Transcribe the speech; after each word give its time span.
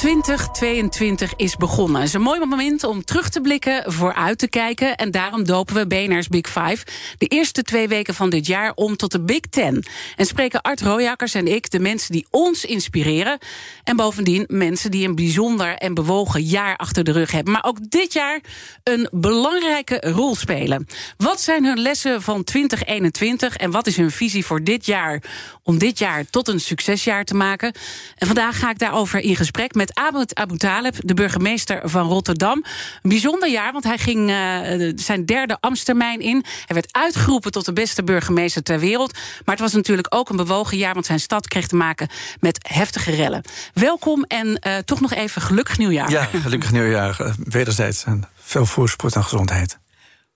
2022 0.00 1.32
is 1.36 1.56
begonnen. 1.56 2.00
Het 2.00 2.08
is 2.08 2.14
een 2.14 2.20
mooi 2.20 2.38
moment 2.38 2.84
om 2.84 3.04
terug 3.04 3.28
te 3.28 3.40
blikken, 3.40 3.92
vooruit 3.92 4.38
te 4.38 4.48
kijken. 4.48 4.96
En 4.96 5.10
daarom 5.10 5.44
dopen 5.44 5.74
we 5.74 5.86
BNR's 5.86 6.28
Big 6.28 6.46
Five 6.46 6.84
de 7.18 7.26
eerste 7.26 7.62
twee 7.62 7.88
weken 7.88 8.14
van 8.14 8.30
dit 8.30 8.46
jaar 8.46 8.72
om 8.74 8.96
tot 8.96 9.12
de 9.12 9.20
Big 9.20 9.40
Ten. 9.40 9.84
En 10.16 10.26
spreken 10.26 10.60
Art 10.60 10.80
Royakkers 10.80 11.34
en 11.34 11.46
ik 11.46 11.70
de 11.70 11.78
mensen 11.78 12.12
die 12.12 12.26
ons 12.30 12.64
inspireren. 12.64 13.38
En 13.84 13.96
bovendien 13.96 14.44
mensen 14.48 14.90
die 14.90 15.08
een 15.08 15.14
bijzonder 15.14 15.74
en 15.74 15.94
bewogen 15.94 16.42
jaar 16.42 16.76
achter 16.76 17.04
de 17.04 17.12
rug 17.12 17.30
hebben. 17.30 17.52
Maar 17.52 17.64
ook 17.64 17.90
dit 17.90 18.12
jaar 18.12 18.40
een 18.84 19.08
belangrijke 19.12 20.00
rol 20.00 20.34
spelen. 20.34 20.86
Wat 21.16 21.40
zijn 21.40 21.64
hun 21.64 21.78
lessen 21.78 22.22
van 22.22 22.44
2021 22.44 23.56
en 23.56 23.70
wat 23.70 23.86
is 23.86 23.96
hun 23.96 24.10
visie 24.10 24.44
voor 24.44 24.64
dit 24.64 24.86
jaar? 24.86 25.22
Om 25.62 25.78
dit 25.78 25.98
jaar 25.98 26.30
tot 26.30 26.48
een 26.48 26.60
succesjaar 26.60 27.24
te 27.24 27.34
maken. 27.34 27.72
En 28.16 28.26
vandaag 28.26 28.58
ga 28.58 28.70
ik 28.70 28.78
daarover 28.78 29.20
in 29.20 29.36
gesprek 29.36 29.74
met 29.74 29.88
met 30.12 30.34
Abu 30.34 30.56
Taleb, 30.56 30.94
de 30.98 31.14
burgemeester 31.14 31.80
van 31.84 32.08
Rotterdam. 32.08 32.64
Een 33.02 33.10
bijzonder 33.10 33.48
jaar, 33.48 33.72
want 33.72 33.84
hij 33.84 33.98
ging 33.98 34.30
uh, 34.30 34.92
zijn 34.96 35.26
derde 35.26 35.56
ambtstermijn 35.60 36.20
in. 36.20 36.44
Hij 36.66 36.74
werd 36.74 36.92
uitgeroepen 36.92 37.52
tot 37.52 37.64
de 37.64 37.72
beste 37.72 38.04
burgemeester 38.04 38.62
ter 38.62 38.78
wereld. 38.78 39.12
Maar 39.44 39.54
het 39.54 39.64
was 39.64 39.72
natuurlijk 39.72 40.14
ook 40.14 40.28
een 40.28 40.36
bewogen 40.36 40.76
jaar, 40.76 40.94
want 40.94 41.06
zijn 41.06 41.20
stad 41.20 41.48
kreeg 41.48 41.66
te 41.66 41.76
maken 41.76 42.08
met 42.40 42.68
heftige 42.68 43.10
rellen. 43.10 43.42
Welkom 43.74 44.24
en 44.24 44.46
uh, 44.66 44.76
toch 44.76 45.00
nog 45.00 45.12
even 45.12 45.42
gelukkig 45.42 45.78
nieuwjaar. 45.78 46.10
Ja, 46.10 46.24
gelukkig 46.24 46.72
nieuwjaar. 46.72 47.16
Uh, 47.20 47.32
wederzijds 47.44 48.04
en 48.04 48.28
veel 48.34 48.66
voorspoed 48.66 49.14
en 49.14 49.22
gezondheid. 49.22 49.78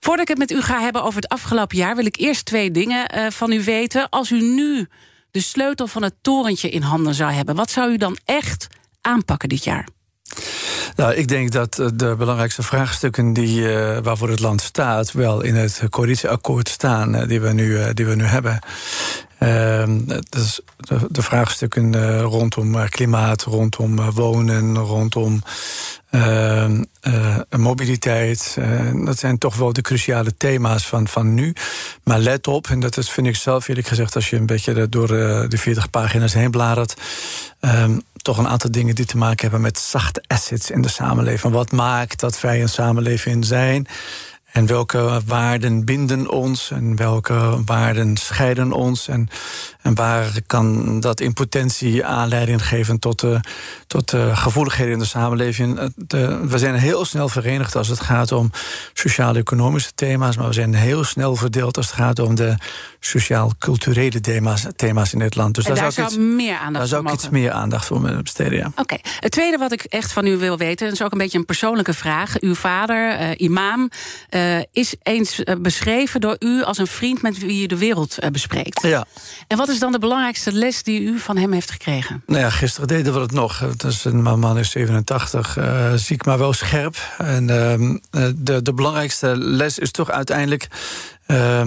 Voordat 0.00 0.22
ik 0.22 0.28
het 0.28 0.39
met 0.39 0.50
u 0.50 0.62
ga 0.62 0.80
hebben 0.80 1.02
over 1.02 1.20
het 1.20 1.28
afgelopen 1.28 1.77
jaar, 1.77 1.96
wil 1.96 2.06
ik 2.06 2.16
eerst 2.16 2.44
twee 2.44 2.70
dingen 2.70 3.33
van 3.33 3.52
u 3.52 3.64
weten. 3.64 4.08
Als 4.08 4.30
u 4.30 4.41
nu 4.41 4.89
de 5.30 5.41
sleutel 5.41 5.86
van 5.86 6.02
het 6.02 6.14
torentje 6.22 6.70
in 6.70 6.83
handen 6.83 7.14
zou 7.14 7.33
hebben, 7.33 7.55
wat 7.55 7.70
zou 7.70 7.92
u 7.92 7.96
dan 7.96 8.16
echt 8.24 8.66
aanpakken 9.05 9.48
dit 9.48 9.64
jaar? 9.64 9.88
Nou, 10.97 11.14
ik 11.14 11.28
denk 11.28 11.50
dat 11.50 11.78
eh, 11.78 11.86
de 11.94 12.14
belangrijkste 12.19 12.62
vraagstukken 12.62 13.33
die, 13.33 13.61
uh, 13.61 13.98
waarvoor 14.02 14.28
het 14.28 14.41
land 14.41 14.61
staat, 14.61 15.12
wel 15.12 15.42
in 15.42 15.55
het 15.55 15.83
coalitieakkoord 15.91 16.69
staan, 16.69 17.14
uh, 17.16 17.28
die, 17.28 17.41
we 17.41 17.52
nu, 17.52 17.94
die 17.94 18.06
we 18.06 18.14
nu 18.14 18.24
hebben. 18.24 18.58
Dus 20.28 20.60
de, 20.76 20.98
de, 21.10 21.22
vraagstukken 21.22 22.20
rondom 22.20 22.88
klimaat, 22.88 23.42
rondom 23.42 24.10
wonen, 24.10 24.76
rondom 24.76 25.42
mobiliteit. 27.56 28.58
dat 29.04 29.18
zijn 29.18 29.38
toch 29.38 29.56
wel 29.56 29.72
de 29.72 29.80
cruciale 29.82 30.36
thema's 30.36 30.86
van, 30.86 31.08
van 31.08 31.34
nu. 31.34 31.52
Maar 32.04 32.18
let 32.18 32.48
op, 32.48 32.66
en 32.66 32.80
dat 32.80 32.96
is, 32.96 33.10
vind 33.10 33.26
ik 33.26 33.36
zelf 33.36 33.68
eerlijk 33.68 33.86
gezegd, 33.86 34.14
als 34.14 34.30
je 34.30 34.36
een 34.36 34.46
beetje 34.46 34.88
door 34.88 35.08
de 35.08 35.58
40 35.58 35.90
pagina's 35.90 36.34
heen 36.34 36.50
bladert. 36.50 36.94
Um, 37.60 38.02
toch 38.24 38.38
een 38.38 38.48
aantal 38.48 38.70
dingen 38.70 38.94
die 38.94 39.04
te 39.04 39.16
maken 39.16 39.40
hebben 39.40 39.60
met 39.60 39.78
zachte 39.78 40.22
assets 40.26 40.70
in 40.70 40.82
de 40.82 40.88
samenleving. 40.88 41.52
Wat 41.52 41.72
maakt 41.72 42.20
dat 42.20 42.40
wij 42.40 42.62
een 42.62 42.68
samenleving 42.68 43.44
zijn? 43.44 43.86
En 44.55 44.66
welke 44.66 45.20
waarden 45.27 45.84
binden 45.84 46.30
ons 46.30 46.70
en 46.70 46.96
welke 46.96 47.62
waarden 47.64 48.17
scheiden 48.17 48.73
ons? 48.73 49.08
En, 49.08 49.28
en 49.83 49.95
waar 49.95 50.33
kan 50.46 51.01
dat 51.01 51.20
in 51.20 51.33
potentie 51.33 52.05
aanleiding 52.05 52.67
geven 52.67 52.98
tot, 52.98 53.20
de, 53.20 53.40
tot 53.86 54.11
de 54.11 54.36
gevoeligheden 54.36 54.92
in 54.92 54.98
de 54.98 55.05
samenleving? 55.05 55.92
De, 55.96 56.46
we 56.46 56.58
zijn 56.58 56.74
heel 56.74 57.05
snel 57.05 57.28
verenigd 57.28 57.77
als 57.77 57.89
het 57.89 58.01
gaat 58.01 58.33
om 58.33 58.51
sociaal-economische 58.92 59.92
thema's, 59.95 60.36
maar 60.36 60.46
we 60.46 60.52
zijn 60.52 60.74
heel 60.74 61.05
snel 61.05 61.36
verdeeld 61.36 61.77
als 61.77 61.86
het 61.86 61.95
gaat 61.95 62.18
om 62.18 62.34
de 62.34 62.55
sociaal-culturele 63.01 64.20
thema's, 64.20 64.67
thema's 64.77 65.12
in 65.12 65.18
dit 65.18 65.34
land. 65.34 65.55
Dus 65.55 65.64
daar, 65.64 65.77
daar 65.77 65.92
zou, 65.92 66.07
ik 66.07 66.12
iets, 66.12 66.23
meer 66.23 66.57
aandacht 66.57 66.78
daar 66.78 66.86
zou 66.86 67.07
ik 67.07 67.12
iets 67.12 67.28
meer 67.28 67.51
aandacht 67.51 67.86
voor 67.86 68.01
besteden. 68.23 68.58
Ja. 68.58 68.73
Oké. 68.77 68.96
Het 69.20 69.33
tweede 69.33 69.58
wat 69.58 69.73
ik 69.73 69.84
echt 69.84 70.12
van 70.12 70.27
u 70.27 70.36
wil 70.36 70.58
weten, 70.58 70.92
is 70.92 71.02
ook 71.02 71.12
een 71.12 71.18
beetje 71.18 71.39
een 71.39 71.45
persoonlijke 71.45 71.95
vraag. 71.95 72.40
Uw 72.40 72.55
vader, 72.55 73.20
uh, 73.20 73.30
imam, 73.36 73.90
uh, 74.44 74.62
is 74.72 74.94
eens 75.02 75.40
uh, 75.40 75.55
beschreven 75.60 76.20
door 76.20 76.36
u 76.38 76.62
als 76.62 76.78
een 76.78 76.86
vriend 76.86 77.22
met 77.22 77.38
wie 77.38 77.62
u 77.62 77.66
de 77.66 77.78
wereld 77.78 78.18
bespreekt. 78.32 78.82
Ja. 78.82 79.05
En 79.46 79.56
wat 79.56 79.68
is 79.68 79.78
dan 79.78 79.92
de 79.92 79.98
belangrijkste 79.98 80.52
les 80.52 80.82
die 80.82 81.00
u 81.00 81.18
van 81.18 81.36
hem 81.36 81.52
heeft 81.52 81.70
gekregen? 81.70 82.22
Nou 82.27 82.40
ja, 82.40 82.50
gisteren 82.50 82.88
deden 82.88 83.14
we 83.14 83.20
het 83.20 83.33
nog. 83.33 83.58
Het 83.58 83.84
is 83.84 84.04
een 84.04 84.22
man 84.22 84.58
is 84.58 84.70
87, 84.70 85.58
ziek 85.94 86.24
maar 86.24 86.38
wel 86.38 86.52
scherp. 86.52 86.96
En 87.18 87.50
ehm, 87.50 87.96
de, 88.36 88.62
de 88.62 88.72
belangrijkste 88.72 89.36
les 89.36 89.78
is 89.78 89.90
toch 89.90 90.10
uiteindelijk 90.10 90.68
uh, 91.27 91.62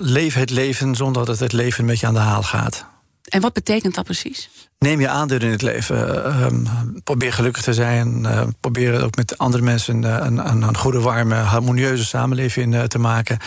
leef 0.00 0.34
het 0.34 0.50
leven 0.50 0.94
zonder 0.94 1.24
dat 1.24 1.38
het 1.38 1.52
leven 1.52 1.84
met 1.84 2.00
je 2.00 2.06
aan 2.06 2.14
de 2.14 2.20
haal 2.20 2.42
gaat. 2.42 2.84
En 3.28 3.40
wat 3.40 3.52
betekent 3.52 3.94
dat 3.94 4.04
precies? 4.04 4.50
Neem 4.78 5.00
je 5.00 5.08
aandeel 5.08 5.40
in 5.40 5.50
het 5.50 5.62
leven. 5.62 6.24
Ehm, 6.24 6.64
probeer 7.04 7.32
gelukkig 7.32 7.62
te 7.62 7.74
zijn. 7.74 8.26
probeer 8.60 9.02
ook 9.02 9.16
met 9.16 9.38
andere 9.38 9.62
mensen 9.62 10.02
een, 10.02 10.48
een, 10.50 10.62
een 10.62 10.76
goede, 10.76 11.00
warme, 11.00 11.34
harmonieuze 11.34 12.04
samenleving 12.04 12.88
te 12.88 12.98
maken. 12.98 13.38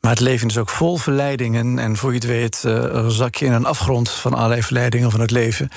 Maar 0.00 0.10
het 0.10 0.20
leven 0.20 0.48
is 0.48 0.58
ook 0.58 0.68
vol 0.68 0.96
verleidingen. 0.96 1.78
En 1.78 1.96
voor 1.96 2.10
je 2.10 2.18
het 2.18 2.26
weet 2.26 2.64
zak 3.08 3.34
je 3.34 3.44
in 3.44 3.52
een 3.52 3.64
afgrond 3.64 4.10
van 4.10 4.34
allerlei 4.34 4.62
verleidingen 4.62 5.10
van 5.10 5.20
het 5.20 5.30
leven. 5.30 5.68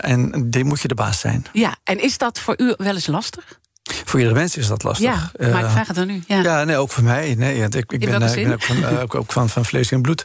en 0.00 0.50
die 0.50 0.64
moet 0.64 0.80
je 0.80 0.88
de 0.88 0.94
baas 0.94 1.20
zijn. 1.20 1.46
Ja, 1.52 1.76
en 1.84 2.02
is 2.02 2.18
dat 2.18 2.40
voor 2.40 2.54
u 2.56 2.74
wel 2.76 2.94
eens 2.94 3.06
lastig? 3.06 3.58
Voor 4.04 4.18
iedere 4.18 4.38
mens 4.38 4.56
is 4.56 4.66
dat 4.66 4.82
lastig. 4.82 5.06
Ja, 5.06 5.50
maar 5.50 5.64
ik 5.64 5.70
vraag 5.70 5.86
het 5.86 5.96
dan 5.96 6.06
nu. 6.06 6.22
Ja, 6.26 6.42
ja 6.42 6.64
nee, 6.64 6.76
ook 6.76 6.90
voor 6.90 7.02
mij. 7.02 7.34
Nee, 7.38 7.62
ik, 7.62 7.74
ik, 7.74 7.86
ben, 7.86 8.22
ik 8.22 8.44
ben 8.44 8.52
ook, 8.52 8.62
van, 8.62 8.76
uh, 8.76 9.02
ook, 9.02 9.14
ook, 9.14 9.32
van, 9.32 9.48
van 9.48 9.64
vlees 9.64 9.90
en 9.90 10.02
bloed. 10.02 10.24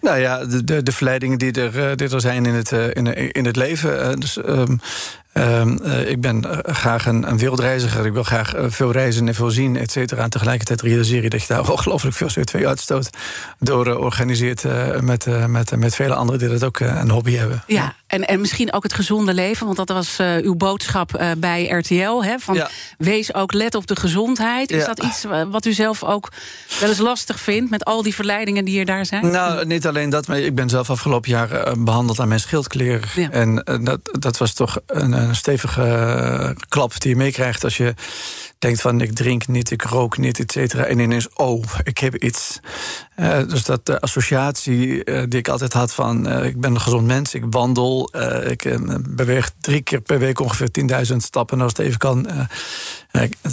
Nou 0.00 0.18
ja, 0.18 0.44
de, 0.44 0.64
de, 0.64 0.82
de 0.82 0.92
verleidingen 0.92 1.38
die 1.38 1.52
er, 1.52 1.96
die 1.96 2.08
er 2.08 2.20
zijn 2.20 2.46
in 2.46 2.54
het, 2.54 2.72
in, 2.72 3.32
in 3.32 3.44
het 3.44 3.56
leven. 3.56 4.20
dus 4.20 4.36
um, 4.36 4.80
Uh, 5.34 6.10
ik 6.10 6.20
ben 6.20 6.44
graag 6.62 7.06
een, 7.06 7.28
een, 7.28 7.38
wereldreiziger. 7.38 8.06
Ik 8.06 8.12
wil 8.12 8.22
graag 8.22 8.54
veel 8.56 8.92
reizen 8.92 9.28
en 9.28 9.34
veel 9.34 9.50
zien, 9.50 9.76
et 9.76 9.90
cetera. 9.90 10.22
En 10.22 10.30
tegelijkertijd 10.30 10.82
realiseer 10.82 11.22
je 11.22 11.28
dat 11.28 11.40
je 11.40 11.46
daar 11.48 11.70
ongelooflijk 11.72 12.16
veel 12.16 12.28
CO2 12.28 12.66
uitstoot. 12.66 13.10
Door 13.58 13.96
organiseert 13.96 14.64
met, 15.00 15.26
met, 15.46 15.76
met 15.76 15.94
vele 15.94 16.14
anderen 16.14 16.40
die 16.40 16.48
dat 16.48 16.64
ook 16.64 16.80
een 16.80 17.10
hobby 17.10 17.34
hebben. 17.34 17.62
Ja, 17.66 17.94
en, 18.06 18.24
en 18.24 18.40
misschien 18.40 18.72
ook 18.72 18.82
het 18.82 18.92
gezonde 18.92 19.34
leven. 19.34 19.64
Want 19.64 19.76
dat 19.76 19.88
was 19.88 20.18
uw 20.42 20.54
boodschap 20.54 21.24
bij 21.38 21.68
RTL. 21.68 22.24
Hè, 22.24 22.38
van 22.38 22.66
Wees 22.98 23.34
ook 23.34 23.52
let 23.52 23.74
op 23.74 23.86
de 23.86 23.96
gezondheid. 23.96 24.70
Is 24.70 24.84
dat 24.84 25.02
iets 25.02 25.26
wat 25.50 25.66
u 25.66 25.72
zelf 25.72 26.04
ook 26.04 26.28
wel 26.80 26.88
eens 26.88 26.98
lastig 26.98 27.40
vindt... 27.40 27.70
met 27.70 27.84
al 27.84 28.02
die 28.02 28.14
verleidingen 28.14 28.64
die 28.64 28.78
er 28.78 28.84
daar 28.84 29.06
zijn? 29.06 29.30
Nou, 29.30 29.66
niet 29.66 29.86
alleen 29.86 30.10
dat. 30.10 30.26
Maar 30.26 30.38
ik 30.38 30.54
ben 30.54 30.68
zelf 30.68 30.90
afgelopen 30.90 31.30
jaar 31.30 31.74
behandeld 31.78 32.20
aan 32.20 32.28
mijn 32.28 32.40
schildklier. 32.40 33.28
En 33.30 33.54
dat, 33.82 34.00
dat 34.18 34.38
was 34.38 34.52
toch 34.52 34.80
een 34.86 35.21
een 35.22 35.36
stevige 35.36 35.82
eh, 35.82 36.50
klap 36.68 37.00
die 37.00 37.10
je 37.10 37.16
meekrijgt 37.16 37.64
als 37.64 37.76
je 37.76 37.94
denkt 38.62 38.80
van 38.80 39.00
ik 39.00 39.14
drink 39.14 39.48
niet, 39.48 39.70
ik 39.70 39.82
rook 39.82 40.18
niet, 40.18 40.38
et 40.38 40.52
cetera. 40.52 40.84
En 40.84 40.98
ineens, 40.98 41.28
oh, 41.34 41.64
ik 41.82 41.98
heb 41.98 42.16
iets. 42.16 42.60
Uh, 43.16 43.38
dus 43.48 43.64
dat 43.64 44.00
associatie 44.00 45.04
uh, 45.04 45.22
die 45.28 45.38
ik 45.38 45.48
altijd 45.48 45.72
had 45.72 45.94
van 45.94 46.28
uh, 46.28 46.44
ik 46.44 46.60
ben 46.60 46.70
een 46.70 46.80
gezond 46.80 47.06
mens, 47.06 47.34
ik 47.34 47.44
wandel, 47.50 48.10
ik 48.48 48.78
beweeg 49.08 49.50
drie 49.60 49.82
keer 49.82 50.00
per 50.00 50.18
week 50.18 50.40
ongeveer 50.40 50.68
10.000 51.10 51.16
stappen 51.16 51.60
als 51.60 51.72
het 51.76 51.86
even 51.86 51.98
kan. 51.98 52.26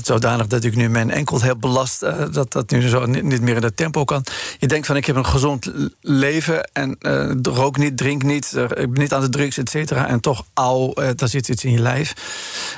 zodanig 0.03 0.47
dat 0.47 0.63
ik 0.63 0.75
nu 0.75 0.89
mijn 0.89 1.11
enkel 1.11 1.41
heb 1.41 1.59
belast, 1.59 1.99
dat 2.31 2.51
dat 2.51 2.69
nu 2.69 2.87
zo 2.87 3.05
niet, 3.05 3.41
meer 3.41 3.55
in 3.55 3.61
dat 3.61 3.77
tempo 3.77 4.03
kan. 4.03 4.23
Je 4.59 4.67
denkt 4.67 4.87
van 4.87 4.95
ik 4.95 5.05
heb 5.05 5.15
een 5.15 5.25
gezond 5.25 5.71
leven 6.01 6.69
en 6.73 6.97
rook 7.41 7.77
niet, 7.77 7.97
drink 7.97 8.23
niet, 8.23 8.53
ik 8.55 8.91
ben 8.91 9.01
niet 9.01 9.13
aan 9.13 9.21
de 9.21 9.29
drugs, 9.29 9.57
et 9.57 9.69
cetera. 9.69 10.07
En 10.07 10.19
toch, 10.19 10.45
au, 10.53 10.93
daar 11.15 11.29
zit 11.29 11.49
iets 11.49 11.63
in 11.63 11.71
je 11.71 11.79
lijf. 11.79 12.13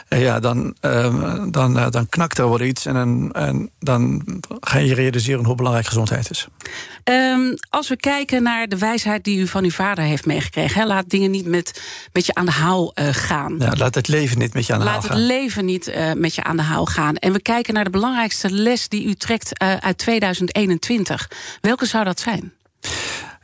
ja, 0.09 0.39
dan, 0.39 0.75
dan, 1.49 1.89
dan 1.89 2.09
knakt 2.21 2.37
er 2.37 2.49
wel 2.49 2.67
iets 2.67 2.85
en, 2.85 2.93
dan, 2.93 3.31
en 3.31 3.69
dan 3.79 4.23
ga 4.59 4.77
je 4.77 4.93
realiseren 4.93 5.45
hoe 5.45 5.55
belangrijk 5.55 5.87
gezondheid 5.87 6.29
is. 6.29 6.47
Um, 7.03 7.55
als 7.69 7.89
we 7.89 7.95
kijken 7.95 8.43
naar 8.43 8.67
de 8.67 8.77
wijsheid 8.77 9.23
die 9.23 9.39
u 9.39 9.47
van 9.47 9.63
uw 9.63 9.69
vader 9.69 10.03
heeft 10.03 10.25
meegekregen, 10.25 10.81
hè, 10.81 10.87
laat 10.87 11.09
dingen 11.09 11.31
niet 11.31 11.45
met, 11.45 11.81
met 12.13 12.25
je 12.25 12.33
aan 12.33 12.45
de 12.45 12.51
haal 12.51 12.93
uh, 12.95 13.07
gaan. 13.11 13.55
Ja, 13.59 13.73
laat 13.77 13.95
het 13.95 14.07
leven 14.07 14.37
niet 14.37 14.53
met 14.53 14.65
je 14.65 14.73
aan 14.73 14.79
de 14.79 14.85
laat 14.85 14.93
haal 14.93 15.01
gaan. 15.01 15.11
Laat 15.11 15.19
het 15.19 15.27
leven 15.37 15.65
niet 15.65 15.87
uh, 15.87 16.13
met 16.13 16.35
je 16.35 16.43
aan 16.43 16.57
de 16.57 16.63
haal 16.63 16.85
gaan. 16.85 17.15
En 17.15 17.33
we 17.33 17.41
kijken 17.41 17.73
naar 17.73 17.83
de 17.83 17.89
belangrijkste 17.89 18.51
les 18.51 18.87
die 18.87 19.05
u 19.05 19.13
trekt 19.13 19.61
uh, 19.63 19.75
uit 19.75 19.97
2021. 19.97 21.31
Welke 21.61 21.85
zou 21.85 22.03
dat 22.03 22.19
zijn? 22.19 22.53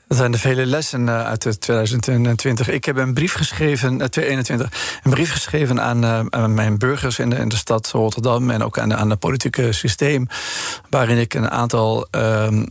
Dat 0.08 0.18
zijn 0.18 0.32
de 0.32 0.38
vele 0.38 0.66
lessen 0.66 1.02
uh, 1.02 1.26
uit 1.26 1.62
2020. 1.62 2.70
Ik 2.70 2.86
heb 2.86 2.98
een 2.98 3.14
brief 3.14 3.34
geschreven, 3.34 3.92
uh, 3.92 4.06
2021, 4.06 5.00
een 5.04 5.12
brief 5.12 5.32
geschreven 5.32 5.82
aan, 5.82 6.34
aan 6.34 6.54
mijn 6.54 6.78
burgers 6.78 7.20
in 7.20 7.30
de, 7.30 7.56
stad 7.56 7.88
Rotterdam 7.92 8.50
en 8.50 8.64
ook 8.64 8.80
aan, 8.80 8.94
aan 8.94 9.10
het 9.10 9.20
politieke 9.20 9.72
systeem, 9.72 10.28
waarin 10.90 11.18
ik 11.18 11.34
een 11.34 11.50
aantal, 11.50 12.08
ehm, 12.12 12.66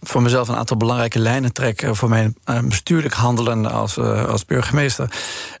voor 0.00 0.22
mezelf 0.22 0.48
een 0.48 0.56
aantal 0.56 0.76
belangrijke 0.76 1.18
lijnen 1.18 1.52
trek 1.52 1.88
voor 1.90 2.08
mijn 2.08 2.36
bestuurlijk 2.64 3.14
handelen 3.14 3.66
als, 3.66 3.98
als 3.98 4.44
burgemeester. 4.44 5.10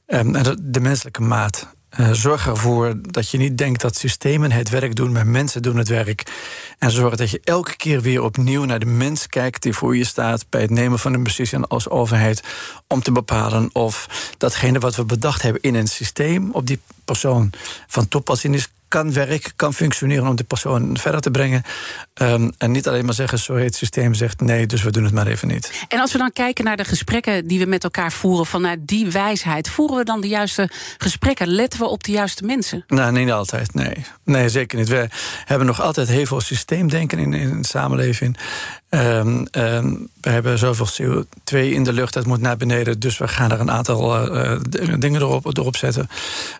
De, 0.06 0.56
de 0.60 0.80
menselijke 0.80 1.22
maat. 1.22 1.68
Uh, 1.98 2.12
zorg 2.12 2.46
ervoor 2.46 2.94
dat 3.00 3.30
je 3.30 3.38
niet 3.38 3.58
denkt 3.58 3.80
dat 3.80 3.96
systemen 3.96 4.52
het 4.52 4.68
werk 4.68 4.94
doen, 4.94 5.12
maar 5.12 5.26
mensen 5.26 5.62
doen 5.62 5.76
het 5.76 5.88
werk. 5.88 6.32
En 6.78 6.90
zorg 6.90 7.16
dat 7.16 7.30
je 7.30 7.40
elke 7.44 7.76
keer 7.76 8.00
weer 8.00 8.22
opnieuw 8.22 8.64
naar 8.64 8.78
de 8.78 8.86
mens 8.86 9.26
kijkt 9.26 9.62
die 9.62 9.72
voor 9.72 9.96
je 9.96 10.04
staat 10.04 10.46
bij 10.48 10.60
het 10.60 10.70
nemen 10.70 10.98
van 10.98 11.14
een 11.14 11.22
beslissing 11.22 11.68
als 11.68 11.88
overheid. 11.88 12.42
Om 12.86 13.02
te 13.02 13.12
bepalen 13.12 13.70
of 13.72 14.08
datgene 14.38 14.78
wat 14.78 14.96
we 14.96 15.04
bedacht 15.04 15.42
hebben 15.42 15.62
in 15.62 15.74
een 15.74 15.86
systeem 15.86 16.50
op 16.50 16.66
die 16.66 16.80
persoon 17.04 17.50
van 17.86 18.08
toepassing 18.08 18.54
is 18.54 18.68
kan 18.92 19.12
werken, 19.12 19.52
kan 19.56 19.74
functioneren 19.74 20.28
om 20.28 20.36
de 20.36 20.44
persoon 20.44 20.98
verder 20.98 21.20
te 21.20 21.30
brengen. 21.30 21.62
Um, 22.22 22.52
en 22.58 22.70
niet 22.70 22.88
alleen 22.88 23.04
maar 23.04 23.14
zeggen, 23.14 23.38
sorry, 23.38 23.64
het 23.64 23.74
systeem 23.74 24.14
zegt 24.14 24.40
nee, 24.40 24.66
dus 24.66 24.82
we 24.82 24.90
doen 24.90 25.04
het 25.04 25.12
maar 25.12 25.26
even 25.26 25.48
niet. 25.48 25.84
En 25.88 26.00
als 26.00 26.12
we 26.12 26.18
dan 26.18 26.32
kijken 26.32 26.64
naar 26.64 26.76
de 26.76 26.84
gesprekken 26.84 27.46
die 27.46 27.58
we 27.58 27.66
met 27.66 27.84
elkaar 27.84 28.12
voeren, 28.12 28.46
vanuit 28.46 28.86
die 28.86 29.10
wijsheid, 29.10 29.68
voeren 29.68 29.96
we 29.96 30.04
dan 30.04 30.20
de 30.20 30.28
juiste 30.28 30.70
gesprekken? 30.98 31.46
Letten 31.48 31.80
we 31.80 31.86
op 31.86 32.04
de 32.04 32.12
juiste 32.12 32.44
mensen? 32.44 32.84
Nou, 32.86 33.12
niet 33.12 33.30
altijd, 33.30 33.74
nee. 33.74 34.04
Nee, 34.24 34.48
zeker 34.48 34.78
niet. 34.78 34.88
We 34.88 35.08
hebben 35.44 35.66
nog 35.66 35.80
altijd 35.80 36.08
heel 36.08 36.26
veel 36.26 36.40
systeemdenken 36.40 37.18
in, 37.18 37.32
in 37.34 37.62
de 37.62 37.68
samenleving. 37.68 38.36
Um, 38.94 39.46
um, 39.52 40.08
we 40.20 40.30
hebben 40.30 40.58
zoveel 40.58 40.86
CO2 40.86 41.56
in 41.56 41.84
de 41.84 41.92
lucht, 41.92 42.12
dat 42.12 42.26
moet 42.26 42.40
naar 42.40 42.56
beneden. 42.56 43.00
Dus 43.00 43.18
we 43.18 43.28
gaan 43.28 43.50
er 43.50 43.60
een 43.60 43.70
aantal 43.70 44.34
uh, 44.36 44.58
dingen 44.98 45.20
erop, 45.20 45.56
erop 45.58 45.76
zetten. 45.76 46.08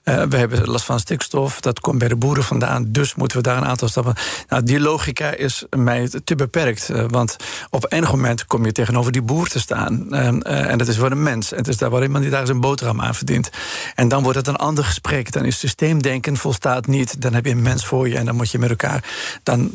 Uh, 0.05 0.23
we 0.23 0.37
hebben 0.37 0.65
last 0.65 0.85
van 0.85 1.01
stikstof, 1.01 1.61
dat 1.61 1.81
komt 1.81 1.99
bij 1.99 2.09
de 2.09 2.17
boeren 2.17 2.45
vandaan. 2.45 2.85
Dus 2.89 3.15
moeten 3.15 3.37
we 3.37 3.43
daar 3.43 3.57
een 3.57 3.65
aantal 3.65 3.89
stappen. 3.89 4.15
Nou, 4.49 4.63
die 4.63 4.81
logica 4.81 5.35
is 5.35 5.65
mij 5.77 6.11
te 6.25 6.35
beperkt. 6.35 6.91
Want 7.09 7.37
op 7.71 7.87
enig 7.89 8.11
moment 8.11 8.47
kom 8.47 8.65
je 8.65 8.73
tegenover 8.73 9.13
die 9.13 9.23
boer 9.23 9.49
te 9.49 9.61
staan. 9.61 10.13
en 10.45 10.79
dat 10.79 10.89
is 10.89 10.97
voor 10.97 11.11
een 11.11 11.23
mens. 11.23 11.51
Het 11.51 11.69
is 11.69 11.77
daar 11.77 11.91
waar 11.91 12.03
iemand 12.03 12.23
die 12.23 12.33
daar 12.33 12.47
zijn 12.47 12.61
boterham 12.61 13.01
aan 13.01 13.15
verdient. 13.15 13.51
En 13.95 14.09
dan 14.09 14.23
wordt 14.23 14.39
het 14.39 14.47
een 14.47 14.57
ander 14.57 14.85
gesprek. 14.85 15.33
Dan 15.33 15.45
is 15.45 15.59
systeemdenken 15.59 16.37
volstaat 16.37 16.87
niet. 16.87 17.23
Dan 17.23 17.35
heb 17.35 17.45
je 17.45 17.51
een 17.51 17.63
mens 17.63 17.87
voor 17.87 18.09
je 18.09 18.17
en 18.17 18.25
dan 18.25 18.37
moet 18.37 18.51
je 18.51 18.59
met 18.59 18.71
elkaar 18.71 19.05
dan 19.43 19.73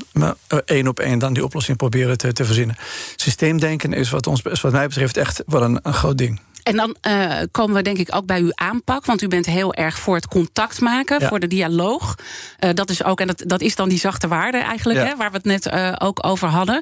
één 0.65 0.87
op 0.87 0.99
één 0.99 1.19
dan 1.19 1.33
die 1.33 1.43
oplossing 1.43 1.77
proberen 1.77 2.17
te, 2.17 2.33
te 2.33 2.45
verzinnen. 2.47 2.75
Systeemdenken 3.15 3.93
is 3.93 4.09
wat, 4.09 4.27
ons, 4.27 4.41
wat 4.41 4.71
mij 4.71 4.87
betreft 4.87 5.17
echt 5.17 5.43
wel 5.45 5.63
een, 5.63 5.79
een 5.81 5.93
groot 5.93 6.17
ding. 6.17 6.39
En 6.63 6.75
dan 6.75 6.95
uh, 7.07 7.33
komen 7.51 7.75
we 7.75 7.81
denk 7.81 7.97
ik 7.97 8.15
ook 8.15 8.25
bij 8.25 8.39
uw 8.39 8.51
aanpak. 8.53 9.05
Want 9.05 9.21
u 9.21 9.27
bent 9.27 9.45
heel 9.45 9.73
erg 9.73 9.99
voor 9.99 10.15
het 10.15 10.27
contact 10.27 10.81
maken, 10.81 11.19
ja. 11.19 11.27
voor 11.27 11.39
de 11.39 11.47
dialoog. 11.47 12.15
Uh, 12.59 12.69
dat 12.73 12.89
is 12.89 13.03
ook, 13.03 13.19
en 13.19 13.27
dat, 13.27 13.43
dat 13.45 13.61
is 13.61 13.75
dan 13.75 13.89
die 13.89 13.99
zachte 13.99 14.27
waarde 14.27 14.57
eigenlijk, 14.57 14.99
ja. 14.99 15.05
hè, 15.05 15.15
waar 15.15 15.31
we 15.31 15.37
het 15.37 15.45
net 15.45 15.73
uh, 15.73 15.93
ook 15.97 16.25
over 16.25 16.47
hadden. 16.47 16.81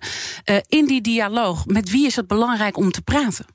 in 0.68 0.86
die 0.86 1.02
dialoog, 1.02 1.66
met 1.66 1.90
wie 1.90 2.06
is 2.06 2.16
het 2.16 2.28
belangrijk 2.28 2.78
om 2.78 2.92
te 2.92 3.02
praten? 3.02 3.46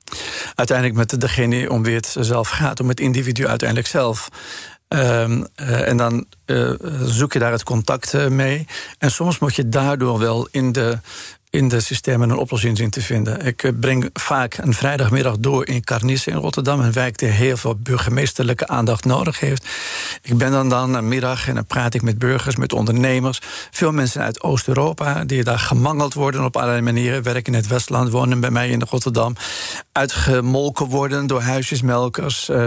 Uiteindelijk 0.55 0.97
met 0.97 1.21
degene 1.21 1.69
om 1.69 1.83
wie 1.83 1.95
het 1.95 2.15
zelf 2.19 2.49
gaat, 2.49 2.79
om 2.79 2.87
het 2.87 2.99
individu 2.99 3.47
uiteindelijk 3.47 3.87
zelf. 3.87 4.29
Um, 4.93 5.47
uh, 5.61 5.87
en 5.87 5.97
dan 5.97 6.25
uh, 6.45 6.71
zoek 7.05 7.33
je 7.33 7.39
daar 7.39 7.51
het 7.51 7.63
contact 7.63 8.13
uh, 8.13 8.27
mee. 8.27 8.67
En 8.97 9.11
soms 9.11 9.39
moet 9.39 9.55
je 9.55 9.69
daardoor 9.69 10.19
wel 10.19 10.47
in 10.51 10.71
de 10.71 10.99
in 11.51 11.67
de 11.67 11.79
systemen 11.79 12.29
een 12.29 12.37
oplossing 12.37 12.77
zien 12.77 12.89
te 12.89 13.01
vinden. 13.01 13.45
Ik 13.45 13.63
eh, 13.63 13.71
breng 13.79 14.09
vaak 14.13 14.57
een 14.57 14.73
vrijdagmiddag 14.73 15.37
door 15.37 15.67
in 15.67 15.83
Carnice 15.83 16.31
in 16.31 16.37
Rotterdam, 16.37 16.79
een 16.79 16.91
wijk 16.91 17.17
die 17.17 17.29
heel 17.29 17.57
veel 17.57 17.75
burgemeesterlijke 17.75 18.67
aandacht 18.67 19.05
nodig 19.05 19.39
heeft. 19.39 19.67
Ik 20.21 20.37
ben 20.37 20.51
dan 20.51 20.69
dan 20.69 20.93
een 20.93 21.07
middag 21.07 21.47
en 21.47 21.55
dan 21.55 21.65
praat 21.65 21.93
ik 21.93 22.01
met 22.01 22.19
burgers, 22.19 22.55
met 22.55 22.73
ondernemers. 22.73 23.39
Veel 23.71 23.91
mensen 23.91 24.21
uit 24.21 24.43
Oost-Europa 24.43 25.23
die 25.23 25.43
daar 25.43 25.59
gemangeld 25.59 26.13
worden 26.13 26.43
op 26.43 26.55
allerlei 26.55 26.81
manieren, 26.81 27.23
werken 27.23 27.53
in 27.53 27.59
het 27.59 27.67
Westland, 27.67 28.09
wonen 28.09 28.39
bij 28.39 28.51
mij 28.51 28.69
in 28.69 28.81
Rotterdam, 28.89 29.35
uitgemolken 29.91 30.85
worden 30.85 31.27
door 31.27 31.41
huisjesmelkers. 31.41 32.49
Eh, 32.49 32.65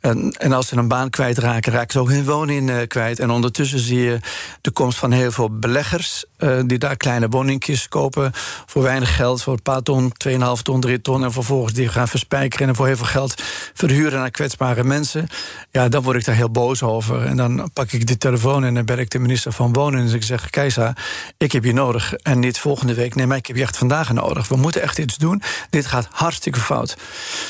en, 0.00 0.32
en 0.38 0.52
als 0.52 0.68
ze 0.68 0.76
een 0.76 0.88
baan 0.88 1.10
kwijtraken, 1.10 1.72
raken 1.72 1.92
ze 1.92 1.98
ook 1.98 2.10
hun 2.10 2.24
woning 2.24 2.70
eh, 2.70 2.76
kwijt. 2.86 3.18
En 3.18 3.30
ondertussen 3.30 3.78
zie 3.78 4.00
je 4.00 4.18
de 4.60 4.70
komst 4.70 4.98
van 4.98 5.12
heel 5.12 5.32
veel 5.32 5.58
beleggers 5.58 6.24
die 6.66 6.78
daar 6.78 6.96
kleine 6.96 7.28
woningjes 7.28 7.88
kopen 7.88 8.23
voor 8.66 8.82
weinig 8.82 9.16
geld, 9.16 9.42
voor 9.42 9.52
een 9.52 9.62
paar 9.62 9.82
ton, 9.82 10.12
2,5 10.28 10.62
ton, 10.62 10.80
3 10.80 11.00
ton. 11.00 11.24
En 11.24 11.32
vervolgens 11.32 11.72
die 11.72 11.88
gaan 11.88 12.08
verspijkeren 12.08 12.68
en 12.68 12.74
voor 12.74 12.86
heel 12.86 12.96
veel 12.96 13.06
geld 13.06 13.42
verhuren 13.74 14.20
aan 14.20 14.30
kwetsbare 14.30 14.84
mensen. 14.84 15.28
Ja, 15.70 15.88
dan 15.88 16.02
word 16.02 16.16
ik 16.16 16.24
daar 16.24 16.34
heel 16.34 16.50
boos 16.50 16.82
over. 16.82 17.24
En 17.24 17.36
dan 17.36 17.70
pak 17.72 17.92
ik 17.92 18.06
de 18.06 18.18
telefoon 18.18 18.64
en 18.64 18.74
dan 18.74 18.84
bel 18.84 18.98
ik 18.98 19.10
de 19.10 19.18
minister 19.18 19.52
van 19.52 19.72
Wonen. 19.72 20.08
En 20.08 20.14
ik 20.14 20.22
zeg: 20.22 20.50
Keisa, 20.50 20.94
ik 21.38 21.52
heb 21.52 21.64
je 21.64 21.72
nodig. 21.72 22.14
En 22.14 22.38
niet 22.38 22.58
volgende 22.58 22.94
week. 22.94 23.14
Nee, 23.14 23.26
maar 23.26 23.36
ik 23.36 23.46
heb 23.46 23.56
je 23.56 23.62
echt 23.62 23.76
vandaag 23.76 24.12
nodig. 24.12 24.48
We 24.48 24.56
moeten 24.56 24.82
echt 24.82 24.98
iets 24.98 25.16
doen. 25.16 25.42
Dit 25.70 25.86
gaat 25.86 26.08
hartstikke 26.10 26.60
fout. 26.60 26.96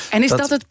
En 0.09 0.23
is 0.23 0.29
dat, 0.29 0.39
dat 0.39 0.49
het 0.49 0.67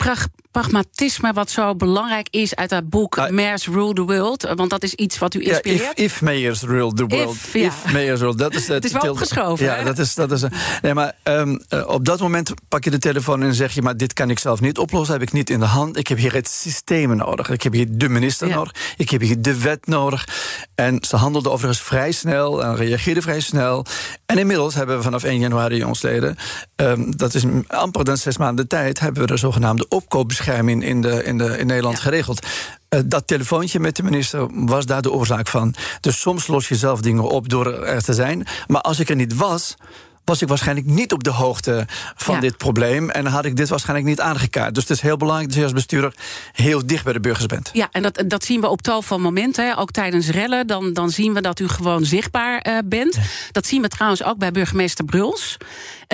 pragmatisme 0.55 1.33
wat 1.33 1.51
zo 1.51 1.75
belangrijk 1.75 2.29
is 2.31 2.55
uit 2.55 2.71
dat 2.71 2.89
boek 2.89 3.17
uh, 3.17 3.29
Mayors 3.29 3.67
Rule 3.67 3.93
the 3.93 4.03
World? 4.03 4.53
Want 4.55 4.71
dat 4.71 4.83
is 4.83 4.95
iets 4.95 5.19
wat 5.19 5.35
u 5.35 5.45
inspireert. 5.45 5.81
Ja, 5.81 5.91
if, 5.91 6.13
if 6.13 6.23
mayors 6.23 6.63
rule 6.63 6.93
the 6.93 7.07
world. 7.07 7.35
If, 7.35 7.53
ja. 7.53 7.67
if 7.67 7.93
mayors 7.93 8.21
rule. 8.21 8.37
Dat 8.37 8.55
is, 8.55 8.69
het 8.79 8.85
is 8.85 8.93
wel 8.93 9.11
opgeschoven. 9.11 9.65
Ja, 9.65 9.83
dat 9.83 9.99
is, 9.99 10.15
dat 10.15 10.33
is, 10.33 10.43
nee, 10.83 10.95
maar 10.95 11.13
um, 11.23 11.61
uh, 11.69 11.89
op 11.89 12.05
dat 12.05 12.21
moment 12.21 12.53
pak 12.69 12.85
je 12.85 12.91
de 12.91 12.99
telefoon 12.99 13.43
en 13.43 13.55
zeg 13.55 13.75
je... 13.75 13.83
maar 13.83 13.97
dit 13.97 14.13
kan 14.13 14.31
ik 14.31 14.39
zelf 14.39 14.61
niet 14.61 14.79
oplossen, 14.79 15.13
heb 15.13 15.23
ik 15.23 15.33
niet 15.33 15.51
in 15.51 15.61
de 15.61 15.67
hand. 15.67 15.97
Ik 15.97 16.09
heb 16.09 16.19
hier 16.19 16.35
het 16.35 16.49
systeem 16.49 17.17
nodig. 17.17 17.51
Ik 17.51 17.63
heb 17.63 17.73
hier 17.73 17.87
de 17.91 18.09
minister 18.09 18.49
ja. 18.49 18.55
nodig. 18.55 18.75
Ik 18.97 19.11
heb 19.11 19.21
hier 19.21 19.43
de 19.43 19.61
wet 19.61 19.87
nodig. 19.87 20.29
En 20.75 20.99
ze 21.05 21.17
handelden 21.17 21.53
overigens 21.53 21.81
vrij 21.87 22.13
snel 22.13 22.65
en 22.65 22.77
reageerden 22.77 23.23
vrij 23.23 23.41
snel. 23.41 23.87
En 24.27 24.39
inmiddels 24.39 24.75
hebben 24.75 24.97
we 24.97 25.03
vanaf 25.03 25.23
1 25.23 25.39
januari 25.39 25.77
jongsleden... 25.77 26.37
Um, 26.77 27.17
dat 27.17 27.35
is 27.35 27.45
amper 27.67 28.05
dan 28.05 28.17
zes 28.17 28.37
maanden 28.37 28.69
tijd... 28.69 29.01
hebben 29.01 29.23
we 29.23 29.29
de 29.29 29.37
zogenaamde 29.37 29.89
opkoopbescherming 29.89 30.44
in, 30.53 31.01
de, 31.01 31.25
in, 31.25 31.39
de, 31.39 31.59
in 31.59 31.67
Nederland 31.67 31.97
ja. 31.97 32.03
geregeld. 32.03 32.47
Uh, 32.95 33.01
dat 33.05 33.27
telefoontje 33.27 33.81
met 33.81 33.97
de 33.97 34.03
minister 34.03 34.67
was 34.67 34.87
daar 34.87 35.03
de 35.03 35.13
oorzaak 35.13 35.49
van. 35.49 35.75
Dus 36.01 36.21
soms 36.21 36.47
los 36.47 36.69
je 36.69 36.75
zelf 36.75 37.01
dingen 37.01 37.29
op 37.29 37.49
door 37.49 37.83
er 37.83 38.03
te 38.03 38.15
zijn. 38.15 38.47
Maar 38.67 38.81
als 38.81 39.01
ik 39.01 39.09
er 39.09 39.17
niet 39.17 39.35
was 39.35 39.77
was 40.25 40.43
ik 40.43 40.49
waarschijnlijk 40.49 40.87
niet 40.87 41.13
op 41.13 41.25
de 41.25 41.31
hoogte 41.31 41.87
van 42.15 42.35
ja. 42.35 42.41
dit 42.41 42.57
probleem. 42.57 43.11
En 43.11 43.27
had 43.27 43.45
ik 43.45 43.57
dit 43.57 43.69
waarschijnlijk 43.69 44.09
niet 44.09 44.21
aangekaart. 44.21 44.75
Dus 44.75 44.83
het 44.83 44.93
is 44.93 45.01
heel 45.01 45.17
belangrijk 45.17 45.49
dat 45.49 45.59
je 45.59 45.65
als 45.65 45.73
bestuurder 45.73 46.15
heel 46.53 46.87
dicht 46.87 47.05
bij 47.05 47.13
de 47.13 47.21
burgers 47.21 47.47
bent. 47.47 47.71
Ja, 47.73 47.89
en 47.93 48.03
dat, 48.03 48.25
dat 48.27 48.45
zien 48.45 48.61
we 48.61 48.69
op 48.69 48.83
tal 48.83 49.03
van 49.03 49.21
momenten. 49.21 49.67
Hè. 49.67 49.79
Ook 49.79 49.91
tijdens 49.91 50.29
rellen. 50.29 50.67
Dan, 50.67 50.93
dan 50.93 51.11
zien 51.11 51.35
we 51.35 51.41
dat 51.41 51.61
u 51.61 51.69
gewoon 51.69 52.05
zichtbaar 52.05 52.67
uh, 52.69 52.79
bent. 52.85 53.15
Ja. 53.15 53.23
Dat 53.53 53.67
zien 53.67 53.83
we 53.83 53.89
trouwens 53.89 54.25
ook 54.25 54.39
bij 54.39 54.51
burgemeester 54.51 55.05
Bruls. 55.05 55.57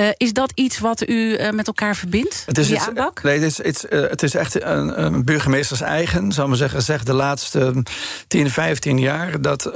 Uh, 0.00 0.08
is 0.16 0.32
dat 0.32 0.52
iets 0.54 0.78
wat 0.78 1.08
u 1.08 1.38
uh, 1.38 1.50
met 1.50 1.66
elkaar 1.66 1.96
verbindt? 1.96 2.42
Het 2.46 2.58
is, 2.58 2.66
die 2.66 2.80
aanpak? 2.80 3.22
Nee, 3.22 3.34
het 3.40 3.42
is, 3.42 3.64
het, 3.64 3.86
uh, 3.90 4.08
het 4.08 4.22
is 4.22 4.34
echt 4.34 4.62
een, 4.62 5.02
een 5.02 5.24
burgemeesters 5.24 5.80
eigen, 5.80 6.32
zou 6.32 6.48
maar 6.48 6.56
zeggen, 6.56 6.82
zeg 6.82 7.02
de 7.02 7.12
laatste 7.12 7.82
10, 8.26 8.50
15 8.50 8.98
jaar 8.98 9.40
dat 9.40 9.70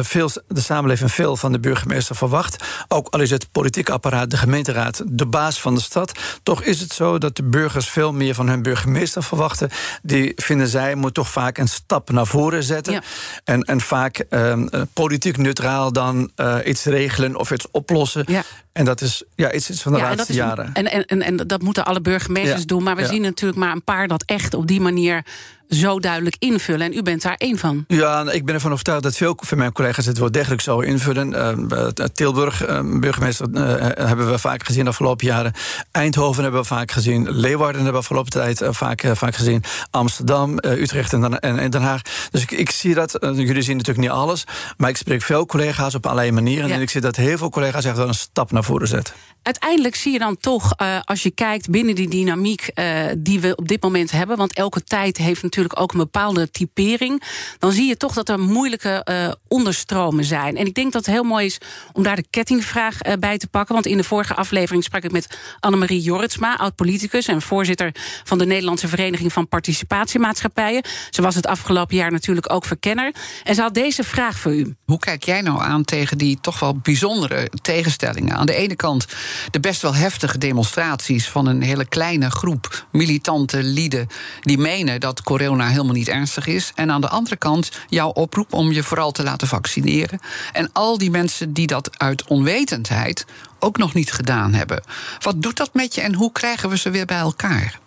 veel, 0.00 0.30
de 0.48 0.60
samenleving 0.60 1.12
veel 1.12 1.36
van 1.36 1.52
de 1.52 1.60
burgemeester 1.60 2.16
verwacht. 2.16 2.64
Ook 2.88 3.08
al 3.08 3.20
is 3.20 3.30
het 3.30 3.52
politieke 3.52 3.92
apparaat, 3.92 4.30
de 4.30 4.36
gemeenteraad, 4.36 5.02
de 5.06 5.26
baas 5.26 5.60
van 5.60 5.74
de 5.74 5.80
stad. 5.80 6.18
Toch 6.42 6.62
is 6.62 6.80
het 6.80 6.92
zo 6.92 7.18
dat 7.18 7.36
de 7.36 7.42
burgers 7.42 7.88
veel 7.88 8.12
meer 8.12 8.34
van 8.34 8.48
hun 8.48 8.62
burgemeester 8.62 9.22
verwachten. 9.22 9.70
Die 10.02 10.32
vinden 10.36 10.68
zij 10.68 10.94
moet 10.94 11.14
toch 11.14 11.28
vaak 11.28 11.58
een 11.58 11.68
stap 11.68 12.10
naar 12.10 12.26
voren 12.26 12.62
zetten. 12.62 12.92
Ja. 12.92 13.02
En, 13.44 13.62
en 13.62 13.80
vaak 13.80 14.24
um, 14.30 14.68
politiek 14.92 15.36
neutraal 15.36 15.92
dan 15.92 16.30
iets 16.64 16.84
regelen 16.84 17.36
of 17.36 17.50
iets 17.50 17.66
oplossen. 17.70 18.24
Ja. 18.26 18.42
En 18.78 18.84
dat 18.84 19.00
is 19.00 19.22
ja, 19.34 19.52
iets, 19.52 19.70
iets 19.70 19.82
van 19.82 19.92
de 19.92 19.98
ja, 19.98 20.08
laatste 20.08 20.32
en 20.32 20.34
jaren. 20.34 20.70
En, 20.72 20.90
en, 20.90 21.04
en, 21.06 21.22
en 21.22 21.36
dat 21.36 21.62
moeten 21.62 21.84
alle 21.84 22.00
burgemeesters 22.00 22.60
ja. 22.60 22.66
doen. 22.66 22.82
Maar 22.82 22.96
we 22.96 23.06
zien 23.06 23.22
natuurlijk 23.22 23.58
maar 23.60 23.72
een 23.72 23.84
paar 23.84 24.08
dat 24.08 24.22
echt 24.26 24.54
op 24.54 24.66
die 24.66 24.80
manier 24.80 25.24
zo 25.68 25.98
duidelijk 25.98 26.36
invullen. 26.38 26.86
En 26.86 26.96
u 26.96 27.02
bent 27.02 27.22
daar 27.22 27.34
één 27.34 27.58
van. 27.58 27.84
Ja, 27.88 28.30
ik 28.30 28.44
ben 28.44 28.54
ervan 28.54 28.72
overtuigd 28.72 29.02
dat 29.02 29.16
veel 29.16 29.38
van 29.40 29.58
mijn 29.58 29.72
collega's 29.72 30.06
het 30.06 30.18
wel 30.18 30.30
degelijk 30.30 30.60
zo 30.60 30.80
invullen. 30.80 31.32
Uh, 31.32 31.88
Tilburg, 32.14 32.68
uh, 32.68 33.00
burgemeester, 33.00 33.48
uh, 33.52 33.60
hebben 34.08 34.30
we 34.30 34.38
vaak 34.38 34.66
gezien 34.66 34.84
de 34.84 34.90
afgelopen 34.90 35.26
jaren. 35.26 35.52
Eindhoven 35.90 36.42
hebben 36.42 36.60
we 36.60 36.66
vaak 36.66 36.90
gezien. 36.90 37.30
Leeuwarden 37.30 37.74
hebben 37.74 37.92
we 37.92 37.98
afgelopen 37.98 38.30
tijd 38.30 38.62
vaak, 38.70 39.04
vaak 39.12 39.34
gezien. 39.34 39.62
Amsterdam, 39.90 40.58
Utrecht 40.60 41.12
en, 41.12 41.40
en, 41.40 41.58
en, 41.58 41.70
Den 41.70 41.82
Haag. 41.82 42.02
Dus 42.30 42.42
ik, 42.42 42.50
ik 42.50 42.70
zie 42.70 42.94
dat. 42.94 43.18
jullie 43.20 43.62
zien 43.62 43.76
natuurlijk 43.76 44.08
niet 44.08 44.16
alles. 44.16 44.44
Maar 44.76 44.90
ik 44.90 44.96
spreek 44.96 45.22
veel 45.22 45.46
collega's 45.46 45.94
op 45.94 46.04
allerlei 46.04 46.32
manieren. 46.32 46.68
Ja. 46.68 46.74
En 46.74 46.80
ik 46.80 46.90
zie 46.90 47.00
dat 47.00 47.16
heel 47.16 47.38
veel 47.38 47.50
collega's 47.50 47.84
echt 47.84 47.96
wel 47.96 48.08
een 48.08 48.14
stap 48.14 48.52
naar 48.52 48.64
voren 48.64 48.88
zetten. 48.88 49.14
Uiteindelijk 49.42 49.94
zie 49.94 50.12
je 50.12 50.18
dan 50.18 50.36
toch, 50.36 50.72
als 51.04 51.22
je 51.22 51.30
kijkt 51.30 51.70
binnen 51.70 51.94
die 51.94 52.08
dynamiek 52.08 52.70
die 53.18 53.40
we 53.40 53.56
op 53.56 53.68
dit 53.68 53.82
moment 53.82 54.10
hebben. 54.10 54.36
Want 54.36 54.54
elke 54.54 54.84
tijd 54.84 55.16
heeft 55.16 55.42
natuurlijk 55.42 55.57
natuurlijk 55.58 55.80
ook 55.80 55.92
een 55.92 56.10
bepaalde 56.12 56.50
typering. 56.50 57.22
Dan 57.58 57.72
zie 57.72 57.88
je 57.88 57.96
toch 57.96 58.12
dat 58.12 58.28
er 58.28 58.40
moeilijke 58.40 59.06
uh, 59.10 59.28
onderstromen 59.48 60.24
zijn. 60.24 60.56
En 60.56 60.66
ik 60.66 60.74
denk 60.74 60.92
dat 60.92 61.06
het 61.06 61.14
heel 61.14 61.24
mooi 61.24 61.46
is 61.46 61.58
om 61.92 62.02
daar 62.02 62.16
de 62.16 62.26
kettingvraag 62.30 63.06
uh, 63.06 63.12
bij 63.20 63.38
te 63.38 63.46
pakken. 63.46 63.74
Want 63.74 63.86
in 63.86 63.96
de 63.96 64.04
vorige 64.04 64.34
aflevering 64.34 64.84
sprak 64.84 65.02
ik 65.02 65.12
met 65.12 65.38
Annemarie 65.60 66.00
Jorritsma, 66.00 66.56
oud-politicus 66.56 67.26
en 67.26 67.42
voorzitter 67.42 67.94
van 68.24 68.38
de 68.38 68.46
Nederlandse 68.46 68.88
Vereniging 68.88 69.32
van 69.32 69.48
Participatiemaatschappijen. 69.48 70.82
Ze 71.10 71.22
was 71.22 71.34
het 71.34 71.46
afgelopen 71.46 71.96
jaar 71.96 72.10
natuurlijk 72.10 72.52
ook 72.52 72.64
verkenner. 72.64 73.14
En 73.44 73.54
ze 73.54 73.60
had 73.60 73.74
deze 73.74 74.04
vraag 74.04 74.38
voor 74.38 74.54
u. 74.54 74.76
Hoe 74.84 74.98
kijk 74.98 75.24
jij 75.24 75.40
nou 75.40 75.62
aan 75.62 75.84
tegen 75.84 76.18
die 76.18 76.38
toch 76.40 76.58
wel 76.58 76.76
bijzondere 76.76 77.50
tegenstellingen? 77.62 78.36
Aan 78.36 78.46
de 78.46 78.54
ene 78.54 78.76
kant 78.76 79.06
de 79.50 79.60
best 79.60 79.82
wel 79.82 79.94
heftige 79.94 80.38
demonstraties 80.38 81.28
van 81.28 81.46
een 81.46 81.62
hele 81.62 81.84
kleine 81.84 82.30
groep 82.30 82.86
militante 82.92 83.62
lieden 83.62 84.06
die 84.40 84.58
menen 84.58 85.00
dat 85.00 85.22
corona 85.48 85.68
helemaal 85.68 85.94
niet 85.94 86.08
ernstig 86.08 86.46
is. 86.46 86.72
En 86.74 86.90
aan 86.90 87.00
de 87.00 87.08
andere 87.08 87.36
kant 87.36 87.70
jouw 87.88 88.08
oproep 88.08 88.52
om 88.52 88.72
je 88.72 88.82
vooral 88.82 89.12
te 89.12 89.22
laten 89.22 89.48
vaccineren. 89.48 90.20
En 90.52 90.70
al 90.72 90.98
die 90.98 91.10
mensen 91.10 91.52
die 91.52 91.66
dat 91.66 91.98
uit 91.98 92.24
onwetendheid 92.24 93.24
ook 93.58 93.76
nog 93.76 93.94
niet 93.94 94.12
gedaan 94.12 94.54
hebben. 94.54 94.82
Wat 95.20 95.42
doet 95.42 95.56
dat 95.56 95.70
met 95.74 95.94
je 95.94 96.00
en 96.00 96.14
hoe 96.14 96.32
krijgen 96.32 96.68
we 96.68 96.76
ze 96.76 96.90
weer 96.90 97.06
bij 97.06 97.18
elkaar? 97.18 97.78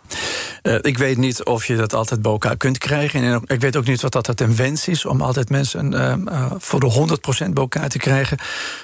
Uh, 0.63 0.75
ik 0.82 0.98
weet 0.98 1.18
niet 1.18 1.44
of 1.44 1.65
je 1.65 1.75
dat 1.75 1.94
altijd 1.94 2.22
bij 2.22 2.32
elkaar 2.32 2.58
kunt 2.58 2.77
krijgen. 2.77 3.24
En 3.24 3.41
ik 3.46 3.62
weet 3.62 3.75
ook 3.75 3.86
niet 3.86 4.01
wat 4.01 4.25
dat 4.25 4.39
een 4.39 4.56
wens 4.56 4.88
is 4.88 5.06
om 5.06 5.22
altijd 5.22 5.50
mensen 5.50 5.94
uh, 5.94 6.51
voor 6.58 6.80
de 6.80 7.18
100% 7.46 7.50
bij 7.50 7.63
elkaar 7.63 7.89
te 7.89 7.98
krijgen. 7.98 8.38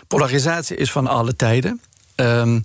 Polarisatie 0.08 0.78
is 0.78 0.92
van 0.92 1.08
alle 1.08 1.36
tijden. 1.36 1.82
Um, 2.22 2.62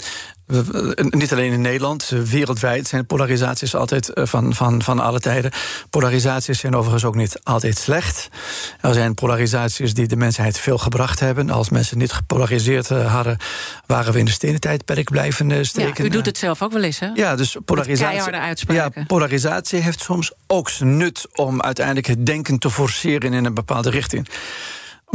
niet 1.11 1.33
alleen 1.33 1.53
in 1.53 1.61
Nederland, 1.61 2.09
wereldwijd 2.09 2.89
zijn 2.89 3.07
polarisaties 3.07 3.75
altijd 3.75 4.09
eh, 4.09 4.27
van, 4.27 4.55
van, 4.55 4.83
van 4.83 5.01
alle 5.01 5.21
tijden. 5.21 5.51
Polarisaties 5.91 6.59
zijn 6.59 6.75
overigens 6.77 7.05
ook 7.05 7.15
niet 7.15 7.41
altijd 7.43 7.79
slecht. 7.79 8.29
Er 8.81 8.95
zijn 8.95 9.15
polarisaties 9.15 9.95
die 9.95 10.07
de 10.07 10.17
mensheid 10.17 10.59
veel 10.59 10.79
gebracht 10.79 11.21
hebben. 11.21 11.51
Als 11.51 11.69
mensen 11.69 11.99
niet 11.99 12.13
gepolariseerd 12.13 12.91
eh, 12.91 13.15
hadden, 13.15 13.37
waren 13.87 14.13
we 14.13 14.19
in 14.19 14.25
de 14.25 14.31
stenen 14.31 14.61
tijdperk 14.61 15.11
blijven 15.11 15.51
eh, 15.51 15.63
steken. 15.63 16.05
Ja, 16.05 16.11
u 16.11 16.13
doet 16.13 16.27
het 16.27 16.39
zelf 16.39 16.63
ook 16.63 16.73
wel 16.73 16.83
eens, 16.83 16.99
hè? 16.99 17.09
Ja, 17.15 17.37
dus 17.37 17.57
polarisatie. 17.65 18.73
Ja, 18.73 18.91
polarisatie 19.07 19.81
heeft 19.81 20.01
soms 20.01 20.33
ook 20.47 20.69
zijn 20.69 20.97
nut 20.97 21.27
om 21.35 21.63
uiteindelijk 21.63 22.07
het 22.07 22.27
denken 22.27 22.59
te 22.59 22.71
forceren 22.71 23.33
in 23.33 23.45
een 23.45 23.55
bepaalde 23.55 23.91
richting. 23.91 24.29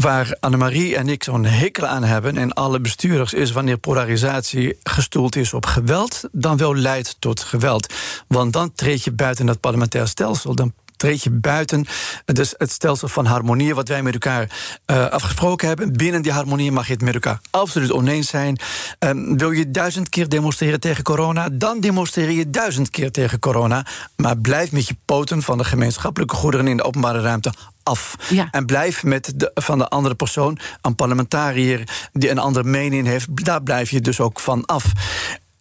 Waar 0.02 0.38
Annemarie 0.40 0.96
en 0.96 1.10
ik 1.10 1.24
zo'n 1.24 1.46
hekel 1.46 1.86
aan 1.86 2.04
hebben, 2.04 2.38
en 2.38 2.54
alle 2.54 2.80
bestuurders, 2.80 3.34
is 3.34 3.52
wanneer 3.52 3.78
polarisatie 3.78 4.78
gestoeld 4.84 5.36
is 5.36 5.54
op 5.54 5.66
geweld, 5.66 6.24
dan 6.32 6.58
wel 6.58 6.76
leidt 6.76 7.16
tot 7.20 7.40
geweld. 7.40 7.94
Want 8.28 8.54
dan 8.54 8.74
treed 8.74 9.04
je 9.04 9.12
buiten 9.12 9.48
het 9.48 9.60
parlementair 9.60 10.08
stelsel. 10.08 10.56
Dan 10.56 10.74
treed 10.98 11.24
je 11.24 11.30
buiten 11.30 11.86
dus 12.26 12.54
het 12.58 12.72
stelsel 12.72 13.08
van 13.08 13.26
harmonie... 13.26 13.76
wat 13.76 13.88
wij 13.88 14.04
met 14.04 14.14
elkaar 14.14 14.50
uh, 14.86 15.06
afgesproken 15.06 15.68
hebben. 15.68 15.94
Binnen 15.94 16.22
die 16.22 16.32
harmonie 16.32 16.72
mag 16.72 16.88
je 16.88 16.94
het 16.94 17.02
met 17.02 17.14
elkaar 17.14 17.40
absoluut 17.50 17.92
oneens 17.92 18.28
zijn. 18.28 18.60
Um, 19.00 19.38
wil 19.38 19.52
je 19.52 19.72
duizend 19.72 20.10
keer 20.10 20.30
demonstreren 20.30 20.80
tegen 20.80 21.04
corona... 21.04 21.50
dan 21.52 21.80
demonstreer 21.80 22.32
je 22.32 22.50
duizend 22.50 22.90
keer 22.90 23.12
tegen 23.12 23.40
corona. 23.40 23.86
Maar 24.16 24.38
blijf 24.38 24.72
met 24.72 24.88
je 24.88 24.96
poten 25.06 25.42
van 25.42 25.58
de 25.58 25.64
gemeenschappelijke 25.64 26.36
goederen... 26.36 26.68
in 26.68 26.78
de 26.78 26.84
openbare 26.84 27.22
ruimte 27.22 27.54
af. 27.84 28.16
Ja. 28.30 28.48
En 28.52 28.66
blijf 28.66 29.04
met 29.04 29.34
de, 29.36 29.52
van 29.54 29.78
de 29.78 29.88
andere 29.88 30.16
persoon, 30.16 30.58
een 30.82 30.96
parlementariër 30.96 32.10
die 32.14 32.30
een 32.30 32.38
andere 32.38 32.70
mening 32.70 33.08
heeft, 33.08 33.46
daar 33.46 33.64
blijf 33.64 33.90
je 33.90 34.02
dus 34.02 34.20
ook 34.20 34.40
van 34.40 34.66
af. 34.66 34.86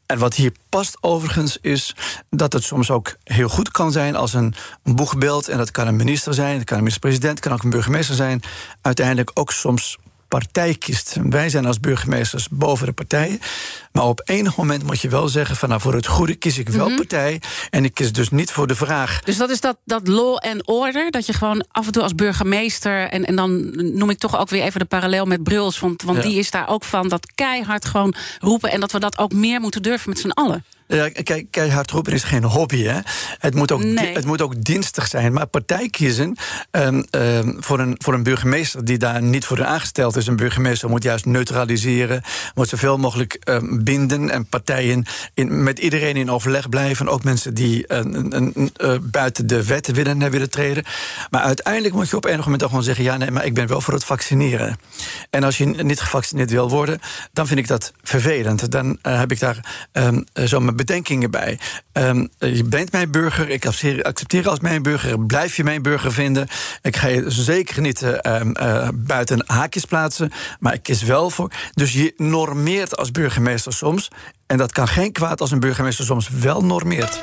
En 0.06 0.18
wat 0.18 0.34
hier 0.34 0.52
past 0.68 0.96
overigens 1.00 1.58
is 1.60 1.94
dat 2.30 2.52
het 2.52 2.64
soms 2.64 2.90
ook 2.90 3.16
heel 3.25 3.48
goed 3.48 3.70
kan 3.70 3.92
zijn 3.92 4.16
als 4.16 4.34
een, 4.34 4.54
boegbeeld. 4.82 5.48
En 5.48 5.58
dat 5.58 5.70
kan 5.70 5.86
een 5.86 5.96
minister 5.96 6.34
zijn, 6.34 6.56
dat 6.56 6.64
kan 6.64 6.76
een 6.76 6.82
minister-president, 6.82 7.40
kan 7.40 7.52
ook 7.52 7.62
een 7.62 7.70
burgemeester 7.70 8.14
zijn. 8.14 8.42
Uiteindelijk 8.80 9.30
ook 9.34 9.52
soms 9.52 9.98
partij 10.28 10.75
kiest. 10.75 11.16
Wij 11.23 11.49
zijn 11.49 11.66
als 11.66 11.80
burgemeesters 11.80 12.49
boven 12.49 12.87
de 12.87 12.92
partijen. 12.92 13.40
Maar 13.92 14.04
op 14.04 14.23
enig 14.25 14.56
moment 14.56 14.83
moet 14.83 15.00
je 15.00 15.09
wel 15.09 15.28
zeggen: 15.28 15.56
van 15.56 15.68
nou, 15.68 15.80
voor 15.80 15.95
het 15.95 16.06
goede 16.06 16.35
kies 16.35 16.59
ik 16.59 16.68
wel 16.68 16.87
mhm. 16.87 16.97
partij. 16.97 17.40
En 17.71 17.85
ik 17.85 17.95
kies 17.95 18.12
dus 18.12 18.30
niet 18.30 18.50
voor 18.50 18.66
de 18.66 18.75
vraag. 18.75 19.21
Dus 19.23 19.37
dat 19.37 19.50
is 19.50 19.61
dat, 19.61 19.76
dat 19.85 20.09
law 20.09 20.37
and 20.37 20.66
order. 20.66 21.11
Dat 21.11 21.26
je 21.26 21.33
gewoon 21.33 21.64
af 21.71 21.87
en 21.87 21.92
toe 21.92 22.02
als 22.02 22.14
burgemeester. 22.14 23.09
En, 23.09 23.25
en 23.25 23.37
dan 23.37 23.71
noem 23.97 24.11
ik 24.11 24.18
toch 24.18 24.38
ook 24.38 24.49
weer 24.49 24.62
even 24.62 24.80
de 24.80 24.87
parallel 24.87 25.25
met 25.25 25.42
Bruls. 25.42 25.78
Want, 25.78 26.02
want 26.02 26.23
die 26.23 26.38
is 26.38 26.50
daar 26.50 26.68
ook 26.68 26.85
van 26.85 27.09
dat 27.09 27.33
keihard 27.35 27.85
gewoon 27.85 28.14
roepen. 28.38 28.71
En 28.71 28.80
dat 28.80 28.92
we 28.92 28.99
dat 28.99 29.18
ook 29.18 29.33
meer 29.33 29.61
moeten 29.61 29.83
durven 29.83 30.09
met 30.09 30.18
z'n 30.18 30.30
allen. 30.30 30.64
Ja, 30.88 31.09
kijk, 31.09 31.47
keihard 31.50 31.90
roepen 31.90 32.12
is 32.12 32.23
geen 32.23 32.45
hobby. 32.45 32.83
Hè? 32.83 32.99
Het, 33.38 33.55
moet 33.55 33.73
ook, 33.73 33.83
het 33.95 34.25
moet 34.25 34.43
ook 34.43 34.64
dienstig 34.64 35.07
zijn. 35.07 35.33
Maar 35.33 35.47
partij 35.47 35.88
kiezen 35.88 36.37
um, 36.71 37.05
um, 37.11 37.57
voor, 37.59 37.81
een, 37.81 37.95
voor 37.99 38.14
een 38.14 38.23
burgemeester 38.23 38.85
die 38.85 38.99
daar 38.99 39.23
niet 39.23 39.45
voor 39.45 39.64
aangesteld 39.64 40.16
is. 40.16 40.26
Een 40.26 40.37
burgemeester 40.37 40.88
moet 40.88 41.02
juist 41.02 41.25
neutraliseren, 41.25 42.23
moet 42.55 42.69
zoveel 42.69 42.99
mogelijk 42.99 43.38
um, 43.45 43.85
binden 43.85 44.31
en 44.31 44.47
partijen 44.47 45.05
in, 45.35 45.62
met 45.62 45.78
iedereen 45.78 46.16
in 46.16 46.31
overleg 46.31 46.69
blijven. 46.69 47.09
Ook 47.09 47.25
mensen 47.25 47.55
die 47.55 47.85
uh, 47.88 48.97
buiten 49.02 49.47
de 49.47 49.64
wet 49.64 49.87
willen, 49.87 50.31
willen 50.31 50.50
treden. 50.50 50.85
Maar 51.31 51.43
uiteindelijk 51.43 51.95
moet 51.95 52.11
je 52.11 52.16
op 52.16 52.25
enig 52.25 52.45
moment 52.45 52.61
toch 52.61 52.69
gewoon 52.69 52.85
zeggen: 52.85 53.05
ja, 53.05 53.16
nee, 53.16 53.31
maar 53.31 53.45
ik 53.45 53.55
ben 53.55 53.66
wel 53.66 53.81
voor 53.81 53.95
het 53.95 54.05
vaccineren. 54.05 54.78
En 55.31 55.45
als 55.45 55.59
je 55.59 55.66
niet 55.66 56.00
gevaccineerd 56.00 56.50
wil 56.50 56.71
worden, 56.71 57.00
dan 57.33 57.47
vind 57.47 57.59
ik 57.59 57.69
dat 57.69 57.93
vervelend. 58.02 58.71
Dan 58.71 58.99
uh, 59.02 59.19
heb 59.19 59.33
ik 59.33 59.40
daar 59.40 59.85
zo 60.45 60.61
mijn 60.61 60.75
bedenkingen 60.76 61.30
bij. 61.30 61.59
Um, 61.92 62.28
je 62.38 62.64
bent 62.64 62.92
mijn 62.92 63.11
burger, 63.11 63.49
ik 63.49 63.66
accepteer 64.02 64.49
als 64.49 64.61
mijn 64.61 64.83
burger, 64.83 65.21
blijf 65.21 65.56
je 65.56 65.64
mijn 65.64 65.83
burger 65.83 66.12
vinden. 66.12 66.49
Ik 66.83 66.97
ga 66.97 67.06
je 67.06 67.25
zeker 67.26 67.80
niet 67.80 68.02
uh, 68.02 68.40
uh, 68.52 68.88
buiten 68.95 69.45
haakjes 69.47 69.85
plaatsen, 69.85 70.33
maar 70.61 70.75
ik 70.75 70.83
kies 70.83 71.02
wel 71.02 71.30
voor. 71.30 71.50
Dus 71.73 71.92
je 71.92 72.14
normeert 72.16 72.97
als 72.97 73.11
burgemeester 73.11 73.73
soms. 73.73 74.11
En 74.47 74.56
dat 74.56 74.73
kan 74.73 74.88
geen 74.88 75.12
kwaad 75.12 75.40
als 75.40 75.50
een 75.50 75.61
burgemeester 75.61 76.04
soms 76.04 76.28
wel 76.28 76.64
normeert. 76.64 77.23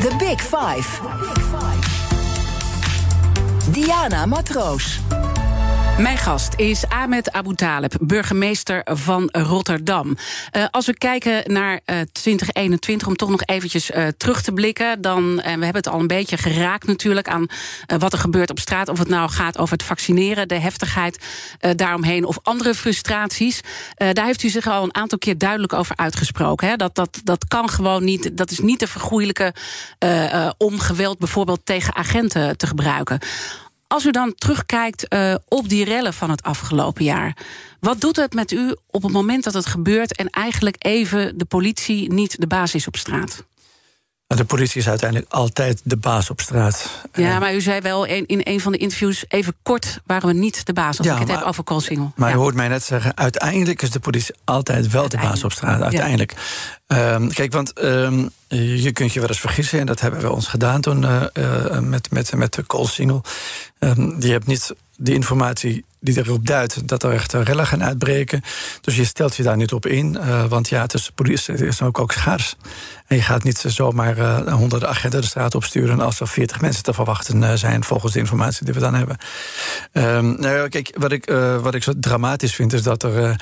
The 0.00 0.16
Big 0.18 0.40
Five. 0.40 0.88
Diana 3.70 4.26
Matroos. 4.26 5.00
Mijn 6.00 6.18
gast 6.18 6.54
is 6.56 6.86
Ahmed 6.88 7.32
Abu 7.32 7.54
Taleb, 7.54 7.94
burgemeester 8.00 8.80
van 8.84 9.28
Rotterdam. 9.32 10.16
Uh, 10.56 10.64
als 10.70 10.86
we 10.86 10.98
kijken 10.98 11.52
naar 11.52 11.72
uh, 11.72 12.00
2021, 12.12 13.08
om 13.08 13.16
toch 13.16 13.30
nog 13.30 13.42
eventjes 13.44 13.90
uh, 13.90 14.06
terug 14.16 14.42
te 14.42 14.52
blikken... 14.52 15.00
dan, 15.00 15.34
we 15.36 15.42
hebben 15.42 15.74
het 15.74 15.88
al 15.88 16.00
een 16.00 16.06
beetje 16.06 16.36
geraakt 16.36 16.86
natuurlijk 16.86 17.28
aan 17.28 17.46
wat 17.98 18.12
er 18.12 18.18
gebeurt 18.18 18.50
op 18.50 18.58
straat... 18.58 18.88
of 18.88 18.98
het 18.98 19.08
nou 19.08 19.30
gaat 19.30 19.58
over 19.58 19.72
het 19.72 19.86
vaccineren, 19.86 20.48
de 20.48 20.58
heftigheid 20.58 21.24
daaromheen... 21.76 22.24
of 22.24 22.38
andere 22.42 22.74
frustraties. 22.74 23.60
daar 23.96 24.24
heeft 24.24 24.42
u 24.42 24.48
zich 24.48 24.66
al 24.66 24.82
een 24.82 24.94
aantal 24.94 25.18
keer 25.18 25.38
duidelijk 25.38 25.72
over 25.72 25.96
uitgesproken. 25.96 26.68
Hè? 26.68 26.76
Dat, 26.76 26.94
dat, 26.94 27.20
dat 27.24 27.48
kan 27.48 27.68
gewoon 27.68 28.04
niet, 28.04 28.36
dat 28.36 28.50
is 28.50 28.58
niet 28.58 28.78
te 28.78 28.86
vergoeilijken... 28.86 29.52
om 30.56 30.78
geweld 30.78 31.18
bijvoorbeeld 31.18 31.60
tegen 31.64 31.94
agenten 31.94 32.56
te 32.56 32.66
gebruiken. 32.66 33.18
Als 33.92 34.04
u 34.04 34.10
dan 34.10 34.34
terugkijkt 34.34 35.14
uh, 35.14 35.34
op 35.48 35.68
die 35.68 35.84
rellen 35.84 36.14
van 36.14 36.30
het 36.30 36.42
afgelopen 36.42 37.04
jaar, 37.04 37.36
wat 37.80 38.00
doet 38.00 38.16
het 38.16 38.34
met 38.34 38.50
u 38.50 38.76
op 38.90 39.02
het 39.02 39.12
moment 39.12 39.44
dat 39.44 39.54
het 39.54 39.66
gebeurt 39.66 40.16
en 40.16 40.26
eigenlijk 40.26 40.76
even 40.78 41.38
de 41.38 41.44
politie 41.44 42.12
niet 42.12 42.40
de 42.40 42.46
baas 42.46 42.74
is 42.74 42.86
op 42.86 42.96
straat? 42.96 43.44
De 44.36 44.44
politie 44.44 44.80
is 44.80 44.88
uiteindelijk 44.88 45.32
altijd 45.32 45.80
de 45.84 45.96
baas 45.96 46.30
op 46.30 46.40
straat. 46.40 46.90
Ja, 47.12 47.38
maar 47.38 47.54
u 47.54 47.60
zei 47.60 47.80
wel 47.80 48.04
in, 48.04 48.26
in 48.26 48.40
een 48.44 48.60
van 48.60 48.72
de 48.72 48.78
interviews... 48.78 49.24
even 49.28 49.54
kort 49.62 50.00
waren 50.06 50.28
we 50.28 50.34
niet 50.34 50.66
de 50.66 50.72
baas, 50.72 50.98
als 50.98 51.06
ja, 51.06 51.12
ik 51.12 51.18
het 51.18 51.28
maar, 51.28 51.38
heb 51.38 51.46
over 51.46 51.64
Koolsingel. 51.64 52.12
Maar 52.16 52.28
ja. 52.28 52.34
u 52.34 52.38
hoort 52.38 52.54
mij 52.54 52.68
net 52.68 52.82
zeggen... 52.82 53.16
uiteindelijk 53.16 53.82
is 53.82 53.90
de 53.90 54.00
politie 54.00 54.34
altijd 54.44 54.88
wel 54.88 55.08
de 55.08 55.16
baas 55.16 55.44
op 55.44 55.52
straat. 55.52 55.82
Uiteindelijk. 55.82 56.34
Ja. 56.86 57.14
Um, 57.14 57.32
kijk, 57.32 57.52
want 57.52 57.82
um, 57.82 58.30
je 58.48 58.92
kunt 58.92 59.12
je 59.12 59.20
wel 59.20 59.28
eens 59.28 59.40
vergissen... 59.40 59.78
en 59.78 59.86
dat 59.86 60.00
hebben 60.00 60.20
we 60.20 60.32
ons 60.32 60.46
gedaan 60.46 60.80
toen 60.80 61.02
uh, 61.02 61.22
uh, 61.34 61.78
met, 61.78 62.10
met, 62.10 62.34
met 62.34 62.54
de 62.54 62.62
Koolsingel. 62.62 63.22
Um, 63.78 64.16
je 64.20 64.30
hebt 64.30 64.46
niet 64.46 64.74
de 65.02 65.14
informatie 65.14 65.84
die 66.00 66.18
erop 66.18 66.46
duidt 66.46 66.88
dat 66.88 67.02
er 67.02 67.12
echt 67.12 67.32
rellen 67.32 67.66
gaan 67.66 67.84
uitbreken. 67.84 68.42
Dus 68.80 68.96
je 68.96 69.04
stelt 69.04 69.36
je 69.36 69.42
daar 69.42 69.56
niet 69.56 69.72
op 69.72 69.86
in. 69.86 70.16
Uh, 70.20 70.44
want 70.44 70.68
ja, 70.68 70.80
het 70.80 70.94
is, 70.94 71.10
politie 71.14 71.54
is 71.54 71.82
ook, 71.82 71.98
ook 71.98 72.12
schaars. 72.12 72.56
En 73.06 73.16
je 73.16 73.22
gaat 73.22 73.42
niet 73.42 73.64
zomaar 73.66 74.18
uh, 74.18 74.52
honderden 74.52 74.88
agenten 74.88 75.20
de 75.20 75.26
straat 75.26 75.54
opsturen... 75.54 76.00
als 76.00 76.20
er 76.20 76.28
veertig 76.28 76.60
mensen 76.60 76.82
te 76.82 76.94
verwachten 76.94 77.42
uh, 77.42 77.52
zijn... 77.52 77.84
volgens 77.84 78.12
de 78.12 78.18
informatie 78.18 78.64
die 78.64 78.74
we 78.74 78.80
dan 78.80 78.94
hebben. 78.94 79.16
Um, 79.92 80.40
nou 80.40 80.68
kijk, 80.68 80.94
wat 80.98 81.12
ik, 81.12 81.32
wat 81.60 81.74
ik 81.74 81.82
zo 81.82 81.92
dramatisch 81.96 82.54
vind... 82.54 82.72
is 82.72 82.82
dat 82.82 83.02
er 83.02 83.40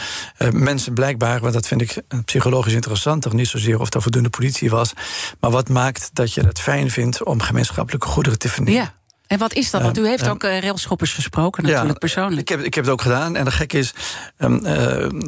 mensen 0.52 0.92
blijkbaar... 0.92 1.40
want 1.40 1.52
dat 1.52 1.66
vind 1.66 1.80
ik 1.80 2.02
psychologisch 2.24 2.72
interessanter... 2.72 3.34
niet 3.34 3.48
zozeer 3.48 3.80
of 3.80 3.94
er 3.94 4.02
voldoende 4.02 4.30
politie 4.30 4.70
was... 4.70 4.92
maar 5.40 5.50
wat 5.50 5.68
maakt 5.68 6.10
dat 6.12 6.34
je 6.34 6.40
het 6.40 6.60
fijn 6.60 6.90
vindt 6.90 7.24
om 7.24 7.40
gemeenschappelijke 7.40 8.06
goederen 8.06 8.38
te 8.38 8.48
vernielen? 8.48 8.97
En 9.28 9.38
wat 9.38 9.52
is 9.52 9.70
dat? 9.70 9.82
Want 9.82 9.98
u 9.98 10.06
heeft 10.06 10.28
ook 10.28 10.44
uh, 10.44 10.60
railschoppers 10.60 11.12
gesproken, 11.12 11.62
natuurlijk 11.62 11.92
ja, 11.92 11.98
persoonlijk. 11.98 12.40
Ik 12.40 12.48
heb, 12.48 12.60
ik 12.60 12.74
heb 12.74 12.84
het 12.84 12.92
ook 12.92 13.02
gedaan. 13.02 13.36
En 13.36 13.44
de 13.44 13.50
gek 13.50 13.72
is, 13.72 13.94
um, 14.38 14.54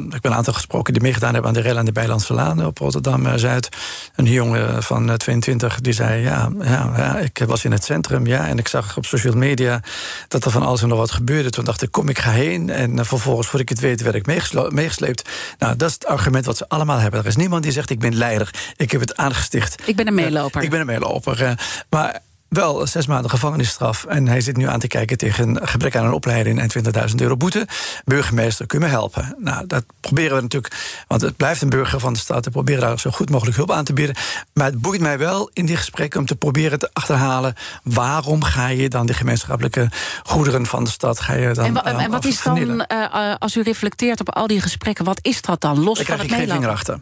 ik 0.09 0.21
ben 0.21 0.31
een 0.31 0.33
aantal 0.33 0.53
gesproken 0.53 0.93
die 0.93 1.01
meegedaan 1.01 1.33
hebben 1.33 1.51
aan 1.51 1.61
de 1.61 1.61
rail 1.61 1.77
aan 1.77 1.85
de 1.85 1.91
Bijlandse 1.91 2.33
Laan 2.33 2.65
op 2.65 2.77
Rotterdam-Zuid. 2.77 3.69
Een 4.15 4.25
jongen 4.25 4.83
van 4.83 5.17
22 5.17 5.81
die 5.81 5.93
zei: 5.93 6.21
ja, 6.21 6.49
ja, 6.61 6.91
ja, 6.95 7.17
ik 7.17 7.43
was 7.45 7.65
in 7.65 7.71
het 7.71 7.83
centrum, 7.83 8.25
ja, 8.25 8.47
en 8.47 8.57
ik 8.57 8.67
zag 8.67 8.97
op 8.97 9.05
social 9.05 9.35
media 9.35 9.81
dat 10.27 10.45
er 10.45 10.51
van 10.51 10.63
alles 10.63 10.81
en 10.81 10.87
nog 10.87 10.97
wat 10.97 11.11
gebeurde. 11.11 11.49
Toen 11.49 11.65
dacht 11.65 11.81
ik: 11.81 11.91
kom, 11.91 12.09
ik 12.09 12.19
ga 12.19 12.31
heen. 12.31 12.69
En 12.69 13.05
vervolgens, 13.05 13.47
voordat 13.47 13.69
ik 13.69 13.77
het 13.77 13.79
weet, 13.79 14.01
werd 14.01 14.15
ik 14.15 14.25
meegesleept. 14.71 15.29
Nou, 15.59 15.75
dat 15.75 15.87
is 15.87 15.93
het 15.93 16.05
argument 16.05 16.45
wat 16.45 16.57
ze 16.57 16.69
allemaal 16.69 16.99
hebben. 16.99 17.19
Er 17.19 17.25
is 17.25 17.35
niemand 17.35 17.63
die 17.63 17.71
zegt: 17.71 17.89
ik 17.89 17.99
ben 17.99 18.15
leider, 18.15 18.53
ik 18.75 18.91
heb 18.91 19.01
het 19.01 19.17
aangesticht. 19.17 19.81
Ik 19.87 19.95
ben 19.95 20.07
een 20.07 20.15
meeloper. 20.15 20.63
ik 20.63 20.69
ben 20.69 20.79
een 20.79 20.85
meeloper. 20.85 21.59
maar 21.89 22.21
wel 22.51 22.87
zes 22.87 23.05
maanden 23.05 23.29
gevangenisstraf. 23.29 24.05
En 24.05 24.27
hij 24.27 24.41
zit 24.41 24.57
nu 24.57 24.67
aan 24.67 24.79
te 24.79 24.87
kijken 24.87 25.17
tegen 25.17 25.47
een 25.61 25.67
gebrek 25.67 25.95
aan 25.95 26.05
een 26.05 26.11
opleiding 26.11 26.59
en 26.59 26.69
20.000 27.09 27.15
euro 27.15 27.37
boete. 27.37 27.67
Burgemeester, 28.05 28.65
kun 28.65 28.79
je 28.79 28.85
me 28.85 28.91
helpen? 28.91 29.35
Nou, 29.37 29.67
dat 29.67 29.83
proberen 29.99 30.35
we 30.35 30.41
natuurlijk, 30.41 31.03
want 31.07 31.21
het 31.21 31.37
blijft 31.37 31.61
een 31.61 31.69
burger 31.69 31.99
van 31.99 32.13
de 32.13 32.19
stad. 32.19 32.45
We 32.45 32.51
proberen 32.51 32.81
daar 32.81 32.99
zo 32.99 33.11
goed 33.11 33.29
mogelijk 33.29 33.55
hulp 33.55 33.71
aan 33.71 33.83
te 33.83 33.93
bieden. 33.93 34.15
Maar 34.53 34.65
het 34.65 34.81
boeit 34.81 35.01
mij 35.01 35.17
wel 35.17 35.49
in 35.53 35.65
die 35.65 35.75
gesprekken 35.75 36.19
om 36.19 36.25
te 36.25 36.35
proberen 36.35 36.79
te 36.79 36.89
achterhalen. 36.93 37.53
waarom 37.83 38.43
ga 38.43 38.67
je 38.67 38.89
dan 38.89 39.05
de 39.05 39.13
gemeenschappelijke 39.13 39.89
goederen 40.23 40.65
van 40.65 40.83
de 40.83 40.89
stad. 40.89 41.19
Ga 41.19 41.33
je 41.33 41.53
dan, 41.53 41.65
en, 41.65 41.99
en 41.99 42.11
wat 42.11 42.25
is 42.25 42.41
dan, 42.43 42.85
uh, 42.91 43.35
als 43.39 43.55
u 43.55 43.61
reflecteert 43.61 44.19
op 44.19 44.29
al 44.29 44.47
die 44.47 44.61
gesprekken, 44.61 45.05
wat 45.05 45.19
is 45.21 45.41
dat 45.41 45.61
dan? 45.61 45.83
Los 45.83 46.01
van 46.01 46.19
het 46.19 46.29
meelopen? 46.29 46.47
geen 46.47 46.55
vinger 46.55 46.69
achter. 46.69 46.99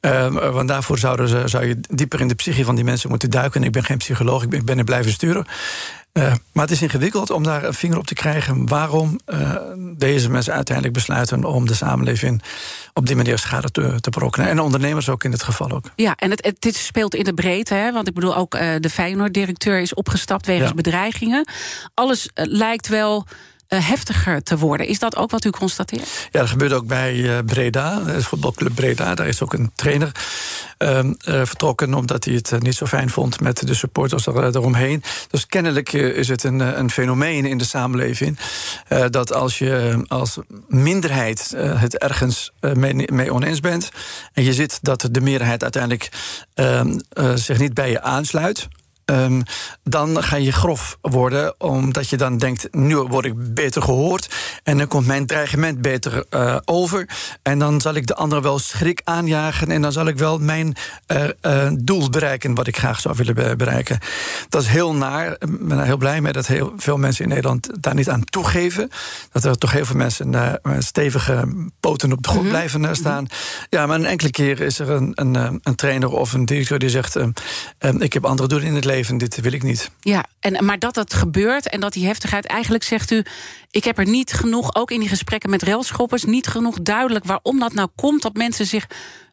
Uh, 0.00 0.52
want 0.52 0.68
daarvoor 0.68 0.98
zouden 0.98 1.28
ze, 1.28 1.42
zou 1.44 1.66
je 1.66 1.80
dieper 1.90 2.20
in 2.20 2.28
de 2.28 2.34
psyche 2.34 2.64
van 2.64 2.74
die 2.74 2.84
mensen 2.84 3.08
moeten 3.08 3.30
duiken. 3.30 3.62
Ik 3.62 3.72
ben 3.72 3.84
geen 3.84 3.98
psycholoog, 3.98 4.42
ik 4.42 4.64
ben, 4.64 4.77
blijven 4.84 5.12
sturen. 5.12 5.46
Uh, 6.12 6.32
maar 6.52 6.64
het 6.64 6.70
is 6.70 6.82
ingewikkeld 6.82 7.30
om 7.30 7.42
daar 7.42 7.64
een 7.64 7.74
vinger 7.74 7.98
op 7.98 8.06
te 8.06 8.14
krijgen 8.14 8.68
waarom 8.68 9.20
uh, 9.26 9.54
deze 9.96 10.30
mensen 10.30 10.52
uiteindelijk 10.52 10.96
besluiten 10.96 11.44
om 11.44 11.66
de 11.66 11.74
samenleving 11.74 12.42
op 12.94 13.06
die 13.06 13.16
manier 13.16 13.38
schade 13.38 13.70
te, 13.70 14.00
te 14.00 14.10
berokkenen. 14.10 14.48
En 14.48 14.60
ondernemers 14.60 15.08
ook 15.08 15.24
in 15.24 15.30
dit 15.30 15.42
geval 15.42 15.70
ook. 15.70 15.90
Ja, 15.96 16.14
en 16.16 16.30
het, 16.30 16.44
het 16.44 16.56
dit 16.58 16.76
speelt 16.76 17.14
in 17.14 17.24
de 17.24 17.34
breedte. 17.34 17.74
Hè? 17.74 17.92
Want 17.92 18.08
ik 18.08 18.14
bedoel, 18.14 18.36
ook 18.36 18.54
uh, 18.54 18.74
de 18.80 18.90
Feyenoord-directeur 18.90 19.80
is 19.80 19.94
opgestapt 19.94 20.46
wegens 20.46 20.68
ja. 20.68 20.74
bedreigingen. 20.74 21.48
Alles 21.94 22.28
lijkt 22.34 22.88
wel 22.88 23.26
heftiger 23.68 24.42
te 24.42 24.58
worden. 24.58 24.86
Is 24.86 24.98
dat 24.98 25.16
ook 25.16 25.30
wat 25.30 25.44
u 25.44 25.50
constateert? 25.50 26.28
Ja, 26.30 26.40
dat 26.40 26.48
gebeurt 26.48 26.72
ook 26.72 26.86
bij 26.86 27.14
uh, 27.14 27.38
Breda, 27.46 28.00
de 28.00 28.22
voetbalclub 28.22 28.74
Breda. 28.74 29.14
Daar 29.14 29.26
is 29.26 29.42
ook 29.42 29.52
een 29.52 29.70
trainer 29.74 30.12
uh, 30.78 31.00
vertrokken 31.20 31.94
omdat 31.94 32.24
hij 32.24 32.34
het 32.34 32.62
niet 32.62 32.74
zo 32.74 32.86
fijn 32.86 33.10
vond 33.10 33.40
met 33.40 33.66
de 33.66 33.74
supporters 33.74 34.26
er, 34.26 34.44
eromheen. 34.44 35.02
Dus 35.30 35.46
kennelijk 35.46 35.92
is 35.92 36.28
het 36.28 36.44
een, 36.44 36.60
een 36.78 36.90
fenomeen 36.90 37.46
in 37.46 37.58
de 37.58 37.64
samenleving 37.64 38.38
dat 39.10 39.32
als 39.32 39.58
je 39.58 40.04
als 40.08 40.38
minderheid 40.68 41.54
het 41.56 41.98
ergens 41.98 42.52
mee, 42.60 43.12
mee, 43.12 43.32
oneens 43.32 43.60
bent 43.60 43.90
en 44.32 44.44
je 44.44 44.52
ziet 44.52 44.78
dat 44.82 45.08
de 45.10 45.20
meerderheid 45.20 45.62
uiteindelijk 45.62 46.08
ehm, 46.54 46.98
zich 47.34 47.58
niet 47.58 47.74
bij 47.74 47.90
je 47.90 48.02
aansluit 48.02 48.68
Um, 49.10 49.42
dan 49.82 50.22
ga 50.22 50.36
je 50.36 50.52
grof 50.52 50.98
worden, 51.00 51.60
omdat 51.60 52.08
je 52.08 52.16
dan 52.16 52.38
denkt: 52.38 52.68
nu 52.70 52.96
word 52.96 53.24
ik 53.24 53.54
beter 53.54 53.82
gehoord. 53.82 54.34
En 54.62 54.78
dan 54.78 54.86
komt 54.86 55.06
mijn 55.06 55.26
dreigement 55.26 55.82
beter 55.82 56.24
uh, 56.30 56.56
over. 56.64 57.08
En 57.42 57.58
dan 57.58 57.80
zal 57.80 57.94
ik 57.94 58.06
de 58.06 58.14
anderen 58.14 58.44
wel 58.44 58.58
schrik 58.58 59.00
aanjagen. 59.04 59.70
En 59.70 59.82
dan 59.82 59.92
zal 59.92 60.06
ik 60.06 60.18
wel 60.18 60.38
mijn 60.38 60.76
uh, 61.12 61.24
uh, 61.42 61.70
doel 61.78 62.10
bereiken, 62.10 62.54
wat 62.54 62.66
ik 62.66 62.78
graag 62.78 63.00
zou 63.00 63.14
willen 63.16 63.56
bereiken. 63.56 63.98
Dat 64.48 64.62
is 64.62 64.68
heel 64.68 64.94
naar. 64.94 65.32
Ik 65.32 65.68
ben 65.68 65.78
er 65.78 65.84
heel 65.84 65.96
blij 65.96 66.20
mee 66.20 66.32
dat 66.32 66.46
heel 66.46 66.72
veel 66.76 66.96
mensen 66.96 67.22
in 67.24 67.30
Nederland 67.30 67.82
daar 67.82 67.94
niet 67.94 68.10
aan 68.10 68.24
toegeven. 68.24 68.90
Dat 69.32 69.44
er 69.44 69.58
toch 69.58 69.72
heel 69.72 69.84
veel 69.84 69.96
mensen 69.96 70.60
stevige 70.78 71.48
poten 71.80 72.12
op 72.12 72.22
de 72.22 72.28
grond 72.28 72.44
mm 72.44 72.50
-hmm. 72.50 72.58
blijven 72.58 72.96
staan. 72.96 73.26
Ja, 73.70 73.86
maar 73.86 73.98
een 73.98 74.06
enkele 74.06 74.30
keer 74.30 74.60
is 74.60 74.78
er 74.78 74.90
een, 74.90 75.12
een, 75.14 75.60
een 75.62 75.74
trainer 75.74 76.08
of 76.08 76.32
een 76.32 76.44
directeur 76.44 76.78
die 76.78 76.88
zegt: 76.88 77.16
Ik 77.98 78.12
heb 78.12 78.24
andere 78.24 78.48
doelen 78.48 78.68
in 78.68 78.74
het 78.74 78.84
leven 78.84 78.97
leven, 78.98 79.18
dit 79.18 79.40
wil 79.40 79.52
ik 79.52 79.62
niet. 79.62 79.90
Ja, 80.00 80.24
en, 80.40 80.64
maar 80.64 80.78
dat 80.78 80.94
dat 80.94 81.14
gebeurt 81.14 81.68
en 81.68 81.80
dat 81.80 81.92
die 81.92 82.06
heftigheid... 82.06 82.46
eigenlijk 82.46 82.84
zegt 82.84 83.10
u, 83.10 83.24
ik 83.70 83.84
heb 83.84 83.98
er 83.98 84.06
niet 84.06 84.32
genoeg, 84.32 84.74
ook 84.74 84.90
in 84.90 85.00
die 85.00 85.08
gesprekken 85.08 85.50
met 85.50 85.62
railschoppers... 85.62 86.24
niet 86.24 86.46
genoeg 86.46 86.78
duidelijk 86.82 87.24
waarom 87.24 87.58
dat 87.58 87.74
nou 87.74 87.88
komt... 87.94 88.22
dat 88.22 88.34
mensen 88.34 88.66
zich 88.66 88.86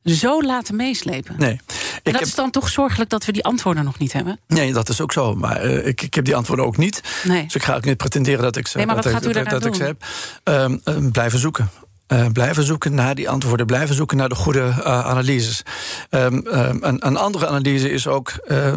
zo 0.03 0.41
laten 0.41 0.75
meeslepen. 0.75 1.35
Nee. 1.37 1.59
En 2.03 2.11
dat 2.11 2.21
is 2.21 2.35
dan 2.35 2.51
toch 2.51 2.69
zorgelijk 2.69 3.09
dat 3.09 3.25
we 3.25 3.31
die 3.31 3.43
antwoorden 3.43 3.83
nog 3.83 3.99
niet 3.99 4.13
hebben? 4.13 4.39
Nee, 4.47 4.73
dat 4.73 4.89
is 4.89 5.01
ook 5.01 5.11
zo. 5.11 5.35
Maar 5.35 5.65
uh, 5.65 5.87
ik, 5.87 6.01
ik 6.01 6.13
heb 6.13 6.25
die 6.25 6.35
antwoorden 6.35 6.65
ook 6.65 6.77
niet. 6.77 7.01
Nee. 7.23 7.43
Dus 7.43 7.55
ik 7.55 7.63
ga 7.63 7.75
ook 7.75 7.85
niet 7.85 7.97
pretenderen 7.97 8.41
dat 8.41 8.55
ik 8.55 8.67
ze, 8.67 8.77
nee, 8.77 8.85
maar 8.85 8.95
wat 8.95 9.03
dat, 9.03 9.13
gaat 9.13 9.25
u 9.25 9.31
dat, 9.31 9.49
dat 9.49 9.65
ik 9.65 9.75
ze 9.75 9.83
heb. 9.83 10.05
Um, 10.43 10.81
um, 10.85 11.11
blijven 11.11 11.39
zoeken. 11.39 11.69
Uh, 12.07 12.25
blijven 12.33 12.63
zoeken 12.63 12.93
naar 12.93 13.15
die 13.15 13.29
antwoorden, 13.29 13.65
blijven 13.65 13.95
zoeken 13.95 14.17
naar 14.17 14.29
de 14.29 14.35
goede 14.35 14.59
uh, 14.59 14.83
analyses. 14.85 15.63
Um, 16.09 16.33
um, 16.33 16.43
een, 16.81 17.07
een, 17.07 17.17
andere 17.17 17.47
analyse 17.47 17.89
is 17.89 18.07
ook. 18.07 18.31
Uh, 18.47 18.73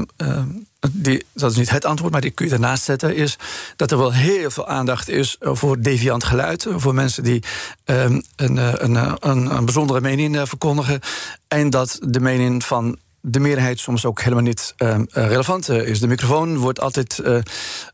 die, 0.90 1.24
dat 1.32 1.50
is 1.50 1.56
niet 1.56 1.70
het 1.70 1.84
antwoord, 1.84 2.12
maar 2.12 2.20
die 2.20 2.30
kun 2.30 2.46
je 2.46 2.52
ernaast 2.52 2.84
zetten. 2.84 3.16
Is 3.16 3.36
dat 3.76 3.90
er 3.90 3.98
wel 3.98 4.12
heel 4.12 4.50
veel 4.50 4.68
aandacht 4.68 5.08
is 5.08 5.36
voor 5.40 5.80
deviant 5.80 6.24
geluid. 6.24 6.66
Voor 6.70 6.94
mensen 6.94 7.22
die 7.22 7.42
um, 7.84 8.22
een, 8.36 8.56
een, 8.56 8.94
een, 9.20 9.56
een, 9.56 9.64
bijzondere 9.64 10.00
mening 10.00 10.48
verkondigen. 10.48 11.00
En 11.48 11.70
dat 11.70 11.98
de 12.02 12.20
mening 12.20 12.64
van 12.64 12.98
de 13.20 13.40
meerderheid 13.40 13.78
soms 13.78 14.04
ook 14.04 14.20
helemaal 14.20 14.44
niet 14.44 14.74
relevant 15.10 15.68
is. 15.68 16.00
De 16.00 16.08
microfoon 16.08 16.56
wordt 16.56 16.80
altijd 16.80 17.20
uh, 17.24 17.38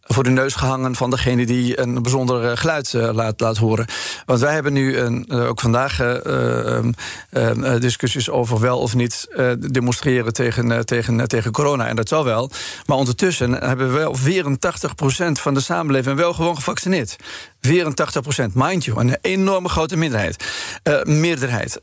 voor 0.07 0.23
de 0.23 0.31
neus 0.31 0.55
gehangen 0.55 0.95
van 0.95 1.11
degene 1.11 1.47
die 1.47 1.81
een 1.81 2.03
bijzonder 2.03 2.57
geluid 2.57 2.93
uh, 2.93 3.11
laat, 3.13 3.41
laat 3.41 3.57
horen. 3.57 3.87
Want 4.25 4.41
wij 4.41 4.55
hebben 4.55 4.73
nu 4.73 4.97
een, 4.97 5.31
ook 5.31 5.61
vandaag 5.61 5.97
discussies 7.79 8.31
over 8.31 8.61
wel 8.61 8.79
of 8.79 8.95
niet 8.95 9.29
demonstreren 9.59 10.33
tegen, 10.33 10.87
tegen, 10.87 11.29
tegen 11.29 11.53
corona. 11.53 11.87
En 11.87 11.97
dat 11.97 12.09
zal 12.09 12.25
wel. 12.25 12.51
Maar 12.87 12.97
ondertussen 12.97 13.53
hebben 13.53 13.93
we 13.93 13.99
wel 13.99 14.17
84% 14.19 15.33
van 15.33 15.55
de 15.55 15.61
samenleving 15.61 16.17
wel 16.17 16.35
gewoon 16.35 16.55
gevaccineerd. 16.55 17.17
84 17.61 18.23
procent, 18.23 18.55
mind 18.55 18.85
you, 18.85 19.01
een 19.01 19.17
enorme 19.21 19.69
grote 19.69 19.97
minderheid. 19.97 20.45
Meerderheid. 21.03 21.81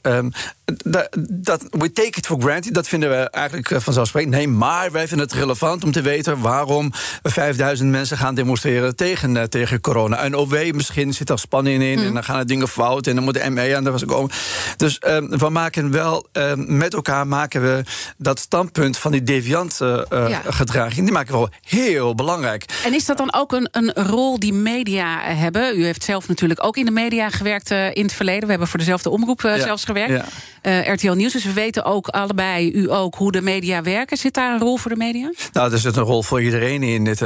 Dat, 0.66 1.18
dat, 1.30 1.64
we 1.70 1.92
take 1.92 2.18
it 2.18 2.26
for 2.26 2.42
granted, 2.42 2.74
dat 2.74 2.88
vinden 2.88 3.10
we 3.10 3.30
eigenlijk 3.30 3.82
vanzelfsprekend. 3.82 4.34
Nee, 4.34 4.48
maar 4.48 4.92
wij 4.92 5.08
vinden 5.08 5.28
het 5.28 5.36
relevant 5.36 5.84
om 5.84 5.92
te 5.92 6.02
weten 6.02 6.40
waarom 6.42 6.92
5000 7.24 7.90
mensen 7.90 8.11
gaan 8.18 8.36
demonstreren 8.36 8.96
tegen, 8.96 9.36
uh, 9.36 9.44
tegen 9.44 9.82
corona. 9.82 10.18
En 10.18 10.36
OW, 10.36 10.72
misschien 10.72 11.14
zit 11.14 11.30
er 11.30 11.40
spanning 11.40 11.84
in 11.84 12.00
mm. 12.00 12.06
en 12.06 12.14
dan 12.14 12.24
gaan 12.24 12.40
er 12.40 12.46
dingen 12.46 12.68
fout 12.68 13.08
en 13.08 13.16
dan 13.16 13.24
moet 13.24 13.34
de 13.34 13.50
ME 13.50 13.76
aan 13.76 13.84
de 13.84 13.92
was 13.92 14.06
komen. 14.06 14.32
Dus 14.78 15.02
um, 15.08 15.38
we 15.38 15.50
maken 15.50 15.92
wel, 15.92 16.26
um, 16.32 16.78
met 16.78 16.94
elkaar 16.94 17.28
maken 17.28 17.62
we 17.62 17.84
dat 18.18 18.40
standpunt 18.40 18.98
van 18.98 19.12
die 19.12 19.24
deviante 19.24 20.08
uh, 20.14 20.30
ja. 20.30 20.42
gedraging, 20.46 21.04
die 21.04 21.14
maken 21.14 21.34
we 21.34 21.38
wel 21.38 21.50
heel 21.64 22.16
belangrijk. 22.16 22.66
En 22.86 22.94
is 22.94 23.06
dat 23.06 23.18
dan 23.18 23.34
ook 23.34 23.52
een, 23.52 23.68
een 23.72 23.94
rol 23.94 24.40
die 24.40 24.54
media 24.54 25.20
hebben? 25.22 25.80
U 25.80 25.84
heeft 25.84 26.04
zelf 26.04 26.28
natuurlijk 26.28 26.64
ook 26.64 26.78
in 26.78 26.86
de 26.86 26.92
media 26.92 27.30
gewerkt 27.30 27.72
uh, 27.72 27.96
in 27.96 28.04
het 28.04 28.14
verleden. 28.14 28.44
We 28.44 28.50
hebben 28.50 28.68
voor 28.68 28.80
dezelfde 28.80 29.10
omroep 29.10 29.44
uh, 29.44 29.58
ja. 29.58 29.64
zelfs 29.64 29.86
gewerkt. 29.86 30.26
Ja. 30.62 30.94
RTL 30.94 31.12
Nieuws. 31.12 31.34
Dus 31.34 31.44
we 31.44 31.54
weten 31.54 31.84
ook 31.86 32.08
allebei, 32.08 32.72
u 32.72 32.92
ook, 32.92 33.16
hoe 33.16 33.32
de 33.32 33.42
media 33.42 33.82
werken. 33.82 34.18
Zit 34.18 34.34
daar 34.34 34.54
een 34.54 34.60
rol 34.60 34.78
voor 34.78 34.92
de 34.92 34.98
media? 34.98 35.32
Nou, 35.52 35.72
er 35.72 35.80
zit 35.80 35.96
een 35.96 36.04
rol 36.04 36.24
voor 36.24 36.42
iedereen 36.42 36.84
in. 36.84 37.04
Dit, 37.04 37.22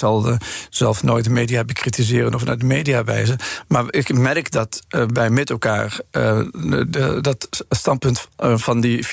zal 0.00 0.36
zelf 0.70 1.02
nooit 1.02 1.24
de 1.24 1.30
media 1.30 1.64
bekritiseren 1.64 2.34
of 2.34 2.44
naar 2.44 2.58
de 2.58 2.64
media 2.64 3.04
wijzen. 3.04 3.38
Maar 3.68 3.84
ik 3.90 4.12
merk 4.12 4.50
dat 4.50 4.82
bij 5.12 5.30
met 5.30 5.50
elkaar 5.50 6.00
de, 6.10 7.18
dat 7.20 7.64
standpunt 7.68 8.28
van 8.36 8.80
die 8.80 9.06
14% 9.06 9.08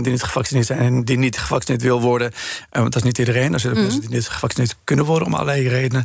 niet 0.00 0.22
gevaccineerd 0.22 0.66
zijn 0.66 0.78
en 0.78 1.04
die 1.04 1.18
niet 1.18 1.38
gevaccineerd 1.38 1.82
wil 1.82 2.00
worden. 2.00 2.32
want 2.70 2.92
dat 2.92 2.96
is 2.96 3.02
niet 3.02 3.18
iedereen. 3.18 3.52
Er 3.52 3.60
zitten 3.60 3.80
mm. 3.80 3.86
mensen 3.86 4.00
die 4.00 4.10
niet 4.10 4.28
gevaccineerd 4.28 4.76
kunnen 4.84 5.04
worden 5.04 5.26
om 5.26 5.34
allerlei 5.34 5.68
redenen. 5.68 6.04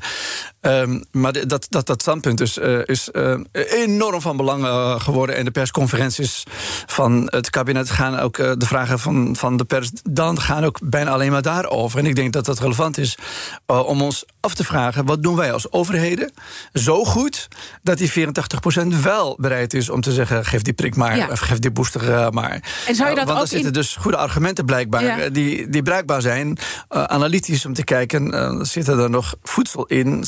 Um, 0.62 1.04
maar 1.12 1.48
dat, 1.48 1.68
dat, 1.70 1.88
dat 1.88 2.02
standpunt 2.02 2.42
is, 2.42 2.58
uh, 2.58 2.80
is 2.86 3.10
uh, 3.12 3.36
enorm 3.52 4.22
van 4.22 4.38
belang 4.38 4.64
uh, 4.64 5.00
geworden. 5.00 5.36
En 5.36 5.46
de 5.46 5.52
persconferenties 5.52 6.44
van 6.86 7.28
het 7.32 7.50
kabinet 7.50 7.90
gaan 7.90 8.20
ook 8.20 8.38
de 8.38 8.66
vragen 8.66 9.00
van, 9.00 9.36
van 9.36 9.58
de 9.58 9.66
pers. 9.66 9.92
dan 10.04 10.40
gaan 10.40 10.64
ook 10.64 10.80
bijna 10.84 11.12
alleen 11.12 11.32
maar 11.32 11.42
daarover. 11.42 12.00
En 12.00 12.06
ik 12.06 12.16
denk 12.16 12.34
dat 12.34 12.46
dat 12.46 12.60
relevant 12.60 12.98
is 12.98 13.18
om 13.66 14.02
ons 14.02 14.26
af 14.40 14.54
te 14.54 14.64
vragen: 14.64 15.06
wat 15.06 15.24
doen 15.24 15.36
wij 15.36 15.54
als 15.54 15.72
overheden 15.72 16.32
zo 16.74 17.06
goed 17.06 17.48
dat 17.84 17.98
die 17.98 18.12
84% 18.12 19.02
wel 19.02 19.38
bereid 19.40 19.74
is 19.74 19.90
om 19.90 20.02
te 20.02 20.12
zeggen: 20.12 20.46
geef 20.46 20.62
die 20.62 20.74
prik 20.74 20.96
maar, 20.96 21.18
ja. 21.18 21.28
of 21.28 21.40
geef 21.40 21.60
die 21.60 21.72
booster 21.72 22.34
maar. 22.34 22.64
En 22.88 22.96
zou 22.96 23.10
je 23.10 23.16
dat 23.16 23.28
Want 23.28 23.42
er 23.42 23.48
zitten 23.48 23.68
in... 23.68 23.74
dus 23.74 23.96
goede 23.96 24.18
argumenten 24.18 24.66
blijkbaar 24.66 25.04
Ja. 25.04 25.30
die, 25.30 25.70
die 25.70 25.82
bruikbaar 25.82 26.22
zijn. 26.22 26.58
analytisch 26.88 27.66
om 27.66 27.74
te 27.74 27.84
kijken: 27.84 28.66
zitten 28.66 29.00
er 29.00 29.10
nog 29.10 29.36
voedsel 29.44 29.86
in? 29.86 30.24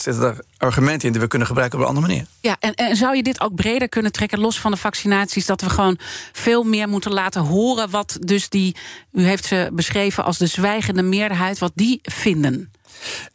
Argumenten 0.57 1.07
in 1.07 1.13
die 1.13 1.21
we 1.21 1.27
kunnen 1.27 1.47
gebruiken 1.47 1.77
op 1.79 1.83
een 1.83 1.89
andere 1.89 2.07
manier. 2.07 2.25
Ja, 2.39 2.55
en, 2.59 2.73
en 2.73 2.95
zou 2.95 3.15
je 3.15 3.23
dit 3.23 3.41
ook 3.41 3.55
breder 3.55 3.89
kunnen 3.89 4.11
trekken, 4.11 4.39
los 4.39 4.59
van 4.59 4.71
de 4.71 4.77
vaccinaties, 4.77 5.45
dat 5.45 5.61
we 5.61 5.69
gewoon 5.69 5.97
veel 6.31 6.63
meer 6.63 6.87
moeten 6.87 7.11
laten 7.11 7.41
horen 7.41 7.89
wat 7.89 8.17
dus 8.21 8.49
die, 8.49 8.75
u 9.11 9.23
heeft 9.23 9.45
ze 9.45 9.69
beschreven 9.73 10.23
als 10.23 10.37
de 10.37 10.47
zwijgende 10.47 11.01
meerderheid, 11.03 11.59
wat 11.59 11.71
die 11.75 11.99
vinden? 12.01 12.71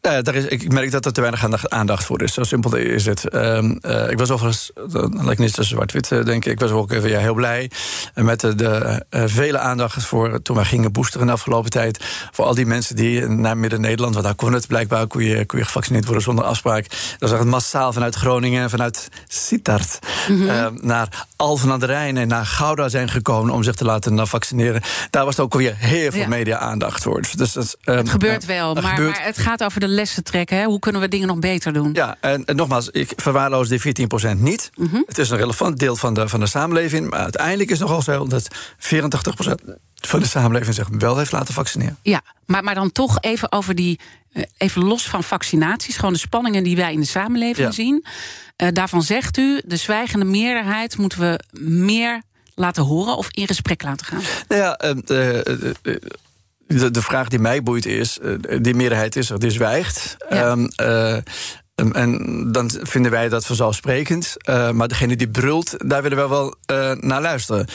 Uh, 0.01 0.17
daar 0.21 0.35
is, 0.35 0.45
ik 0.45 0.71
merk 0.71 0.91
dat 0.91 1.05
er 1.05 1.13
te 1.13 1.21
weinig 1.21 1.69
aandacht 1.69 2.05
voor 2.05 2.21
is. 2.21 2.33
Zo 2.33 2.43
simpel 2.43 2.75
is 2.75 3.05
het. 3.05 3.23
Uh, 3.29 3.63
uh, 3.63 4.09
ik 4.09 4.19
was 4.19 4.31
overigens, 4.31 4.71
dat 4.87 5.23
lijkt 5.23 5.39
niet 5.39 5.53
zo 5.53 5.61
zwart-wit, 5.61 6.09
denk 6.09 6.45
ik. 6.45 6.51
Ik 6.51 6.59
was 6.59 6.71
ook 6.71 6.91
even 6.91 7.09
ja, 7.09 7.19
heel 7.19 7.33
blij 7.33 7.71
met 8.13 8.39
de, 8.39 8.55
de 8.55 9.01
vele 9.11 9.59
aandacht 9.59 10.03
voor 10.03 10.41
toen 10.41 10.55
wij 10.55 10.65
gingen 10.65 10.91
boosteren 10.91 11.27
de 11.27 11.33
afgelopen 11.33 11.69
tijd. 11.69 12.03
Voor 12.31 12.45
al 12.45 12.55
die 12.55 12.65
mensen 12.65 12.95
die 12.95 13.27
naar 13.27 13.57
Midden-Nederland, 13.57 14.13
want 14.13 14.25
daar 14.25 14.35
kon 14.35 14.53
het 14.53 14.67
blijkbaar, 14.67 15.07
kon 15.07 15.23
je, 15.23 15.45
kon 15.45 15.59
je 15.59 15.65
gevaccineerd 15.65 16.05
worden 16.05 16.23
zonder 16.23 16.45
afspraak. 16.45 16.85
Dat 16.89 17.29
was 17.29 17.39
echt 17.39 17.43
massaal 17.43 17.93
vanuit 17.93 18.15
Groningen, 18.15 18.69
vanuit 18.69 19.09
Sittard, 19.27 19.99
mm 20.27 20.47
-hmm. 20.47 20.79
naar 20.81 21.25
Alphen 21.35 21.71
aan 21.71 21.79
de 21.79 21.85
Rijn 21.85 22.17
en 22.17 22.27
naar 22.27 22.45
Gouda 22.45 22.89
zijn 22.89 23.09
gekomen 23.09 23.53
om 23.53 23.63
zich 23.63 23.75
te 23.75 23.85
laten 23.85 24.27
vaccineren. 24.27 24.81
Daar 25.09 25.25
was 25.25 25.39
ook 25.39 25.53
alweer 25.53 25.75
heel 25.77 26.11
veel 26.11 26.27
media-aandacht 26.27 27.03
voor. 27.03 27.21
Dus, 27.21 27.31
dus 27.31 27.53
dat, 27.53 27.77
het 27.83 28.09
gebeurt 28.09 28.45
wel, 28.45 28.73
maar, 28.73 28.83
gebeurt. 28.83 29.17
maar 29.17 29.25
het 29.25 29.37
gaat 29.37 29.46
over 29.55 29.79
de 29.79 29.87
lessen 29.87 30.23
trekken. 30.23 30.57
Hè? 30.57 30.65
Hoe 30.65 30.79
kunnen 30.79 31.01
we 31.01 31.07
dingen 31.07 31.27
nog 31.27 31.39
beter 31.39 31.73
doen? 31.73 31.89
Ja, 31.93 32.17
en, 32.19 32.45
en 32.45 32.55
nogmaals, 32.55 32.89
ik 32.89 33.13
verwaarloos 33.15 33.69
die 33.69 34.07
14% 34.35 34.37
niet. 34.37 34.69
Mm 34.75 34.87
-hmm. 34.91 35.03
Het 35.07 35.17
is 35.17 35.29
een 35.29 35.37
relevant 35.37 35.79
deel 35.79 35.95
van 35.95 36.13
de, 36.13 36.29
van 36.29 36.39
de 36.39 36.45
samenleving. 36.45 37.09
Maar 37.09 37.19
uiteindelijk 37.19 37.69
is 37.69 37.79
het 37.79 37.87
nogal 37.87 38.01
zo 38.01 38.27
dat 38.27 38.47
84% 38.75 39.73
van 39.95 40.19
de 40.19 40.27
samenleving 40.27 40.75
zich 40.75 40.87
wel 40.91 41.17
heeft 41.17 41.31
laten 41.31 41.53
vaccineren. 41.53 41.97
Ja, 42.01 42.21
maar, 42.45 42.63
maar 42.63 42.75
dan 42.75 42.91
toch 42.91 43.21
even 43.21 43.51
over 43.51 43.75
die. 43.75 43.99
Eh, 44.31 44.43
even 44.57 44.83
los 44.83 45.09
van 45.09 45.23
vaccinaties, 45.23 45.95
gewoon 45.95 46.13
de 46.13 46.19
spanningen 46.19 46.63
die 46.63 46.75
wij 46.75 46.93
in 46.93 46.99
de 46.99 47.05
samenleving 47.05 47.67
ja. 47.67 47.71
zien. 47.71 48.05
Uh, 48.63 48.67
daarvan 48.73 49.03
zegt 49.03 49.37
u, 49.37 49.61
de 49.65 49.77
zwijgende 49.77 50.25
meerderheid 50.25 50.97
moeten 50.97 51.19
we 51.19 51.39
meer 51.59 52.21
laten 52.55 52.83
horen 52.83 53.17
of 53.17 53.27
in 53.31 53.47
gesprek 53.47 53.83
laten 53.83 54.05
gaan? 54.05 54.21
Nou 54.47 54.61
ja, 54.61 54.79
uh, 55.09 55.95
de, 56.67 56.91
de, 56.91 57.01
vraag 57.01 57.27
die 57.27 57.39
mij 57.39 57.63
boeit 57.63 57.85
is: 57.85 58.19
uh, 58.21 58.35
die 58.61 58.75
meerderheid 58.75 59.15
is 59.15 59.29
er, 59.29 59.39
die 59.39 59.51
zwijgt. 59.51 60.17
Ja. 60.29 60.51
Um, 60.51 60.69
uh, 60.81 61.17
en 61.75 62.51
dan 62.51 62.71
vinden 62.81 63.11
wij 63.11 63.29
dat 63.29 63.45
vanzelfsprekend. 63.45 64.35
Uh, 64.49 64.71
maar 64.71 64.87
degene 64.87 65.15
die 65.15 65.29
brult, 65.29 65.89
daar 65.89 66.01
willen 66.01 66.17
we 66.17 66.27
wel 66.27 66.55
naar 66.99 67.21
luisteren 67.21 67.67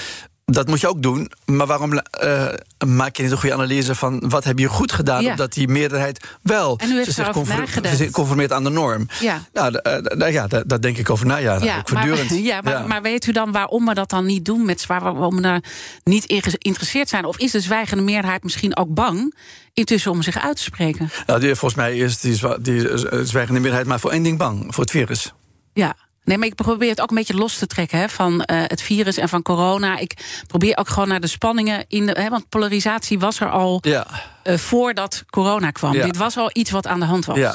dat 0.52 0.66
moet 0.66 0.80
je 0.80 0.88
ook 0.88 1.02
doen. 1.02 1.30
Maar 1.44 1.66
waarom 1.66 1.92
uh, 1.92 2.48
maak 2.86 3.16
je 3.16 3.22
niet 3.22 3.32
een 3.32 3.38
goede 3.38 3.54
analyse 3.54 3.94
van 3.94 4.28
wat 4.28 4.44
heb 4.44 4.58
je 4.58 4.66
goed 4.66 4.92
gedaan, 4.92 5.22
ja. 5.22 5.30
omdat 5.30 5.52
die 5.52 5.68
meerderheid 5.68 6.26
wel 6.42 6.80
zich 7.06 7.30
conform, 7.30 7.66
conformeert 8.10 8.52
aan 8.52 8.64
de 8.64 8.70
norm? 8.70 9.08
Ja, 9.20 9.42
nou, 9.52 9.80
uh, 10.18 10.32
ja 10.32 10.46
daar, 10.46 10.80
denk 10.80 10.96
ik 10.96 11.10
over 11.10 11.26
na. 11.26 11.36
Ja, 11.36 11.58
ja, 11.62 11.82
maar, 11.92 12.06
ja, 12.34 12.60
maar, 12.60 12.72
ja. 12.72 12.86
maar, 12.86 13.02
weet 13.02 13.26
u 13.26 13.32
dan 13.32 13.52
waarom 13.52 13.86
we 13.86 13.94
dat 13.94 14.10
dan 14.10 14.26
niet 14.26 14.44
doen 14.44 14.64
met 14.64 14.86
waarom 14.86 15.36
we 15.36 15.42
daar 15.42 15.62
niet 16.04 16.24
in 16.24 16.42
geïnteresseerd 16.42 17.08
zijn? 17.08 17.24
Of 17.24 17.38
is 17.38 17.50
de 17.50 17.60
zwijgende 17.60 18.02
meerderheid 18.02 18.42
misschien 18.42 18.76
ook 18.76 18.94
bang 18.94 19.34
intussen 19.72 20.10
om 20.10 20.22
zich 20.22 20.38
uit 20.38 20.56
te 20.56 20.62
spreken? 20.62 21.10
Nou, 21.26 21.40
die, 21.40 21.54
volgens 21.54 21.80
mij 21.80 21.96
is 21.96 22.20
die, 22.20 22.40
die 22.60 22.98
zwijgende 23.22 23.60
meerderheid 23.60 23.86
maar 23.86 24.00
voor 24.00 24.10
één 24.10 24.22
ding 24.22 24.38
bang: 24.38 24.64
voor 24.68 24.82
het 24.82 24.92
virus. 24.92 25.32
Ja, 25.72 25.96
Nee, 26.24 26.38
maar 26.38 26.46
ik 26.46 26.54
probeer 26.54 26.90
het 26.90 27.00
ook 27.00 27.10
een 27.10 27.16
beetje 27.16 27.34
los 27.34 27.58
te 27.58 27.66
trekken 27.66 27.98
hè, 27.98 28.08
van 28.08 28.32
uh, 28.32 28.40
het 28.66 28.82
virus 28.82 29.16
en 29.16 29.28
van 29.28 29.42
corona. 29.42 29.98
Ik 29.98 30.42
probeer 30.46 30.76
ook 30.76 30.88
gewoon 30.88 31.08
naar 31.08 31.20
de 31.20 31.26
spanningen 31.26 31.84
in 31.88 32.06
de. 32.06 32.12
Hè, 32.12 32.28
want 32.28 32.48
polarisatie 32.48 33.18
was 33.18 33.40
er 33.40 33.50
al 33.50 33.78
ja. 33.80 34.06
uh, 34.44 34.58
voordat 34.58 35.24
corona 35.30 35.70
kwam. 35.70 35.94
Ja. 35.94 36.04
Dit 36.04 36.16
was 36.16 36.36
al 36.36 36.50
iets 36.52 36.70
wat 36.70 36.86
aan 36.86 37.00
de 37.00 37.06
hand 37.06 37.24
was. 37.24 37.36
Ja. 37.36 37.54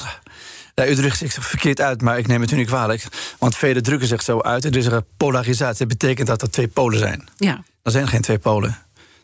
Ja, 0.75 0.87
u 0.87 0.95
drukt 0.95 1.17
zich 1.17 1.33
verkeerd 1.33 1.81
uit, 1.81 2.01
maar 2.01 2.17
ik 2.17 2.27
neem 2.27 2.41
het 2.41 2.51
u 2.51 2.55
niet 2.55 2.67
kwalijk. 2.67 3.03
Want 3.37 3.55
velen 3.55 3.83
drukken 3.83 4.07
zich 4.07 4.21
zo 4.21 4.41
uit. 4.41 4.65
Er 4.65 4.77
is 4.77 4.85
er 4.85 5.03
polarisatie. 5.17 5.87
Dat 5.87 5.97
betekent 5.97 6.27
dat 6.27 6.41
er 6.41 6.51
twee 6.51 6.67
polen 6.67 6.99
zijn. 6.99 7.27
Ja. 7.37 7.63
Er 7.83 7.91
zijn 7.91 8.07
geen 8.07 8.21
twee 8.21 8.37
polen. 8.37 8.77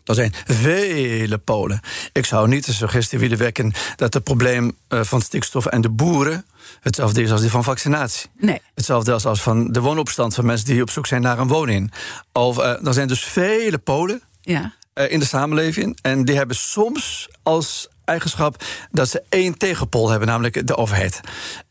Er 0.05 0.15
zijn 0.15 0.33
vele 0.45 1.37
Polen. 1.37 1.79
Ik 2.11 2.25
zou 2.25 2.47
niet 2.47 2.65
de 2.65 2.73
suggestie 2.73 3.19
willen 3.19 3.37
wekken 3.37 3.73
dat 3.95 4.13
het 4.13 4.23
probleem 4.23 4.77
uh, 4.89 5.03
van 5.03 5.21
stikstof 5.21 5.65
en 5.65 5.81
de 5.81 5.89
boeren 5.89 6.45
hetzelfde 6.79 7.21
is 7.21 7.31
als 7.31 7.41
die 7.41 7.49
van 7.49 7.63
vaccinatie. 7.63 8.29
Nee. 8.37 8.61
Hetzelfde 8.75 9.13
als, 9.13 9.25
als 9.25 9.41
van 9.41 9.71
de 9.71 9.79
woonopstand 9.79 10.35
van 10.35 10.45
mensen 10.45 10.67
die 10.67 10.81
op 10.81 10.89
zoek 10.89 11.07
zijn 11.07 11.21
naar 11.21 11.39
een 11.39 11.47
woning. 11.47 11.93
Of, 12.31 12.57
uh, 12.57 12.85
er 12.87 12.93
zijn 12.93 13.07
dus 13.07 13.23
vele 13.23 13.77
Polen 13.77 14.21
ja. 14.41 14.73
uh, 14.95 15.11
in 15.11 15.19
de 15.19 15.25
samenleving. 15.25 15.97
En 16.01 16.25
die 16.25 16.35
hebben 16.35 16.55
soms 16.55 17.29
als 17.43 17.87
eigenschap 18.05 18.63
dat 18.91 19.09
ze 19.09 19.23
één 19.29 19.57
tegenpol 19.57 20.09
hebben, 20.09 20.27
namelijk 20.27 20.67
de 20.67 20.75
overheid. 20.75 21.19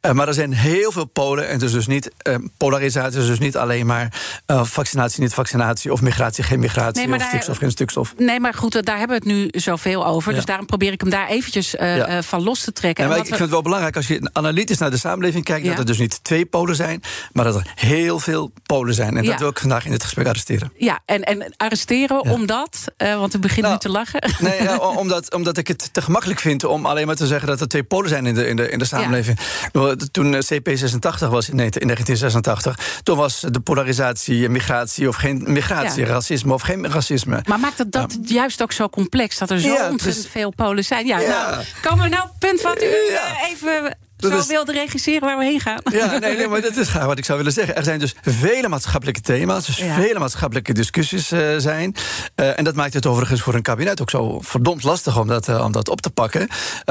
Uh, 0.06 0.12
maar 0.12 0.28
er 0.28 0.34
zijn 0.34 0.52
heel 0.52 0.92
veel 0.92 1.04
polen 1.04 1.48
en 1.48 1.60
is 1.60 1.72
dus 1.72 1.86
niet 1.86 2.10
uh, 2.28 2.34
polarisatie, 2.56 3.20
is 3.20 3.26
dus 3.26 3.38
niet 3.38 3.56
alleen 3.56 3.86
maar 3.86 4.20
uh, 4.46 4.64
vaccinatie, 4.64 5.22
niet 5.22 5.34
vaccinatie, 5.34 5.92
of 5.92 6.02
migratie, 6.02 6.44
geen 6.44 6.60
migratie, 6.60 7.06
nee, 7.06 7.16
of 7.16 7.22
stikstof, 7.22 7.56
geen 7.56 7.70
stikstof. 7.70 8.14
Nee, 8.18 8.40
maar 8.40 8.54
goed, 8.54 8.84
daar 8.84 8.98
hebben 8.98 9.20
we 9.20 9.28
het 9.28 9.36
nu 9.36 9.60
zoveel 9.60 10.06
over. 10.06 10.30
Ja. 10.30 10.36
Dus 10.36 10.46
daarom 10.46 10.66
probeer 10.66 10.92
ik 10.92 11.00
hem 11.00 11.10
daar 11.10 11.28
eventjes 11.28 11.70
ja. 11.70 12.22
van 12.22 12.42
los 12.42 12.60
te 12.60 12.72
trekken. 12.72 13.04
En 13.04 13.16
ik 13.16 13.26
vind 13.26 13.38
het 13.38 13.50
wel 13.50 13.62
belangrijk 13.62 13.96
als 13.96 14.06
je 14.06 14.30
analytisch 14.32 14.78
naar 14.78 14.90
de 14.90 14.96
samenleving 14.96 15.44
kijkt, 15.44 15.64
ja. 15.64 15.70
dat 15.70 15.78
er 15.78 15.86
dus 15.86 15.98
niet 15.98 16.24
twee 16.24 16.46
polen 16.46 16.76
zijn, 16.76 17.02
maar 17.32 17.44
dat 17.44 17.54
er 17.54 17.72
heel 17.74 18.18
veel 18.18 18.52
polen 18.66 18.94
zijn. 18.94 19.16
En 19.16 19.24
dat 19.24 19.38
wil 19.38 19.48
ik 19.48 19.58
vandaag 19.58 19.84
in 19.84 19.90
dit 19.90 20.02
gesprek 20.02 20.26
arresteren. 20.26 20.72
Ja, 20.76 21.00
en, 21.04 21.22
en 21.22 21.54
arresteren 21.56 22.20
omdat, 22.20 22.84
want 22.96 23.32
we 23.32 23.38
beginnen 23.38 23.70
nou, 23.70 23.74
nu 23.74 23.78
te 23.78 23.88
lachen. 23.88 24.30
Nee, 24.38 24.80
omdat, 25.02 25.34
omdat 25.34 25.56
ik 25.56 25.68
het 25.68 25.92
te 25.92 26.02
gemakkelijk 26.22 26.40
vind 26.40 26.64
om 26.64 26.87
alleen 26.87 27.06
maar 27.06 27.16
te 27.16 27.26
zeggen 27.26 27.48
dat 27.48 27.61
er 27.61 27.68
twee 27.68 27.82
polen 27.82 28.08
zijn 28.08 28.26
in 28.26 28.35
de, 28.35 28.48
in 28.48 28.56
de, 28.56 28.70
in 28.70 28.78
de 28.78 28.85
samenleving. 28.85 29.38
Ja. 29.72 29.94
Toen 30.11 30.35
CP86 30.35 31.28
was 31.28 31.48
in 31.48 31.56
1986, 31.56 33.00
toen 33.02 33.16
was 33.16 33.40
de 33.50 33.61
polarisatie 33.61 34.48
migratie 34.48 35.08
of 35.08 35.16
geen 35.16 35.42
migratie, 35.46 36.00
ja. 36.00 36.08
racisme 36.08 36.52
of 36.52 36.62
geen 36.62 36.90
racisme. 36.90 37.40
Maar 37.48 37.61
maakt 37.61 37.78
het 37.78 37.92
dat 37.92 38.18
ja. 38.22 38.35
juist 38.35 38.62
ook 38.62 38.72
zo 38.72 38.88
complex 38.88 39.38
dat 39.38 39.50
er 39.50 39.61
zo 39.61 39.68
ontzettend 39.68 40.22
dus, 40.22 40.26
veel 40.30 40.50
polen 40.50 40.85
zijn? 40.85 41.06
Ja, 41.06 41.18
Nou, 41.18 41.64
komen 41.82 42.04
we 42.04 42.08
nou 42.08 42.28
punt 42.38 42.61
wat 42.62 42.82
u 42.82 42.92
even 43.50 43.96
zo 44.30 44.38
is... 44.38 44.46
wilde 44.46 44.72
regisseren 44.72 45.20
waar 45.20 45.38
we 45.38 45.44
heen 45.44 45.61
gaan. 45.61 45.80
Ja, 45.92 46.18
nee, 46.18 46.37
nee, 46.37 46.48
maar 46.48 46.61
dat 46.61 46.76
is 46.76 46.92
wat 46.92 47.18
ik 47.18 47.24
zou 47.24 47.38
willen 47.38 47.52
zeggen. 47.52 47.76
Er 47.76 47.85
zijn 47.85 47.98
dus 47.98 48.14
vele 48.22 48.68
maatschappelijke 48.68 49.20
thema's, 49.20 49.66
dus 49.66 49.76
ja. 49.76 49.94
vele 49.94 50.18
maatschappelijke 50.18 50.72
discussies 50.72 51.32
uh, 51.32 51.40
zijn. 51.56 51.94
Uh, 52.37 52.58
en 52.58 52.64
dat 52.64 52.74
maakt 52.74 52.94
het 52.94 53.06
overigens 53.06 53.42
voor 53.42 53.54
een 53.54 53.62
kabinet 53.62 54.00
ook 54.00 54.11
zo 54.11 54.40
verdomd 54.40 54.82
lastig 54.82 55.18
om 55.18 55.26
dat, 55.26 55.48
uh, 55.48 55.64
om 55.64 55.72
dat 55.72 55.88
op 55.88 56.00
te 56.00 56.11
pakken. 56.11 56.48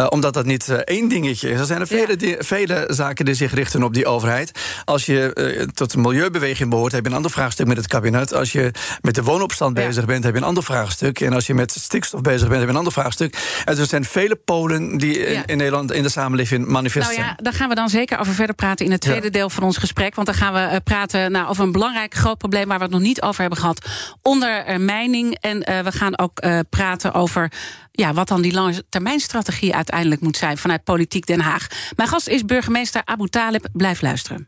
omdat 0.09 0.33
dat 0.33 0.45
niet 0.45 0.69
één 0.69 1.07
dingetje 1.09 1.49
is. 1.49 1.59
Er 1.59 1.65
zijn 1.65 1.79
er 1.79 1.87
vele, 1.87 2.35
vele 2.39 2.87
zaken 2.87 3.25
die 3.25 3.33
zich 3.33 3.53
richten 3.53 3.83
op 3.83 3.93
die 3.93 4.05
overheid. 4.05 4.51
Als 4.85 5.05
je 5.05 5.69
tot 5.73 5.91
de 5.91 5.97
milieubeweging 5.97 6.69
behoort, 6.69 6.91
heb 6.91 7.03
je 7.03 7.09
een 7.09 7.15
ander 7.15 7.31
vraagstuk 7.31 7.67
met 7.67 7.77
het 7.77 7.87
kabinet. 7.87 8.33
Als 8.33 8.51
je 8.51 8.71
met 9.01 9.15
de 9.15 9.23
woonopstand 9.23 9.77
ja. 9.77 9.85
bezig 9.85 10.05
bent, 10.05 10.23
heb 10.23 10.33
je 10.33 10.39
een 10.39 10.45
ander 10.47 10.63
vraagstuk. 10.63 11.19
En 11.19 11.33
als 11.33 11.47
je 11.47 11.53
met 11.53 11.71
stikstof 11.71 12.21
bezig 12.21 12.47
bent, 12.47 12.59
heb 12.59 12.63
je 12.63 12.69
een 12.69 12.75
ander 12.75 12.93
vraagstuk. 12.93 13.37
En 13.65 13.77
er 13.77 13.85
zijn 13.85 14.05
vele 14.05 14.35
polen 14.35 14.97
die 14.97 15.17
in, 15.17 15.43
in 15.45 15.57
Nederland 15.57 15.91
in 15.91 16.03
de 16.03 16.09
samenleving 16.09 16.67
manifesteren. 16.67 17.19
Nou 17.19 17.20
ja, 17.25 17.33
daar 17.37 17.53
gaan 17.53 17.69
we 17.69 17.75
dan 17.75 17.89
zeker 17.89 18.19
over 18.19 18.33
verder 18.33 18.55
praten 18.55 18.85
in 18.85 18.91
het 18.91 19.01
tweede 19.01 19.29
deel 19.29 19.49
van 19.49 19.63
ons 19.63 19.77
gesprek. 19.77 20.15
Want 20.15 20.27
dan 20.27 20.35
gaan 20.35 20.53
we 20.53 20.59
uh, 20.59 20.75
praten 20.83 21.31
nou, 21.31 21.47
over 21.47 21.63
een 21.63 21.71
belangrijk 21.71 22.13
groot 22.13 22.37
probleem 22.37 22.67
waar 22.67 22.77
we 22.77 22.83
het 22.83 22.93
nog 22.93 23.01
niet 23.01 23.21
over 23.21 23.41
hebben 23.41 23.59
gehad. 23.59 23.89
Ondermijning. 24.21 25.37
En 25.39 25.57
uh, 25.57 25.79
we 25.79 25.91
gaan 25.91 26.17
ook 26.17 26.43
uh, 26.43 26.59
praten 26.69 27.13
over 27.13 27.51
ja, 27.91 28.13
wat 28.13 28.27
dan 28.27 28.41
die 28.41 28.53
lange 28.53 28.83
termijnstrategie 28.89 29.75
uiteindelijk 29.75 30.21
moet 30.21 30.37
zijn 30.37 30.57
vanuit 30.57 30.83
Politiek 30.83 31.25
Den 31.25 31.39
Haag. 31.39 31.67
Mijn 31.95 32.09
gast 32.09 32.27
is 32.27 32.45
burgemeester 32.45 33.01
Abu 33.05 33.27
Talib. 33.27 33.67
Blijf 33.73 34.01
luisteren. 34.01 34.47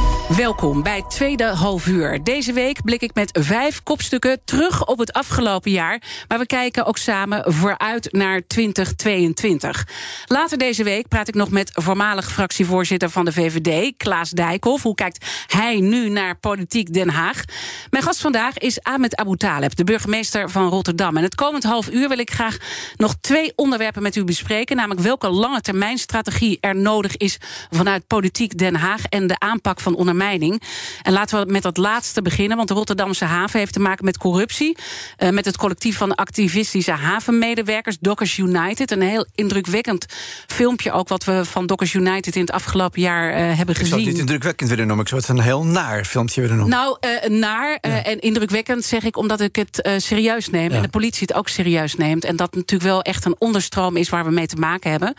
Welkom 0.37 0.83
bij 0.83 0.95
het 0.95 1.09
tweede 1.09 1.43
halfuur. 1.43 2.23
Deze 2.23 2.53
week 2.53 2.83
blik 2.83 3.01
ik 3.01 3.13
met 3.13 3.37
vijf 3.41 3.83
kopstukken 3.83 4.41
terug 4.45 4.85
op 4.85 4.99
het 4.99 5.13
afgelopen 5.13 5.71
jaar. 5.71 6.01
Maar 6.27 6.39
we 6.39 6.45
kijken 6.45 6.85
ook 6.85 6.97
samen 6.97 7.53
vooruit 7.53 8.11
naar 8.11 8.47
2022. 8.47 9.87
Later 10.25 10.57
deze 10.57 10.83
week 10.83 11.07
praat 11.07 11.27
ik 11.27 11.33
nog 11.33 11.49
met 11.49 11.71
voormalig 11.73 12.31
fractievoorzitter 12.31 13.09
van 13.09 13.25
de 13.25 13.31
VVD, 13.31 13.93
Klaas 13.97 14.29
Dijkhoff. 14.29 14.83
Hoe 14.83 14.95
kijkt 14.95 15.25
hij 15.47 15.79
nu 15.79 16.09
naar 16.09 16.35
politiek 16.35 16.93
Den 16.93 17.09
Haag? 17.09 17.43
Mijn 17.89 18.03
gast 18.03 18.21
vandaag 18.21 18.57
is 18.57 18.81
Ahmed 18.81 19.15
Abu 19.15 19.37
Taleb, 19.37 19.75
de 19.75 19.83
burgemeester 19.83 20.49
van 20.49 20.69
Rotterdam. 20.69 21.17
En 21.17 21.23
het 21.23 21.35
komend 21.35 21.63
half 21.63 21.89
uur 21.89 22.09
wil 22.09 22.19
ik 22.19 22.31
graag 22.31 22.57
nog 22.95 23.15
twee 23.21 23.53
onderwerpen 23.55 24.01
met 24.01 24.15
u 24.15 24.23
bespreken. 24.23 24.75
Namelijk 24.75 25.01
welke 25.01 25.29
lange 25.29 25.61
termijn 25.61 25.97
strategie 25.97 26.57
er 26.61 26.75
nodig 26.75 27.17
is 27.17 27.37
vanuit 27.69 28.07
politiek 28.07 28.57
Den 28.57 28.75
Haag 28.75 29.05
en 29.05 29.27
de 29.27 29.39
aanpak 29.39 29.79
van 29.79 29.95
ondermijning 29.95 30.19
ondermijning. 30.21 30.61
En 31.01 31.13
laten 31.13 31.45
we 31.45 31.51
met 31.51 31.61
dat 31.61 31.77
laatste 31.77 32.21
beginnen, 32.21 32.57
want 32.57 32.67
de 32.67 32.73
Rotterdamse 32.73 33.25
haven 33.25 33.59
heeft 33.59 33.73
te 33.73 33.79
maken 33.79 34.05
met 34.05 34.17
corruptie. 34.17 34.77
Uh, 35.17 35.29
met 35.29 35.45
het 35.45 35.57
collectief 35.57 35.97
van 35.97 36.15
activistische 36.15 36.91
havenmedewerkers, 36.91 37.97
Dockers 37.99 38.37
United. 38.37 38.91
Een 38.91 39.01
heel 39.01 39.25
indrukwekkend 39.35 40.05
filmpje 40.47 40.91
ook 40.91 41.07
wat 41.07 41.23
we 41.23 41.45
van 41.45 41.65
Dockers 41.65 41.93
United 41.93 42.35
in 42.35 42.41
het 42.41 42.51
afgelopen 42.51 43.01
jaar 43.01 43.29
uh, 43.29 43.57
hebben 43.57 43.75
gezien. 43.75 43.83
Ik 43.83 43.87
zou 43.87 44.01
het 44.01 44.09
niet 44.09 44.19
indrukwekkend 44.19 44.69
willen 44.69 44.87
noemen, 44.87 45.05
ik 45.05 45.11
zou 45.11 45.21
het 45.21 45.29
een 45.29 45.39
heel 45.39 45.63
naar 45.63 46.05
filmpje 46.05 46.41
willen 46.41 46.57
noemen. 46.57 46.77
Nou, 46.77 46.97
uh, 47.01 47.39
naar 47.39 47.75
en 47.81 48.19
indrukwekkend 48.19 48.85
zeg 48.85 49.03
ik 49.03 49.17
omdat 49.17 49.41
ik 49.41 49.55
het 49.55 49.89
serieus 49.97 50.49
neem. 50.49 50.71
En 50.71 50.81
de 50.81 50.87
politie 50.87 51.27
het 51.27 51.37
ook 51.37 51.47
serieus 51.47 51.95
neemt. 51.95 52.23
En 52.23 52.35
dat 52.35 52.55
natuurlijk 52.55 52.89
wel 52.89 53.01
echt 53.01 53.25
een 53.25 53.35
onderstroom 53.37 53.97
is 53.97 54.09
waar 54.09 54.25
we 54.25 54.31
mee 54.31 54.47
te 54.47 54.55
maken 54.55 54.91
hebben. 54.91 55.13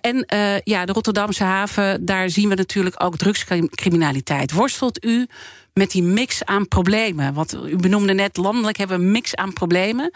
en 0.00 0.26
ja, 0.64 0.84
de 0.84 0.92
Rotterdamse 0.92 1.44
haven, 1.44 2.04
daar 2.04 2.30
zien 2.30 2.48
we 2.48 2.54
natuurlijk 2.54 3.02
ook 3.02 3.16
drugscriminaliteit. 3.16 4.03
Worstelt 4.52 5.04
u 5.04 5.26
met 5.72 5.90
die 5.90 6.02
mix 6.02 6.44
aan 6.44 6.68
problemen? 6.68 7.34
Want 7.34 7.54
u 7.54 7.76
benoemde 7.76 8.12
net, 8.12 8.36
landelijk 8.36 8.76
hebben 8.76 8.98
we 8.98 9.04
een 9.04 9.10
mix 9.10 9.34
aan 9.34 9.52
problemen. 9.52 10.12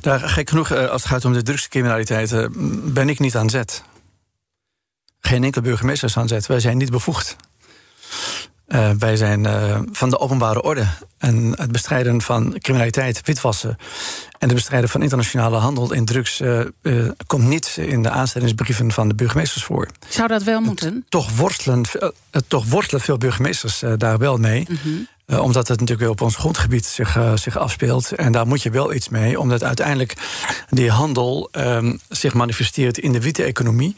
Daar, 0.00 0.20
gek 0.20 0.48
genoeg, 0.48 0.70
eh, 0.70 0.88
als 0.88 1.02
het 1.02 1.10
gaat 1.10 1.24
om 1.24 1.32
de 1.32 1.42
drugscriminaliteit, 1.42 2.32
eh, 2.32 2.46
ben 2.84 3.08
ik 3.08 3.18
niet 3.18 3.36
aan 3.36 3.50
zet. 3.50 3.82
Geen 5.20 5.44
enkel 5.44 5.62
burgemeester 5.62 6.08
is 6.08 6.16
aan 6.16 6.28
zet. 6.28 6.46
Wij 6.46 6.60
zijn 6.60 6.76
niet 6.76 6.90
bevoegd. 6.90 7.36
Uh, 8.74 8.90
wij 8.98 9.16
zijn 9.16 9.44
uh, 9.44 9.78
van 9.92 10.10
de 10.10 10.18
openbare 10.18 10.62
orde. 10.62 10.86
En 11.18 11.52
het 11.56 11.72
bestrijden 11.72 12.22
van 12.22 12.56
criminaliteit, 12.58 13.20
witwassen. 13.24 13.78
en 14.38 14.48
de 14.48 14.54
bestrijden 14.54 14.88
van 14.88 15.02
internationale 15.02 15.56
handel 15.56 15.92
in 15.92 16.04
drugs. 16.04 16.40
Uh, 16.40 17.08
komt 17.26 17.44
niet 17.44 17.76
in 17.76 18.02
de 18.02 18.10
aanstellingsbrieven 18.10 18.92
van 18.92 19.08
de 19.08 19.14
burgemeesters 19.14 19.64
voor. 19.64 19.88
Zou 20.08 20.28
dat 20.28 20.42
wel 20.42 20.60
moeten? 20.60 21.04
Toch 21.08 21.36
worstelen, 21.36 21.84
toch 22.46 22.64
worstelen 22.64 23.00
veel 23.02 23.18
burgemeesters 23.18 23.82
daar 23.96 24.18
wel 24.18 24.36
mee. 24.36 24.66
Mm 24.68 24.78
-hmm. 25.26 25.38
omdat 25.38 25.68
het 25.68 25.80
natuurlijk 25.80 26.00
weer 26.00 26.10
op 26.10 26.20
ons 26.20 26.36
grondgebied 26.36 26.86
zich, 26.86 27.18
zich 27.34 27.58
afspeelt. 27.58 28.12
En 28.12 28.32
daar 28.32 28.46
moet 28.46 28.62
je 28.62 28.70
wel 28.70 28.94
iets 28.94 29.08
mee, 29.08 29.40
omdat 29.40 29.64
uiteindelijk 29.64 30.14
die 30.68 30.90
handel 30.90 31.48
ehm, 31.52 31.96
zich 32.08 32.34
manifesteert 32.34 32.98
in 32.98 33.12
de 33.12 33.20
witte 33.20 33.42
economie. 33.42 33.96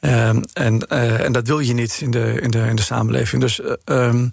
Um, 0.00 0.42
en, 0.52 0.86
uh, 0.88 1.24
en 1.24 1.32
dat 1.32 1.46
wil 1.46 1.58
je 1.58 1.72
niet 1.72 1.98
in 2.00 2.10
de, 2.10 2.40
in 2.40 2.50
de, 2.50 2.58
in 2.58 2.76
de 2.76 2.82
samenleving. 2.82 3.42
Dus 3.42 3.60
uh, 3.60 3.72
um, 3.84 4.30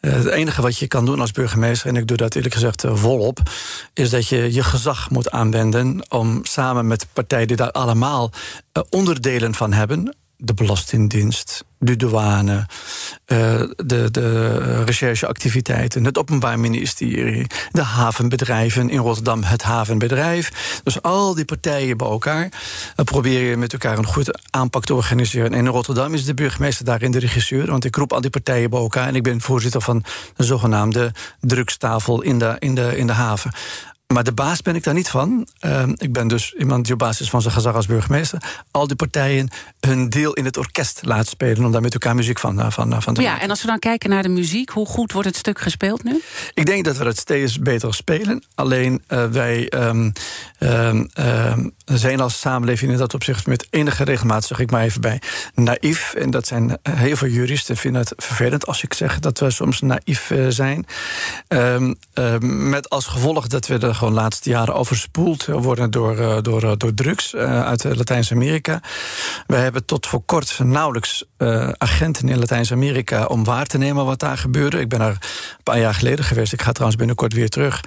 het 0.00 0.26
enige 0.26 0.62
wat 0.62 0.78
je 0.78 0.86
kan 0.86 1.04
doen 1.04 1.20
als 1.20 1.32
burgemeester, 1.32 1.88
en 1.88 1.96
ik 1.96 2.06
doe 2.06 2.16
dat 2.16 2.34
eerlijk 2.34 2.54
gezegd 2.54 2.84
volop, 2.86 3.38
is 3.94 4.10
dat 4.10 4.28
je 4.28 4.52
je 4.52 4.62
gezag 4.62 5.10
moet 5.10 5.30
aanwenden 5.30 6.04
om 6.08 6.40
samen 6.42 6.86
met 6.86 7.06
partijen 7.12 7.46
die 7.46 7.56
daar 7.56 7.70
allemaal 7.70 8.32
onderdelen 8.88 9.54
van 9.54 9.72
hebben, 9.72 10.16
de 10.40 10.54
Belastingdienst, 10.54 11.64
de 11.78 11.96
douane, 11.96 12.66
uh, 13.26 13.62
de, 13.76 14.10
de 14.10 14.84
rechercheactiviteiten, 14.84 16.04
het 16.04 16.18
Openbaar 16.18 16.60
Ministerie, 16.60 17.46
de 17.70 17.82
havenbedrijven 17.82 18.90
in 18.90 18.98
Rotterdam, 18.98 19.42
het 19.42 19.62
havenbedrijf. 19.62 20.80
Dus 20.84 21.02
al 21.02 21.34
die 21.34 21.44
partijen 21.44 21.96
bij 21.96 22.08
elkaar 22.08 22.44
uh, 22.44 23.04
proberen 23.04 23.58
met 23.58 23.72
elkaar 23.72 23.98
een 23.98 24.06
goede 24.06 24.38
aanpak 24.50 24.84
te 24.84 24.94
organiseren. 24.94 25.52
En 25.52 25.58
in 25.58 25.66
Rotterdam 25.66 26.14
is 26.14 26.24
de 26.24 26.34
burgemeester 26.34 26.84
daarin 26.84 27.10
de 27.10 27.18
regisseur, 27.18 27.66
want 27.66 27.84
ik 27.84 27.96
roep 27.96 28.12
al 28.12 28.20
die 28.20 28.30
partijen 28.30 28.70
bij 28.70 28.80
elkaar 28.80 29.06
en 29.06 29.14
ik 29.16 29.22
ben 29.22 29.40
voorzitter 29.40 29.80
van 29.80 30.04
de 30.36 30.44
zogenaamde 30.44 31.12
drugstafel 31.40 32.22
in 32.22 32.38
de, 32.38 32.56
in 32.58 32.74
de, 32.74 32.96
in 32.96 33.06
de 33.06 33.12
haven. 33.12 33.52
Maar 34.12 34.24
de 34.24 34.32
baas 34.32 34.62
ben 34.62 34.74
ik 34.74 34.84
daar 34.84 34.94
niet 34.94 35.08
van. 35.08 35.46
Uh, 35.60 35.82
ik 35.96 36.12
ben 36.12 36.28
dus 36.28 36.54
iemand 36.58 36.84
die 36.84 36.92
op 36.92 36.98
basis 36.98 37.30
van 37.30 37.42
zijn 37.42 37.54
gezag 37.54 37.74
als 37.74 37.86
burgemeester... 37.86 38.42
al 38.70 38.86
die 38.86 38.96
partijen 38.96 39.48
hun 39.80 40.08
deel 40.08 40.32
in 40.32 40.44
het 40.44 40.56
orkest 40.56 41.00
laat 41.04 41.26
spelen... 41.26 41.64
om 41.64 41.72
daar 41.72 41.80
met 41.80 41.92
elkaar 41.92 42.14
muziek 42.14 42.38
van, 42.38 42.60
eh, 42.60 42.70
van, 42.70 42.92
eh, 42.92 43.00
van 43.00 43.14
te 43.14 43.20
maken. 43.20 43.36
Ja, 43.36 43.42
en 43.42 43.50
als 43.50 43.60
we 43.60 43.66
dan 43.66 43.78
kijken 43.78 44.10
naar 44.10 44.22
de 44.22 44.28
muziek... 44.28 44.70
hoe 44.70 44.86
goed 44.86 45.12
wordt 45.12 45.28
het 45.28 45.36
stuk 45.36 45.60
gespeeld 45.60 46.04
nu? 46.04 46.22
Ik 46.54 46.66
denk 46.66 46.84
dat 46.84 46.96
we 46.96 47.04
het 47.04 47.18
steeds 47.18 47.58
beter 47.58 47.94
spelen. 47.94 48.44
Alleen 48.54 49.02
uh, 49.08 49.24
wij 49.24 49.72
um, 49.74 50.12
um, 50.58 51.10
zijn 51.84 52.20
als 52.20 52.40
samenleving 52.40 52.92
in 52.92 52.98
dat 52.98 53.14
opzicht... 53.14 53.46
met 53.46 53.66
enige 53.70 54.04
regelmaat, 54.04 54.44
zeg 54.44 54.58
ik 54.58 54.70
maar 54.70 54.82
even 54.82 55.00
bij, 55.00 55.20
naïef. 55.54 56.14
En 56.14 56.30
dat 56.30 56.46
zijn 56.46 56.78
heel 56.82 57.16
veel 57.16 57.28
juristen 57.28 57.76
vinden 57.76 58.00
het 58.00 58.12
vervelend... 58.16 58.66
als 58.66 58.82
ik 58.82 58.94
zeg 58.94 59.18
dat 59.18 59.38
we 59.38 59.50
soms 59.50 59.80
naïef 59.80 60.32
zijn. 60.48 60.86
met 62.40 62.90
als 62.90 63.06
gevolg 63.06 63.46
dat 63.46 63.66
we 63.66 63.78
er 63.78 63.94
gewoon 64.00 64.14
de 64.14 64.20
laatste 64.20 64.50
jaren 64.50 64.74
overspoeld 64.74 65.44
worden 65.44 65.90
door, 65.90 66.18
uh, 66.18 66.36
door, 66.42 66.64
uh, 66.64 66.72
door 66.76 66.94
drugs 66.94 67.34
uh, 67.34 67.64
uit 67.64 67.84
Latijns-Amerika. 67.84 68.80
We 69.46 69.56
hebben 69.56 69.84
tot 69.84 70.06
voor 70.06 70.22
kort 70.24 70.58
nauwelijks 70.58 71.24
agenten 71.78 72.28
in 72.28 72.38
Latijns-Amerika 72.38 73.24
om 73.24 73.44
waar 73.44 73.66
te 73.66 73.78
nemen 73.78 74.04
wat 74.04 74.18
daar 74.18 74.38
gebeurde. 74.38 74.80
Ik 74.80 74.88
ben 74.88 75.00
er 75.00 75.08
een 75.08 75.62
paar 75.62 75.78
jaar 75.78 75.94
geleden 75.94 76.24
geweest. 76.24 76.52
Ik 76.52 76.62
ga 76.62 76.72
trouwens 76.72 76.98
binnenkort 76.98 77.32
weer 77.32 77.48
terug. 77.48 77.80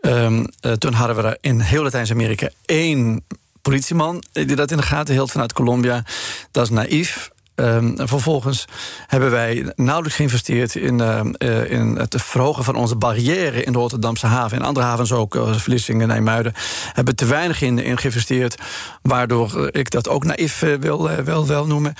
Um, 0.00 0.46
toen 0.78 0.92
hadden 0.92 1.16
we 1.16 1.22
daar 1.22 1.36
in 1.40 1.60
heel 1.60 1.82
Latijns-Amerika 1.82 2.48
één 2.64 3.24
politieman 3.62 4.22
die 4.32 4.56
dat 4.56 4.70
in 4.70 4.76
de 4.76 4.82
gaten 4.82 5.14
hield 5.14 5.30
vanuit 5.30 5.52
Colombia. 5.52 6.04
Dat 6.50 6.64
is 6.64 6.70
naïef. 6.70 7.30
Um, 7.54 7.94
vervolgens 7.96 8.64
hebben 9.06 9.30
wij 9.30 9.72
nauwelijks 9.76 10.16
geïnvesteerd 10.16 10.74
in, 10.74 11.00
uh, 11.38 11.70
in 11.70 11.96
het 11.96 12.14
verhogen 12.18 12.64
van 12.64 12.74
onze 12.74 12.96
barrière 12.96 13.62
in 13.62 13.72
de 13.72 13.78
Rotterdamse 13.78 14.26
haven. 14.26 14.58
In 14.58 14.64
andere 14.64 14.86
havens 14.86 15.12
ook, 15.12 15.34
uh, 15.34 15.54
Vlissingen 15.54 16.02
en 16.02 16.08
Nijmuiden, 16.08 16.52
hebben 16.92 17.16
te 17.16 17.26
weinig 17.26 17.62
in, 17.62 17.78
in 17.78 17.98
geïnvesteerd. 17.98 18.56
Waardoor 19.02 19.68
ik 19.70 19.90
dat 19.90 20.08
ook 20.08 20.24
naïef 20.24 20.58
wil, 20.80 21.10
wel, 21.46 21.66
noemen. 21.66 21.94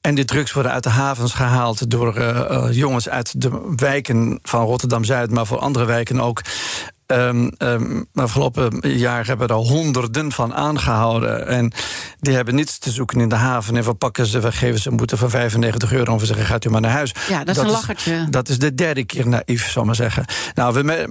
En 0.00 0.14
die 0.14 0.24
drugs 0.24 0.52
worden 0.52 0.72
uit 0.72 0.82
de 0.82 0.88
havens 0.88 1.32
gehaald 1.32 1.90
door 1.90 2.22
jongens 2.72 3.08
uit 3.08 3.42
de 3.42 3.74
wijken 3.76 4.38
van 4.42 4.64
Rotterdam 4.64 5.04
Zuid, 5.04 5.30
maar 5.30 5.46
voor 5.46 5.58
andere 5.58 5.84
wijken 5.84 6.20
ook. 6.20 6.42
Um, 7.12 7.50
um, 7.58 8.06
afgelopen 8.14 8.96
jaar 8.96 9.26
hebben 9.26 9.46
we 9.46 9.52
er 9.52 9.58
honderden 9.58 10.32
van 10.32 10.54
aangehouden. 10.54 11.46
En 11.46 11.72
die 12.20 12.34
hebben 12.34 12.54
niets 12.54 12.78
te 12.78 12.90
zoeken 12.90 13.20
in 13.20 13.28
de 13.28 13.34
haven. 13.34 13.76
En 13.76 13.84
we 13.84 13.94
pakken 13.94 14.26
ze, 14.26 14.40
we 14.40 14.52
geven 14.52 14.80
ze 14.80 14.90
een 14.90 14.96
boete 14.96 15.16
van 15.16 15.30
95 15.30 15.92
euro. 15.92 16.12
En 16.12 16.18
we 16.18 16.26
zeggen: 16.26 16.46
gaat 16.46 16.64
u 16.64 16.70
maar 16.70 16.80
naar 16.80 16.90
huis. 16.90 17.14
Ja, 17.28 17.44
dat 17.44 17.56
is 17.56 17.62
een 17.62 17.70
lachertje. 17.70 18.26
dat 18.30 18.48
is 18.48 18.58
de 18.58 18.74
derde 18.74 19.04
keer 19.04 19.28
naïef, 19.28 19.70
zal 19.70 19.84
maar 19.84 19.94
zeggen. 19.94 20.24
Nou, 20.54 20.82
we, 20.82 21.08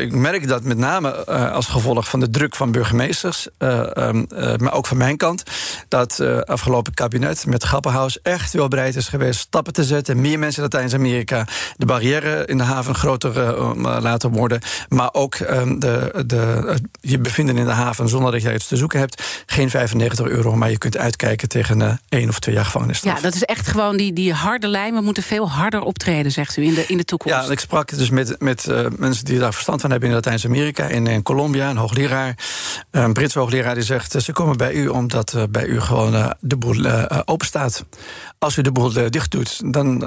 ik, 0.00 0.12
merk 0.12 0.48
dat 0.48 0.62
met 0.62 0.78
name 0.78 1.24
uh, 1.28 1.52
als 1.52 1.66
gevolg 1.66 2.08
van 2.08 2.20
de 2.20 2.30
druk 2.30 2.56
van 2.56 2.72
burgemeesters. 2.72 3.48
Uh, 3.58 3.90
um, 3.94 4.26
uh, 4.32 4.56
maar 4.56 4.72
ook 4.72 4.86
van 4.86 4.96
mijn 4.96 5.16
kant. 5.16 5.42
Dat 5.88 6.20
afgelopen 6.44 6.94
kabinet 6.94 7.46
met 7.46 7.62
Grappenhaus 7.62 8.22
echt 8.22 8.52
wel 8.52 8.68
bereid 8.68 8.96
is 8.96 9.08
geweest 9.08 9.40
stappen 9.40 9.72
te 9.72 9.84
zetten. 9.84 10.20
Meer 10.20 10.38
mensen 10.38 10.62
in 10.62 10.68
Latijns-Amerika. 10.72 11.46
De 11.76 11.86
barrière 11.86 12.46
in 12.46 12.58
de 12.58 12.64
haven 12.64 12.94
groter 12.94 13.56
laten 14.00 14.30
worden. 14.30 14.60
Maar 14.88 15.08
ook 15.12 15.25
ook 15.26 15.38
um, 15.38 15.78
de, 15.78 16.24
de, 16.26 16.76
je 17.00 17.18
bevinden 17.18 17.56
in 17.56 17.64
de 17.64 17.70
haven 17.70 18.08
zonder 18.08 18.32
dat 18.32 18.42
je 18.42 18.54
iets 18.54 18.66
te 18.66 18.76
zoeken 18.76 18.98
hebt. 18.98 19.42
Geen 19.46 19.70
95 19.70 20.26
euro, 20.26 20.56
maar 20.56 20.70
je 20.70 20.78
kunt 20.78 20.96
uitkijken 20.96 21.48
tegen 21.48 21.80
uh, 21.80 21.92
één 22.08 22.28
of 22.28 22.38
twee 22.38 22.54
jaar 22.54 22.64
gevangenisstraf. 22.64 23.16
Ja, 23.16 23.20
dat 23.20 23.34
is 23.34 23.42
echt 23.42 23.66
gewoon 23.66 23.96
die, 23.96 24.12
die 24.12 24.32
harde 24.32 24.68
lijn. 24.68 24.94
We 24.94 25.00
moeten 25.00 25.22
veel 25.22 25.50
harder 25.50 25.80
optreden, 25.80 26.32
zegt 26.32 26.56
u, 26.56 26.64
in 26.64 26.74
de, 26.74 26.84
in 26.86 26.96
de 26.96 27.04
toekomst. 27.04 27.46
Ja, 27.46 27.50
ik 27.52 27.60
sprak 27.60 27.96
dus 27.98 28.10
met, 28.10 28.36
met 28.38 28.66
uh, 28.68 28.86
mensen 28.96 29.24
die 29.24 29.38
daar 29.38 29.52
verstand 29.52 29.80
van 29.80 29.90
hebben 29.90 30.08
in 30.08 30.14
Latijns-Amerika. 30.14 30.86
In, 30.86 31.06
in 31.06 31.22
Colombia, 31.22 31.70
een 31.70 31.76
hoogleraar. 31.76 32.34
Een 32.90 33.12
Britse 33.12 33.38
hoogleraar 33.38 33.74
die 33.74 33.84
zegt... 33.84 34.22
ze 34.22 34.32
komen 34.32 34.56
bij 34.56 34.72
u 34.72 34.88
omdat 34.88 35.32
uh, 35.36 35.42
bij 35.50 35.64
u 35.64 35.80
gewoon 35.80 36.34
de 36.40 36.56
boel 36.56 36.86
open 37.24 37.46
staat. 37.46 37.84
Als 38.38 38.56
u 38.56 38.62
de 38.62 38.72
boel 38.72 38.92
dicht 39.10 39.30
doet, 39.30 39.72
dan 39.72 40.04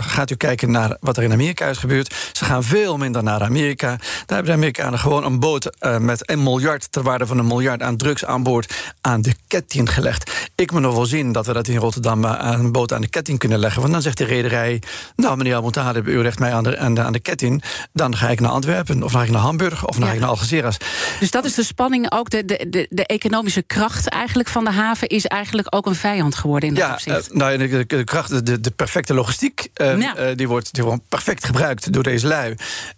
gaat 0.00 0.30
u 0.30 0.34
kijken 0.34 0.70
naar 0.70 0.96
wat 1.00 1.16
er 1.16 1.22
in 1.22 1.32
Amerika 1.32 1.66
is 1.66 1.78
gebeurd. 1.78 2.14
Ze 2.32 2.44
gaan 2.44 2.64
veel 2.64 2.96
minder 2.96 3.22
naar 3.22 3.42
Amerika. 3.42 3.98
Daar 4.26 4.44
hebben 4.46 4.72
de 4.72 4.78
Amerikanen 4.80 4.98
gewoon 4.98 5.24
een 5.24 5.40
boot 5.40 5.76
uh, 5.80 5.98
met 5.98 6.30
een 6.30 6.42
miljard... 6.42 6.92
ter 6.92 7.02
waarde 7.02 7.26
van 7.26 7.38
een 7.38 7.46
miljard 7.46 7.82
aan 7.82 7.96
drugs 7.96 8.24
aan 8.24 8.42
boord 8.42 8.92
aan 9.00 9.22
de 9.22 9.34
ketting 9.46 9.92
gelegd. 9.92 10.50
Ik 10.54 10.72
moet 10.72 10.80
nog 10.80 10.94
wel 10.94 11.06
zien 11.06 11.32
dat 11.32 11.46
we 11.46 11.52
dat 11.52 11.68
in 11.68 11.76
Rotterdam 11.76 12.24
uh, 12.24 12.38
een 12.40 12.72
boot 12.72 12.92
aan 12.92 13.00
de 13.00 13.08
ketting 13.08 13.38
kunnen 13.38 13.58
leggen. 13.58 13.80
Want 13.80 13.92
dan 13.92 14.02
zegt 14.02 14.18
de 14.18 14.24
rederij... 14.24 14.82
nou, 15.16 15.36
meneer 15.36 15.54
Almontade, 15.54 16.02
u 16.04 16.22
legt 16.22 16.38
mij 16.38 16.52
aan 16.52 16.62
de, 16.62 16.78
aan, 16.78 16.94
de, 16.94 17.00
aan 17.00 17.12
de 17.12 17.20
ketting... 17.20 17.62
dan 17.92 18.16
ga 18.16 18.28
ik 18.28 18.40
naar 18.40 18.50
Antwerpen, 18.50 19.02
of 19.02 19.12
dan 19.12 19.20
ga 19.20 19.26
ik 19.26 19.32
naar 19.32 19.40
Hamburg... 19.40 19.86
of 19.86 19.94
dan 19.94 20.00
ja. 20.00 20.08
ga 20.08 20.14
ik 20.14 20.20
naar 20.20 20.28
Algeciras. 20.28 20.76
Dus 21.20 21.30
dat 21.30 21.44
is 21.44 21.54
de 21.54 21.64
spanning, 21.64 22.12
ook 22.12 22.30
de, 22.30 22.44
de, 22.44 22.66
de, 22.70 22.86
de, 22.90 23.06
economische 23.06 23.62
kracht 23.62 24.08
eigenlijk 24.08 24.48
van 24.48 24.64
de 24.64 24.70
haven... 24.70 25.08
is 25.08 25.26
eigenlijk 25.26 25.74
ook 25.74 25.86
een 25.86 25.94
vijand 25.94 26.34
geworden 26.34 26.68
in 26.68 26.74
dat 26.74 26.84
ja, 26.84 26.92
opzicht. 26.92 27.30
Uh, 27.30 27.36
nou, 27.36 27.56
de, 27.56 27.86
de, 27.86 28.04
kracht, 28.04 28.46
de, 28.46 28.60
de 28.60 28.70
perfecte 28.70 29.14
logistiek... 29.14 29.68
Die, 30.34 30.48
wordt, 30.48 30.74
die 30.74 30.84
wordt 30.84 31.02
perfect 31.08 31.44
gebruikt 31.44 31.92
door 31.92 32.02
deze 32.02 32.26
lui. 32.26 32.56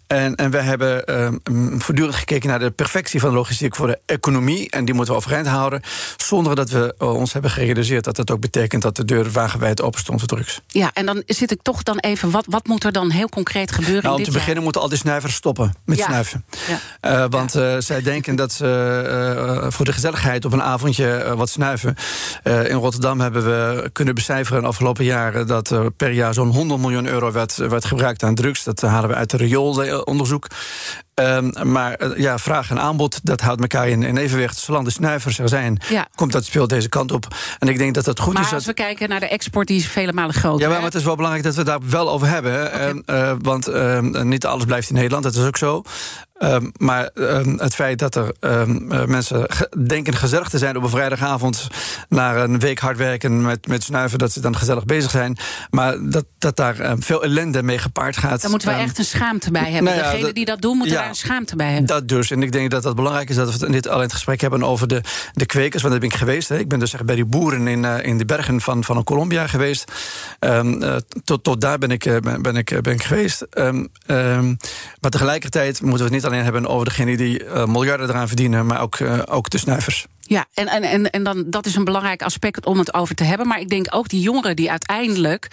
En, 0.09 0.35
en 0.35 0.51
we 0.51 0.57
hebben 0.57 1.05
ehm, 1.05 1.79
voortdurend 1.79 2.15
gekeken 2.15 2.49
naar 2.49 2.59
de 2.59 2.71
perfectie 2.71 3.19
van 3.19 3.29
de 3.29 3.35
logistiek 3.35 3.75
voor 3.75 3.87
de 3.87 3.99
economie. 4.05 4.69
En 4.69 4.85
die 4.85 4.93
moeten 4.93 5.13
we 5.13 5.19
overeind 5.19 5.47
houden. 5.47 5.81
Zonder 6.17 6.55
dat 6.55 6.69
we 6.69 6.95
ons 6.97 7.33
hebben 7.33 7.51
gerealiseerd 7.51 8.03
dat 8.03 8.15
dat 8.15 8.31
ook 8.31 8.39
betekent 8.39 8.81
dat 8.81 8.95
de 8.95 9.05
deur 9.05 9.31
wagenwijd 9.31 9.81
open 9.81 9.99
stond 9.99 10.19
voor 10.19 10.27
drugs. 10.27 10.61
Ja, 10.67 10.91
en 10.93 11.05
dan 11.05 11.23
zit 11.25 11.51
ik 11.51 11.61
toch 11.61 11.83
dan 11.83 11.97
even. 11.97 12.31
Wat, 12.31 12.45
wat 12.49 12.67
moet 12.67 12.83
er 12.83 12.91
dan 12.91 13.09
heel 13.09 13.29
concreet 13.29 13.71
gebeuren? 13.71 14.03
Nou, 14.03 14.17
om 14.17 14.23
te 14.23 14.31
beginnen 14.31 14.63
moeten 14.63 14.81
al 14.81 14.89
die 14.89 14.97
snuivers 14.97 15.33
stoppen 15.33 15.73
met 15.85 15.99
snuiven. 15.99 16.45
Ja. 17.01 17.29
want 17.29 17.51
zij 17.79 18.01
denken 18.01 18.35
dat 18.35 18.51
ze 18.51 19.67
voor 19.69 19.85
de 19.85 19.93
gezelligheid 19.93 20.45
op 20.45 20.53
een 20.53 20.63
avondje 20.63 21.33
wat 21.35 21.49
snuiven. 21.49 21.95
in 22.43 22.75
Rotterdam 22.75 23.19
hebben 23.19 23.43
we 23.45 23.89
kunnen 23.93 24.15
becijferen 24.15 24.61
de 24.61 24.67
afgelopen 24.67 25.05
jaren 25.05 25.47
dat 25.47 25.69
er 25.69 25.91
per 25.91 26.11
jaar 26.11 26.33
zo'n 26.33 26.51
100 26.51 26.81
miljoen 26.81 27.07
euro 27.07 27.31
werd, 27.31 27.55
werd 27.55 27.85
gebruikt 27.85 28.23
aan 28.23 28.35
drugs. 28.35 28.63
Dat 28.63 28.81
halen 28.81 29.09
we 29.09 29.15
uit 29.15 29.29
de 29.29 29.37
rioolonderzoek. 29.99 30.47
Um, 31.15 31.71
maar 31.71 31.93
eh, 31.93 32.17
ja, 32.17 32.37
vraag 32.37 32.69
en 32.69 32.79
aanbod, 32.79 33.19
dat 33.23 33.41
houdt 33.41 33.61
elkaar 33.61 33.87
in, 33.89 34.03
in 34.03 34.17
evenwicht. 34.17 34.57
Zolang 34.57 34.85
de 34.85 34.91
snuivers 34.91 35.39
er 35.39 35.49
zijn, 35.49 35.81
komt 36.15 36.31
dat 36.31 36.45
speelt 36.45 36.69
deze 36.69 36.89
kant 36.89 37.11
op. 37.11 37.27
En 37.59 37.67
ik 37.67 37.77
denk 37.77 37.93
dat 37.93 38.05
dat 38.05 38.19
goed 38.19 38.33
maar 38.33 38.41
is. 38.41 38.47
Maar 38.47 38.57
als 38.57 38.65
we 38.65 38.73
kijken 38.73 39.09
naar 39.09 39.19
de 39.19 39.27
export, 39.27 39.67
die 39.67 39.77
is 39.77 39.87
vele 39.87 40.13
malen 40.13 40.33
groter. 40.33 40.67
Ja, 40.67 40.73
maar, 40.73 40.83
het 40.83 40.95
is 40.95 41.03
wel 41.03 41.15
belangrijk 41.15 41.45
dat 41.45 41.55
we 41.55 41.63
daar 41.63 41.79
wel 41.89 42.09
over 42.09 42.27
hebben. 42.27 42.65
Okay. 42.65 43.03
Uh, 43.05 43.35
want 43.41 43.69
uh, 43.69 43.99
niet 43.99 44.45
alles 44.45 44.65
blijft 44.65 44.89
in 44.89 44.95
Nederland, 44.95 45.23
dat 45.23 45.35
is 45.35 45.45
ook 45.45 45.57
zo. 45.57 45.83
Um, 46.43 46.71
maar 46.77 47.09
um, 47.13 47.59
het 47.59 47.75
feit 47.75 47.99
dat 47.99 48.15
er 48.15 48.31
um, 48.39 48.87
mensen 49.07 49.47
denken 49.87 50.15
gezellig 50.15 50.49
te 50.49 50.57
zijn 50.57 50.77
op 50.77 50.83
een 50.83 50.89
vrijdagavond... 50.89 51.67
naar 52.09 52.37
een 52.37 52.59
week 52.59 52.79
hard 52.79 52.97
werken 52.97 53.41
met, 53.41 53.67
met 53.67 53.83
snuiven, 53.83 54.19
dat 54.19 54.31
ze 54.31 54.39
dan 54.39 54.57
gezellig 54.57 54.85
bezig 54.85 55.11
zijn. 55.11 55.37
Maar 55.69 55.97
dat, 56.01 56.25
dat 56.37 56.55
daar 56.55 56.95
veel 56.99 57.23
ellende 57.23 57.63
mee 57.63 57.77
gepaard 57.77 58.17
gaat. 58.17 58.41
Daar 58.41 58.49
moeten 58.49 58.69
we 58.69 58.75
echt 58.75 58.97
een 58.97 59.05
schaamte 59.05 59.51
bij 59.51 59.71
hebben. 59.71 59.83
Nou 59.83 59.97
ja, 59.97 60.11
Degenen 60.11 60.33
die 60.33 60.45
dat 60.45 60.61
doen, 60.61 60.77
moeten 60.77 60.95
ja, 60.95 61.01
daar 61.01 61.09
een 61.09 61.15
schaamte 61.15 61.55
bij 61.55 61.67
hebben. 61.67 61.85
Dat 61.85 62.07
dus. 62.07 62.31
En 62.31 62.43
ik 62.43 62.51
denk 62.51 62.71
dat 62.71 62.83
dat 62.83 62.95
belangrijk 62.95 63.29
is 63.29 63.35
dat 63.35 63.57
we 63.57 63.71
dit 63.71 63.87
al 63.87 63.95
in 63.95 64.01
het 64.01 64.13
gesprek 64.13 64.41
hebben 64.41 64.63
over 64.63 64.87
de, 64.87 65.01
de 65.33 65.45
kwekers. 65.45 65.81
Want 65.81 65.93
daar 65.93 66.01
ben 66.01 66.11
ik 66.11 66.17
geweest. 66.19 66.49
Hè. 66.49 66.57
Ik 66.57 66.67
ben 66.67 66.79
dus 66.79 66.93
echt 66.93 67.05
bij 67.05 67.15
die 67.15 67.25
boeren 67.25 67.67
in, 67.67 67.83
uh, 67.83 68.05
in 68.05 68.17
de 68.17 68.25
bergen 68.25 68.61
van, 68.61 68.83
van 68.83 69.03
Colombia 69.03 69.47
geweest. 69.47 69.91
Uh, 70.39 70.95
tot, 71.23 71.43
tot 71.43 71.61
daar 71.61 71.77
ben 71.77 71.91
ik, 71.91 72.03
ben 72.41 72.55
ik, 72.55 72.81
ben 72.81 72.93
ik 72.93 73.03
geweest. 73.03 73.45
maar 74.99 75.11
tegelijkertijd 75.11 75.81
moeten 75.81 75.97
we 75.97 76.03
het 76.03 76.13
niet 76.13 76.25
alleen 76.29 76.43
hebben 76.43 76.67
over 76.67 76.85
degenen 76.85 77.17
die 77.17 77.43
uh, 77.43 77.65
miljarden 77.65 78.09
eraan 78.09 78.27
verdienen, 78.27 78.65
maar 78.65 78.81
ook, 78.81 78.99
uh, 78.99 79.19
ook 79.25 79.49
de 79.49 79.57
snuivers. 79.57 80.07
Ja, 80.29 80.45
en, 80.53 80.67
en, 80.67 80.83
en, 80.83 81.09
en 81.09 81.23
dan, 81.23 81.43
dat 81.47 81.65
is 81.65 81.75
een 81.75 81.83
belangrijk 81.83 82.21
aspect 82.21 82.65
om 82.65 82.77
het 82.77 82.93
over 82.93 83.15
te 83.15 83.23
hebben. 83.23 83.47
Maar 83.47 83.59
ik 83.59 83.69
denk 83.69 83.87
ook 83.89 84.09
die 84.09 84.21
jongeren 84.21 84.55
die 84.55 84.71
uiteindelijk 84.71 85.47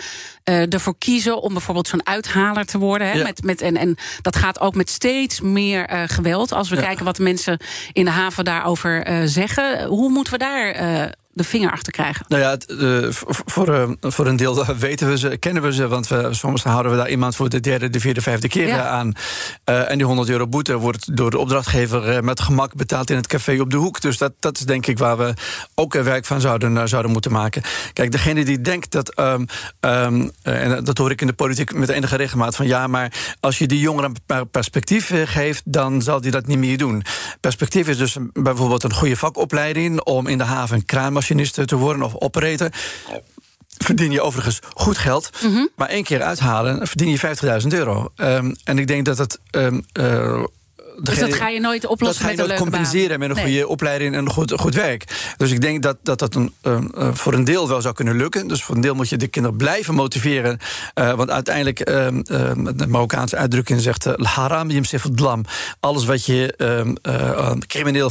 uh, 0.45 0.73
ervoor 0.73 0.99
kiezen 0.99 1.41
om 1.43 1.53
bijvoorbeeld 1.53 1.89
zo'n 1.89 2.07
uithaler 2.07 2.67
te 2.67 2.79
worden. 2.79 3.07
Hè, 3.07 3.13
ja. 3.13 3.23
met, 3.23 3.43
met, 3.43 3.61
en, 3.61 3.77
en 3.77 3.97
dat 4.23 4.37
gaat 4.37 4.61
ook 4.61 4.75
met 4.75 4.91
steeds 4.91 5.41
meer 5.41 5.93
uh, 5.93 6.03
geweld. 6.07 6.53
Als 6.53 6.69
we 6.69 6.77
ja. 6.77 6.83
kijken 6.83 7.05
wat 7.05 7.17
de 7.17 7.23
mensen 7.23 7.59
in 7.93 8.05
de 8.05 8.11
haven 8.11 8.45
daarover 8.45 9.09
uh, 9.09 9.19
zeggen. 9.25 9.85
Hoe 9.85 10.11
moeten 10.11 10.33
we 10.33 10.39
daar 10.39 11.15
de 11.37 11.45
vinger 11.45 11.71
achter 11.71 11.93
krijgen? 11.93 12.25
Nou 12.29 12.43
ja, 12.43 12.51
het, 12.51 12.67
uh, 12.69 13.07
voor, 13.29 13.69
uh, 13.69 13.91
voor 14.01 14.27
een 14.27 14.37
deel 14.37 14.65
weten 14.79 15.09
we 15.09 15.19
ze, 15.19 15.37
kennen 15.37 15.63
we 15.63 15.73
ze. 15.73 15.89
Want 15.89 16.09
we, 16.09 16.29
soms 16.31 16.63
houden 16.63 16.93
we 16.93 16.99
daar 16.99 17.11
iemand 17.11 17.37
voor 17.37 17.49
de 17.49 17.61
derde, 17.61 17.91
de 17.91 18.01
vierde, 18.01 18.21
vijfde 18.21 18.49
keer 18.49 18.67
ja. 18.67 18.89
aan. 18.89 19.13
Uh, 19.65 19.91
en 19.91 19.97
die 19.97 20.07
100 20.07 20.29
euro 20.29 20.47
boete 20.47 20.77
wordt 20.77 21.17
door 21.17 21.31
de 21.31 21.39
opdrachtgever 21.39 22.25
met 22.25 22.41
gemak 22.41 22.75
betaald 22.75 23.11
in 23.11 23.17
het 23.17 23.27
café 23.27 23.61
op 23.61 23.71
de 23.71 23.77
hoek. 23.77 24.01
Dus 24.01 24.19
dat, 24.19 24.33
dat 24.41 24.59
is 24.59 24.65
denk 24.65 24.87
ik 24.87 24.99
waar 24.99 25.19
we 25.19 25.35
ook 25.75 25.95
werk 25.95 26.27
van 26.27 26.41
zouden, 26.41 26.89
zouden 26.89 27.13
moeten 27.13 27.33
maken. 27.33 27.63
Kijk, 27.93 28.13
degene 28.13 28.45
die 28.45 28.61
denkt 28.61 28.93
dat. 28.93 29.19
Um, 29.19 29.47
um, 29.81 30.31
en 30.43 30.85
dat 30.85 30.99
hoor 30.99 31.11
ik 31.11 31.21
in 31.21 31.27
de 31.27 31.33
politiek 31.33 31.75
met 31.75 31.89
enige 31.89 32.17
regelmaat 32.17 32.57
van 32.57 32.67
ja, 32.67 32.87
maar 32.87 33.13
als 33.41 33.59
je 33.59 33.67
die 33.67 33.81
jongeren 33.81 34.15
een 34.27 34.51
perspectief 34.51 35.13
geeft, 35.25 35.63
dan 35.65 36.03
zal 36.03 36.21
die 36.21 36.31
dat 36.31 36.47
niet 36.47 36.59
meer 36.59 36.79
doen. 36.79 37.03
Perspectief 37.41 37.89
is 37.89 37.99
dus 37.99 38.17
bijvoorbeeld 38.33 38.83
een 38.83 38.95
goede 38.95 39.17
vakopleiding 39.17 40.01
om 40.01 40.27
in 40.27 40.39
de 40.39 40.45
haven 40.45 40.85
kraanmachine 40.85 41.25
machinist 41.27 41.69
te 41.69 41.77
worden 41.77 42.03
of 42.03 42.15
operator 42.15 42.71
verdien 43.79 44.11
je 44.11 44.23
overigens 44.23 44.59
goed 44.75 44.99
geld. 44.99 45.31
Mm 45.43 45.53
-hmm. 45.53 45.69
Maar 45.77 45.89
één 45.89 46.05
keer 46.05 46.23
uithalen 46.23 46.87
verdien 46.87 47.11
je 47.11 47.61
50.000 47.63 47.67
euro. 47.69 48.13
Um, 48.17 48.57
en 48.65 48.79
ik 48.79 48.87
denk 48.87 49.05
dat 49.05 49.19
het. 49.19 49.39
Um, 49.51 49.85
uh, 50.01 50.45
dus 51.01 51.19
dat 51.19 51.35
ga 51.35 51.49
je 51.49 51.61
nooit 51.61 51.87
oplossen 51.87 52.23
dat 52.23 52.25
ga 52.25 52.31
je 52.31 52.37
met 52.37 52.47
nooit 52.47 52.61
compenseren 52.61 53.09
baan. 53.09 53.19
met 53.19 53.29
een 53.29 53.45
nee. 53.45 53.45
goede 53.45 53.69
opleiding 53.69 54.15
en 54.15 54.25
een 54.25 54.31
goed, 54.31 54.53
goed 54.53 54.75
werk. 54.75 55.35
Dus 55.37 55.51
ik 55.51 55.61
denk 55.61 55.83
dat 55.83 55.97
dat, 56.03 56.19
dat 56.19 56.35
een, 56.35 56.55
uh, 56.63 56.79
voor 57.13 57.33
een 57.33 57.45
deel 57.45 57.69
wel 57.69 57.81
zou 57.81 57.95
kunnen 57.95 58.17
lukken. 58.17 58.49
Dus 58.49 58.63
voor 58.63 58.75
een 58.75 58.81
deel 58.81 58.95
moet 58.95 59.09
je 59.09 59.17
de 59.17 59.27
kinderen 59.27 59.59
blijven 59.59 59.95
motiveren. 59.95 60.59
Uh, 60.95 61.13
want 61.13 61.31
uiteindelijk, 61.31 61.91
uh, 61.91 62.07
de 62.75 62.87
Marokkaanse 62.89 63.37
uitdrukking 63.37 63.81
zegt... 63.81 64.09
haram 64.23 64.71
dlam. 65.15 65.45
Alles 65.81 66.05
wat 66.05 66.25
je 66.25 66.55
crimineel 67.67 68.11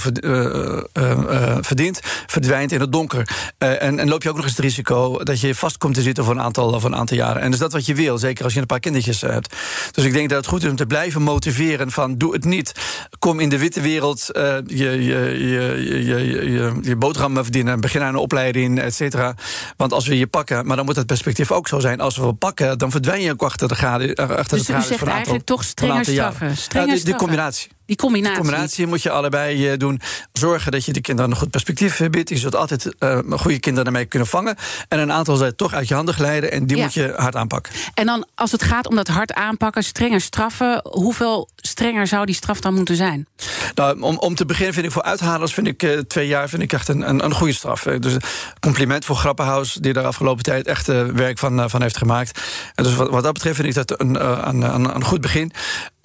verdient, 1.61 1.99
verdwijnt 2.27 2.71
in 2.71 2.79
het 2.79 2.91
donker. 2.91 3.29
en, 3.57 3.99
en 3.99 4.09
loop 4.09 4.23
je 4.23 4.29
ook 4.29 4.35
nog 4.35 4.45
eens 4.45 4.55
het 4.55 4.65
risico 4.65 5.23
dat 5.23 5.39
je 5.39 5.55
vast 5.55 5.77
komt 5.77 5.93
te 5.93 6.01
zitten 6.01 6.23
voor 6.23 6.33
een 6.33 6.41
aantal, 6.41 6.79
voor 6.79 6.89
een 6.89 6.95
aantal 6.95 7.17
jaren. 7.17 7.41
En 7.41 7.51
is 7.51 7.59
dat 7.59 7.71
wat 7.71 7.85
je 7.85 7.95
wil, 7.95 8.17
zeker 8.17 8.43
als 8.43 8.53
je 8.53 8.59
een 8.59 8.65
paar 8.65 8.79
kindertjes 8.79 9.21
hebt. 9.21 9.55
Dus 9.91 10.03
ik 10.03 10.13
denk 10.13 10.29
dat 10.29 10.37
het 10.37 10.47
goed 10.47 10.63
is 10.63 10.69
om 10.69 10.75
te 10.75 10.85
blijven 10.85 11.21
motiveren 11.21 11.91
van 11.91 12.17
doe 12.17 12.33
het 12.33 12.45
niet 12.45 12.74
kom 13.19 13.39
in 13.39 13.49
de 13.49 13.57
witte 13.57 13.81
wereld 13.81 14.29
uh, 14.33 14.57
je, 14.65 14.75
je, 14.75 14.99
je, 15.47 16.05
je, 16.05 16.51
je, 16.51 16.73
je 16.81 16.95
boterhammen 16.95 17.43
verdienen, 17.43 17.79
begin 17.79 18.01
aan 18.01 18.07
een 18.07 18.15
opleiding, 18.15 18.79
et 18.79 18.95
cetera. 18.95 19.35
Want 19.77 19.93
als 19.93 20.07
we 20.07 20.17
je 20.17 20.27
pakken, 20.27 20.65
maar 20.65 20.75
dan 20.75 20.85
moet 20.85 20.95
het 20.95 21.05
perspectief 21.05 21.51
ook 21.51 21.67
zo 21.67 21.79
zijn. 21.79 21.99
Als 21.99 22.17
we 22.17 22.33
pakken, 22.33 22.77
dan 22.77 22.91
verdwijn 22.91 23.21
je 23.21 23.31
ook 23.31 23.43
achter 23.43 23.67
de 23.67 23.75
graden. 23.75 24.15
Achter 24.15 24.57
dus 24.57 24.67
de 24.67 24.73
u 24.73 24.81
zegt 24.81 24.89
eigenlijk 24.89 25.15
aantal, 25.17 25.39
toch 25.43 25.63
strenger 25.63 26.05
straffen? 26.05 26.57
Strenger 26.57 26.89
ja, 26.89 26.95
die, 26.95 27.05
die 27.05 27.15
combinatie. 27.15 27.74
Die 27.85 27.95
combinatie. 27.95 28.35
Die 28.35 28.43
combinatie 28.43 28.87
moet 28.87 29.03
je 29.03 29.09
allebei 29.09 29.71
uh, 29.71 29.77
doen. 29.77 30.01
Zorgen 30.33 30.71
dat 30.71 30.85
je 30.85 30.93
de 30.93 31.01
kinderen 31.01 31.31
een 31.31 31.37
goed 31.37 31.49
perspectief 31.49 32.09
biedt. 32.09 32.29
Je 32.29 32.37
zult 32.37 32.55
altijd 32.55 32.95
uh, 32.99 33.19
goede 33.29 33.59
kinderen 33.59 33.85
ermee 33.85 34.05
kunnen 34.05 34.27
vangen. 34.27 34.55
En 34.87 34.99
een 34.99 35.11
aantal 35.11 35.35
zijn 35.35 35.55
toch 35.55 35.73
uit 35.73 35.87
je 35.87 35.93
handen 35.93 36.13
glijden. 36.13 36.51
En 36.51 36.65
die 36.65 36.77
ja. 36.77 36.83
moet 36.83 36.93
je 36.93 37.13
hard 37.17 37.35
aanpakken. 37.35 37.73
En 37.93 38.05
dan 38.05 38.27
als 38.35 38.51
het 38.51 38.63
gaat 38.63 38.87
om 38.87 38.95
dat 38.95 39.07
hard 39.07 39.33
aanpakken, 39.33 39.83
strenger 39.83 40.21
straffen. 40.21 40.79
Hoeveel 40.83 41.49
strenger 41.55 42.07
zou 42.07 42.25
die 42.25 42.35
straf 42.35 42.59
dan 42.59 42.73
moeten 42.73 42.95
zijn? 42.95 43.27
Nou, 43.75 44.01
om, 44.01 44.17
om 44.17 44.35
te 44.35 44.45
beginnen 44.45 44.73
vind 44.73 44.85
ik 44.85 44.91
voor 44.91 45.03
uithalers 45.03 45.53
vind 45.53 45.67
ik, 45.67 45.83
uh, 45.83 45.99
twee 45.99 46.27
jaar 46.27 46.49
vind 46.49 46.61
ik 46.61 46.73
echt 46.73 46.87
een, 46.87 47.09
een, 47.09 47.23
een 47.23 47.33
goede 47.33 47.53
straf. 47.53 47.83
Dus 47.83 48.15
compliment 48.59 49.05
voor 49.05 49.15
Grappenhaus, 49.15 49.73
die 49.73 49.93
daar 49.93 50.05
afgelopen 50.05 50.43
tijd 50.43 50.67
echt 50.67 50.87
werk 51.13 51.37
van, 51.37 51.69
van 51.69 51.81
heeft 51.81 51.97
gemaakt. 51.97 52.41
En 52.75 52.83
dus 52.83 52.95
wat, 52.95 53.09
wat 53.09 53.23
dat 53.23 53.33
betreft 53.33 53.55
vind 53.55 53.67
ik 53.67 53.87
dat 53.87 53.99
een, 54.01 54.47
een, 54.47 54.61
een, 54.61 54.95
een 54.95 55.03
goed 55.03 55.21
begin. 55.21 55.51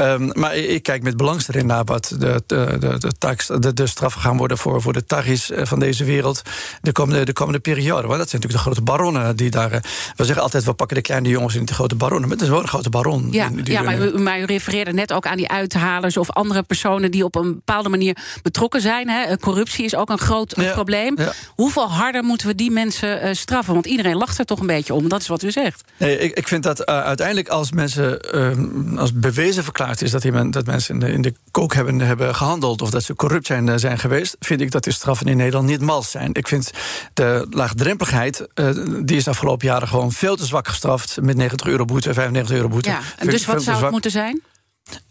Um, 0.00 0.30
maar 0.32 0.56
ik 0.56 0.82
kijk 0.82 1.02
met 1.02 1.16
belangstelling 1.16 1.66
naar 1.66 1.84
wat 1.84 2.14
de, 2.18 2.42
de, 2.46 2.76
de, 2.78 2.98
de, 2.98 3.12
tax, 3.18 3.46
de, 3.46 3.74
de 3.74 3.86
straffen 3.86 4.20
gaan 4.20 4.36
worden 4.36 4.58
voor, 4.58 4.82
voor 4.82 4.92
de 4.92 5.04
Tagis 5.04 5.50
van 5.54 5.78
deze 5.78 6.04
wereld 6.04 6.42
de 6.82 6.92
komende, 6.92 7.24
de 7.24 7.32
komende 7.32 7.60
periode. 7.60 8.06
Want 8.06 8.18
dat 8.18 8.30
zijn 8.30 8.42
natuurlijk 8.42 8.52
de 8.52 8.58
grote 8.58 8.82
baronnen 8.82 9.36
die 9.36 9.50
daar. 9.50 9.70
We 10.16 10.24
zeggen 10.24 10.42
altijd, 10.42 10.64
we 10.64 10.72
pakken 10.72 10.96
de 10.96 11.02
kleine 11.02 11.28
jongens 11.28 11.54
in 11.54 11.64
de 11.64 11.74
grote 11.74 11.94
baronnen. 11.94 12.28
Maar 12.28 12.36
het 12.36 12.46
is 12.46 12.52
wel 12.52 12.62
een 12.62 12.68
grote 12.68 12.90
baron. 12.90 13.28
Ja, 13.30 13.48
die, 13.48 13.62
die 13.62 13.74
ja 13.74 13.82
maar, 13.82 13.98
u, 13.98 14.18
maar 14.18 14.40
u 14.40 14.44
refereerde 14.44 14.92
net 14.92 15.12
ook 15.12 15.26
aan 15.26 15.36
die 15.36 15.48
uithalers 15.48 16.16
of 16.16 16.30
andere 16.30 16.62
personen 16.62 17.10
die 17.10 17.24
op 17.24 17.34
een 17.34 17.54
bepaalde 17.54 17.88
manier 17.88 18.16
betrokken 18.42 18.80
zijn. 18.80 19.08
Hè. 19.08 19.36
Corruptie 19.36 19.84
is 19.84 19.94
ook 19.94 20.10
een 20.10 20.18
groot 20.18 20.54
ja, 20.56 20.72
probleem. 20.72 21.14
Ja. 21.18 21.32
Hoeveel 21.54 21.90
harder 21.90 22.22
moeten 22.22 22.46
we 22.46 22.54
die 22.54 22.70
mensen 22.70 23.26
uh, 23.26 23.34
straffen? 23.34 23.74
Want 23.74 23.86
iedereen 23.86 24.16
lacht 24.16 24.38
er 24.38 24.44
toch 24.44 24.60
een 24.60 24.66
beetje 24.66 24.94
om. 24.94 25.08
Dat 25.08 25.20
is 25.20 25.28
wat 25.28 25.42
u 25.42 25.50
zegt. 25.50 25.84
Nee, 25.96 26.18
ik, 26.18 26.36
ik 26.36 26.48
vind 26.48 26.62
dat 26.62 26.80
uh, 26.80 26.84
uiteindelijk 27.02 27.48
als 27.48 27.72
mensen 27.72 28.18
uh, 28.34 28.98
als 28.98 29.12
bewezen 29.12 29.64
is 29.98 30.10
dat, 30.10 30.52
dat 30.52 30.66
mensen 30.66 30.94
in 30.94 31.00
de, 31.00 31.12
in 31.12 31.22
de 31.22 31.34
kook 31.50 31.74
hebben, 31.74 32.00
hebben 32.00 32.34
gehandeld 32.34 32.82
of 32.82 32.90
dat 32.90 33.02
ze 33.02 33.14
corrupt 33.14 33.46
zijn, 33.46 33.78
zijn 33.78 33.98
geweest, 33.98 34.36
vind 34.40 34.60
ik 34.60 34.70
dat 34.70 34.84
die 34.84 34.92
straffen 34.92 35.26
in 35.26 35.36
Nederland 35.36 35.66
niet 35.66 35.80
mals 35.80 36.10
zijn. 36.10 36.30
Ik 36.32 36.48
vind 36.48 36.70
de 37.14 37.46
laagdrempeligheid, 37.50 38.46
uh, 38.54 38.70
die 39.04 39.16
is 39.16 39.24
de 39.24 39.30
afgelopen 39.30 39.66
jaren 39.66 39.88
gewoon 39.88 40.12
veel 40.12 40.36
te 40.36 40.46
zwak 40.46 40.68
gestraft 40.68 41.18
met 41.20 41.36
90 41.36 41.66
euro 41.66 41.84
boete, 41.84 42.14
95 42.14 42.56
euro 42.56 42.68
boete. 42.68 42.88
Ja, 42.88 43.00
en 43.16 43.28
dus 43.28 43.46
wat 43.46 43.62
zou 43.62 43.82
het 43.82 43.90
moeten 43.90 44.10
zijn? 44.10 44.42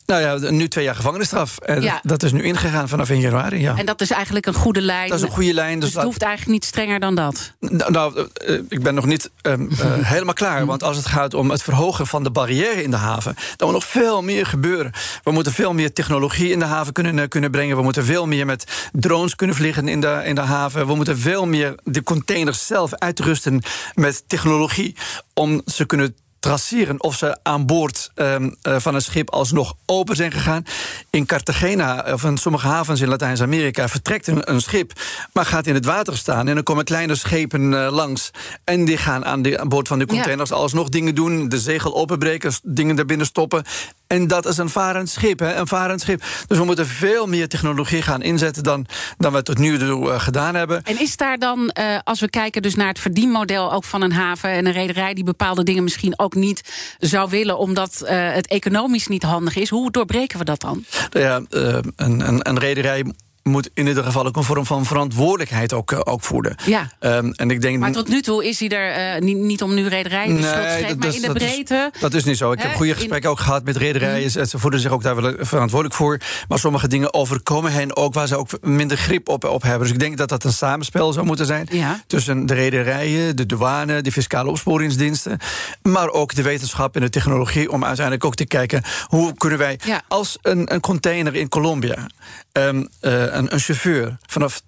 Nou 0.09 0.21
ja, 0.21 0.51
nu 0.51 0.67
twee 0.67 0.83
jaar 0.83 0.95
gevangenisstraf. 0.95 1.57
En 1.57 1.81
ja. 1.81 1.99
dat 2.03 2.23
is 2.23 2.31
nu 2.31 2.43
ingegaan 2.43 2.89
vanaf 2.89 3.09
1 3.09 3.19
januari. 3.19 3.59
Ja. 3.59 3.77
En 3.77 3.85
dat 3.85 4.01
is 4.01 4.11
eigenlijk 4.11 4.45
een 4.45 4.53
goede 4.53 4.81
lijn. 4.81 5.09
Dat 5.09 5.17
is 5.17 5.23
een 5.23 5.31
goede 5.31 5.53
lijn. 5.53 5.79
Dus, 5.79 5.89
dus 5.89 5.93
het 5.97 6.03
hoeft 6.03 6.21
eigenlijk 6.21 6.51
niet 6.51 6.65
strenger 6.65 6.99
dan 6.99 7.15
dat. 7.15 7.53
Nou, 7.59 7.91
nou 7.91 8.27
uh, 8.47 8.61
ik 8.69 8.83
ben 8.83 8.93
nog 8.93 9.05
niet 9.05 9.29
um, 9.41 9.69
uh, 9.71 9.77
helemaal 10.13 10.33
klaar. 10.33 10.65
Want 10.65 10.83
als 10.83 10.97
het 10.97 11.05
gaat 11.05 11.33
om 11.33 11.49
het 11.49 11.63
verhogen 11.63 12.07
van 12.07 12.23
de 12.23 12.31
barrière 12.31 12.83
in 12.83 12.91
de 12.91 12.97
haven, 12.97 13.35
dan 13.55 13.67
moet 13.67 13.77
nog 13.77 13.85
veel 13.85 14.21
meer 14.21 14.45
gebeuren. 14.45 14.91
We 15.23 15.31
moeten 15.31 15.53
veel 15.53 15.73
meer 15.73 15.93
technologie 15.93 16.51
in 16.51 16.59
de 16.59 16.65
haven 16.65 16.93
kunnen, 16.93 17.29
kunnen 17.29 17.51
brengen. 17.51 17.77
We 17.77 17.83
moeten 17.83 18.05
veel 18.05 18.27
meer 18.27 18.45
met 18.45 18.89
drones 18.91 19.35
kunnen 19.35 19.55
vliegen 19.55 19.87
in 19.87 20.01
de, 20.01 20.21
in 20.25 20.35
de 20.35 20.41
haven. 20.41 20.87
We 20.87 20.95
moeten 20.95 21.17
veel 21.17 21.45
meer 21.45 21.75
de 21.83 22.03
containers 22.03 22.65
zelf 22.65 22.93
uitrusten 22.93 23.61
met 23.93 24.23
technologie 24.27 24.95
om 25.33 25.61
ze 25.65 25.85
kunnen 25.85 26.15
traceren 26.39 27.01
of 27.03 27.15
ze 27.15 27.37
aan 27.43 27.65
boord 27.65 28.11
um, 28.15 28.55
uh, 28.63 28.75
van 28.79 28.95
een 28.95 29.01
schip 29.01 29.29
alsnog 29.29 29.73
open 29.85 30.15
zijn 30.15 30.31
gegaan. 30.31 30.63
In 31.09 31.25
Cartagena 31.25 32.13
of 32.13 32.23
in 32.23 32.37
sommige 32.37 32.67
havens 32.67 33.01
in 33.01 33.07
Latijns-Amerika 33.07 33.87
vertrekt 33.87 34.27
een, 34.27 34.51
een, 34.51 34.61
schip, 34.61 34.91
maar 35.33 35.45
gaat 35.45 35.67
in 35.67 35.73
het 35.73 35.85
water 35.85 36.17
staan. 36.17 36.47
En 36.47 36.55
dan 36.55 36.63
komen 36.63 36.83
kleine 36.83 37.15
schepen 37.15 37.71
uh, 37.71 37.87
langs. 37.91 38.31
En 38.63 38.85
die 38.85 38.97
gaan 38.97 39.25
aan, 39.25 39.41
de, 39.41 39.59
aan 39.59 39.69
boord 39.69 39.87
van 39.87 39.99
de 39.99 40.05
containers 40.05 40.49
ja. 40.49 40.55
alsnog 40.55 40.89
dingen 40.89 41.15
doen. 41.15 41.49
De 41.49 41.59
zegel 41.59 41.95
openbreken, 41.95 42.53
dingen 42.63 42.95
daarbinnen 42.95 43.25
stoppen. 43.25 43.63
En 44.09 44.27
dat 44.27 44.45
is 44.45 44.57
een 44.57 44.69
varend 44.69 45.09
schip, 45.09 45.39
hè, 45.39 45.55
een 45.55 45.67
varend 45.67 46.01
schip. 46.01 46.23
Dus 46.47 46.57
we 46.57 46.63
moeten 46.63 46.87
veel 46.87 47.27
meer 47.27 47.47
technologie 47.47 48.01
gaan 48.01 48.21
inzetten 48.21 48.63
dan, 48.63 48.85
dan 49.17 49.33
we 49.33 49.43
tot 49.43 49.57
nu 49.57 49.77
toe 49.77 50.07
uh, 50.07 50.19
gedaan 50.19 50.55
hebben. 50.55 50.83
En 50.83 50.99
is 50.99 51.17
daar 51.17 51.37
dan, 51.37 51.71
uh, 51.79 51.97
als 52.03 52.19
we 52.19 52.29
kijken 52.29 52.61
dus 52.61 52.75
naar 52.75 52.87
het 52.87 52.99
verdienmodel 52.99 53.73
ook 53.73 53.83
van 53.83 54.01
een 54.01 54.11
haven 54.11 54.49
en 54.49 54.65
een 54.65 54.71
rederij 54.71 55.13
die 55.13 55.23
bepaalde 55.23 55.63
dingen 55.63 55.83
misschien 55.83 56.19
ook 56.19 56.35
niet 56.35 56.61
zou 56.99 57.29
willen, 57.29 57.57
omdat 57.57 58.01
uh, 58.03 58.09
het 58.33 58.47
economisch 58.47 59.07
niet 59.07 59.23
handig 59.23 59.55
is, 59.55 59.69
hoe 59.69 59.91
doorbreken 59.91 60.39
we 60.39 60.45
dat 60.45 60.61
dan? 60.61 60.85
Ja, 61.09 61.41
een, 61.49 61.93
een, 61.95 62.49
een 62.49 62.59
rederij 62.59 63.05
moet 63.43 63.69
in 63.73 63.87
ieder 63.87 64.03
geval 64.03 64.25
ook 64.25 64.35
een 64.35 64.43
vorm 64.43 64.65
van 64.65 64.85
verantwoordelijkheid 64.85 65.73
ook, 65.73 65.91
uh, 65.91 65.99
ook 66.03 66.23
voeden. 66.23 66.55
Ja. 66.65 66.91
Um, 66.99 67.33
en 67.33 67.51
ik 67.51 67.61
denk, 67.61 67.79
maar 67.79 67.91
tot 67.91 68.07
nu 68.07 68.21
toe 68.21 68.45
is 68.45 68.59
hij 68.59 68.69
er 68.69 69.15
uh, 69.15 69.21
niet, 69.21 69.37
niet, 69.37 69.61
om 69.61 69.73
nu 69.73 69.87
rederijen 69.87 70.35
de 70.35 70.41
nee, 70.41 70.51
maar 70.95 71.13
in 71.13 71.21
de 71.21 71.27
dat 71.27 71.33
breedte... 71.33 71.89
Is, 71.93 71.99
dat 71.99 72.13
is 72.13 72.23
niet 72.23 72.37
zo. 72.37 72.51
Ik 72.51 72.61
heb 72.61 72.75
goede 72.75 72.93
gesprekken 72.93 73.29
in... 73.29 73.35
ook 73.35 73.43
gehad 73.43 73.63
met 73.63 73.77
rederijen. 73.77 74.31
Mm. 74.35 74.45
Ze 74.45 74.59
voelen 74.59 74.79
zich 74.79 74.91
ook 74.91 75.03
daar 75.03 75.21
wel 75.21 75.33
verantwoordelijk 75.39 75.95
voor. 75.95 76.19
Maar 76.47 76.59
sommige 76.59 76.87
dingen 76.87 77.13
overkomen 77.13 77.71
hen 77.71 77.95
ook 77.95 78.13
waar 78.13 78.27
ze 78.27 78.35
ook 78.35 78.49
minder 78.61 78.97
grip 78.97 79.29
op, 79.29 79.43
op 79.43 79.61
hebben. 79.61 79.81
Dus 79.81 79.91
ik 79.91 79.99
denk 79.99 80.17
dat 80.17 80.29
dat 80.29 80.43
een 80.43 80.53
samenspel 80.53 81.13
zou 81.13 81.25
moeten 81.25 81.45
zijn... 81.45 81.67
Ja. 81.71 82.01
tussen 82.07 82.45
de 82.45 82.53
rederijen, 82.53 83.35
de 83.35 83.45
douane, 83.45 84.01
de 84.01 84.11
fiscale 84.11 84.49
opsporingsdiensten... 84.49 85.37
maar 85.81 86.09
ook 86.09 86.35
de 86.35 86.41
wetenschap 86.41 86.95
en 86.95 87.01
de 87.01 87.09
technologie... 87.09 87.71
om 87.71 87.85
uiteindelijk 87.85 88.25
ook 88.25 88.35
te 88.35 88.45
kijken 88.45 88.83
hoe 89.05 89.33
kunnen 89.33 89.59
wij... 89.59 89.79
Ja. 89.85 90.01
als 90.07 90.37
een, 90.41 90.73
een 90.73 90.81
container 90.81 91.35
in 91.35 91.49
Colombia... 91.49 92.07
Um, 92.53 92.87
uh, 93.01 93.35
een, 93.47 93.59
chauffeur 93.59 94.17
vanaf 94.25 94.61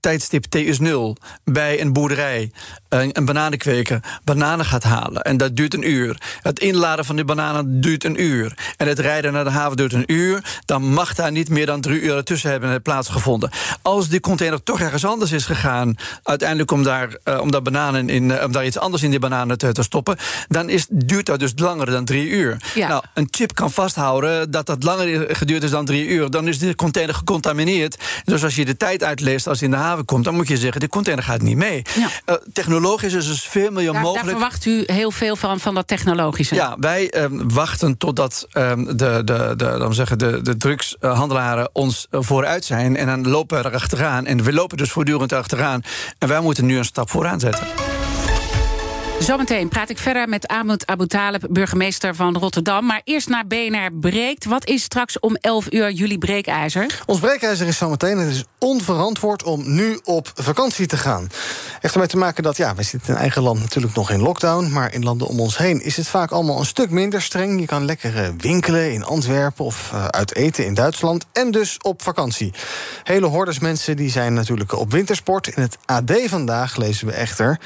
tijdstip 0.00 0.44
TS0 0.56 1.22
bij 1.44 1.80
een 1.80 1.92
boerderij, 1.92 2.52
een, 2.88 3.10
een 3.12 3.24
bananenkweker, 3.24 4.00
bananen 4.24 4.64
gaat 4.64 4.82
halen. 4.82 5.22
En 5.22 5.36
dat 5.36 5.56
duurt 5.56 5.74
een 5.74 5.90
uur. 5.90 6.16
Het 6.42 6.58
inladen 6.58 7.04
van 7.04 7.16
die 7.16 7.24
bananen 7.24 7.80
duurt 7.80 8.04
een 8.04 8.22
uur. 8.22 8.58
En 8.76 8.88
het 8.88 8.98
rijden 8.98 9.32
naar 9.32 9.44
de 9.44 9.50
haven 9.50 9.76
duurt 9.76 9.92
een 9.92 10.12
uur. 10.12 10.60
Dan 10.64 10.82
mag 10.92 11.14
daar 11.14 11.32
niet 11.32 11.48
meer 11.48 11.66
dan 11.66 11.80
drie 11.80 12.00
uur 12.00 12.16
ertussen 12.16 12.50
hebben 12.50 12.82
plaatsgevonden. 12.82 13.50
Als 13.82 14.08
die 14.08 14.20
container 14.20 14.62
toch 14.62 14.80
ergens 14.80 15.04
anders 15.04 15.32
is 15.32 15.44
gegaan, 15.44 15.94
uiteindelijk 16.22 16.70
om 16.70 16.82
daar, 16.82 17.16
uh, 17.24 17.40
om 17.40 17.50
daar, 17.50 17.62
bananen 17.62 18.08
in, 18.08 18.28
uh, 18.28 18.44
om 18.44 18.52
daar 18.52 18.66
iets 18.66 18.78
anders 18.78 19.02
in 19.02 19.10
die 19.10 19.18
bananen 19.18 19.58
te, 19.58 19.72
te 19.72 19.82
stoppen, 19.82 20.16
dan 20.48 20.68
is, 20.68 20.86
duurt 20.90 21.26
dat 21.26 21.38
dus 21.38 21.52
langer 21.56 21.86
dan 21.86 22.04
drie 22.04 22.28
uur. 22.28 22.56
Ja. 22.74 22.88
Nou, 22.88 23.02
een 23.14 23.28
chip 23.30 23.54
kan 23.54 23.70
vasthouden 23.70 24.50
dat 24.50 24.66
dat 24.66 24.82
langer 24.82 25.36
geduurd 25.36 25.62
is 25.62 25.70
dan 25.70 25.84
drie 25.84 26.06
uur. 26.06 26.30
Dan 26.30 26.48
is 26.48 26.58
die 26.58 26.74
container 26.74 27.14
gecontamineerd. 27.14 27.96
Dus 28.24 28.44
als 28.44 28.54
je 28.54 28.64
de 28.64 28.76
tijd 28.76 29.04
uitleest 29.04 29.46
als 29.46 29.62
in 29.62 29.70
de 29.70 29.76
haven 29.76 30.04
komt, 30.04 30.24
dan 30.24 30.34
moet 30.34 30.48
je 30.48 30.56
zeggen, 30.56 30.80
de 30.80 30.88
container 30.88 31.24
gaat 31.24 31.42
niet 31.42 31.56
mee. 31.56 31.82
Ja. 31.94 32.08
Uh, 32.26 32.36
technologisch 32.76 33.12
is 33.12 33.26
dus 33.26 33.42
veel 33.42 33.70
meer 33.70 33.92
daar, 33.92 34.02
mogelijk. 34.02 34.24
Daar 34.24 34.34
verwacht 34.34 34.64
u 34.64 34.82
heel 34.86 35.10
veel 35.10 35.36
van, 35.36 35.60
van 35.60 35.74
dat 35.74 35.86
technologische. 35.86 36.54
Ja, 36.54 36.76
wij 36.80 37.22
um, 37.22 37.52
wachten 37.52 37.98
totdat 37.98 38.46
um, 38.52 38.84
de, 38.84 38.94
de, 38.96 39.22
de, 39.24 39.54
de, 39.56 39.86
zeggen, 39.90 40.18
de, 40.18 40.42
de 40.42 40.56
drugshandelaren 40.56 41.68
ons 41.72 42.06
vooruit 42.10 42.64
zijn. 42.64 42.96
En 42.96 43.06
dan 43.06 43.28
lopen 43.28 43.62
we 43.62 43.68
er 43.68 43.74
achteraan. 43.74 44.26
En 44.26 44.42
we 44.42 44.52
lopen 44.52 44.76
dus 44.76 44.90
voortdurend 44.90 45.32
achteraan. 45.32 45.82
En 46.18 46.28
wij 46.28 46.40
moeten 46.40 46.66
nu 46.66 46.78
een 46.78 46.84
stap 46.84 47.10
vooraan 47.10 47.40
zetten. 47.40 47.66
Zometeen 49.20 49.68
praat 49.68 49.90
ik 49.90 49.98
verder 49.98 50.28
met 50.28 50.46
Ahmed 50.46 50.86
Abu 50.86 51.06
Talib, 51.06 51.46
burgemeester 51.50 52.14
van 52.14 52.36
Rotterdam. 52.36 52.86
Maar 52.86 53.00
eerst 53.04 53.28
naar 53.28 53.46
BNR 53.46 53.92
Breekt. 53.92 54.44
Wat 54.44 54.66
is 54.66 54.82
straks 54.82 55.20
om 55.20 55.34
11 55.34 55.72
uur 55.72 55.90
jullie 55.90 56.18
breekijzer? 56.18 57.02
Ons 57.06 57.20
breekijzer 57.20 57.66
is 57.66 57.76
zometeen. 57.76 58.18
Het 58.18 58.30
is 58.30 58.44
onverantwoord 58.58 59.42
om 59.42 59.74
nu 59.74 60.00
op 60.04 60.30
vakantie 60.34 60.86
te 60.86 60.96
gaan. 60.96 61.28
Heeft 61.80 61.94
ermee 61.94 62.08
te 62.08 62.16
maken 62.16 62.42
dat, 62.42 62.56
ja, 62.56 62.74
wij 62.74 62.84
zitten 62.84 63.14
in 63.14 63.20
eigen 63.20 63.42
land 63.42 63.60
natuurlijk 63.60 63.94
nog 63.94 64.10
in 64.10 64.20
lockdown. 64.20 64.70
Maar 64.72 64.94
in 64.94 65.04
landen 65.04 65.26
om 65.26 65.40
ons 65.40 65.58
heen 65.58 65.82
is 65.84 65.96
het 65.96 66.08
vaak 66.08 66.30
allemaal 66.30 66.58
een 66.58 66.66
stuk 66.66 66.90
minder 66.90 67.22
streng. 67.22 67.60
Je 67.60 67.66
kan 67.66 67.84
lekker 67.84 68.34
winkelen 68.38 68.92
in 68.92 69.04
Antwerpen 69.04 69.64
of 69.64 69.90
uh, 69.94 70.04
uit 70.04 70.34
eten 70.34 70.64
in 70.64 70.74
Duitsland. 70.74 71.26
En 71.32 71.50
dus 71.50 71.76
op 71.82 72.02
vakantie. 72.02 72.52
Hele 73.02 73.26
hordes 73.26 73.58
mensen 73.58 73.96
die 73.96 74.10
zijn 74.10 74.34
natuurlijk 74.34 74.72
op 74.72 74.90
wintersport. 74.90 75.46
In 75.46 75.62
het 75.62 75.78
AD 75.84 76.12
vandaag 76.26 76.76
lezen 76.76 77.06
we 77.06 77.12
echter 77.12 77.60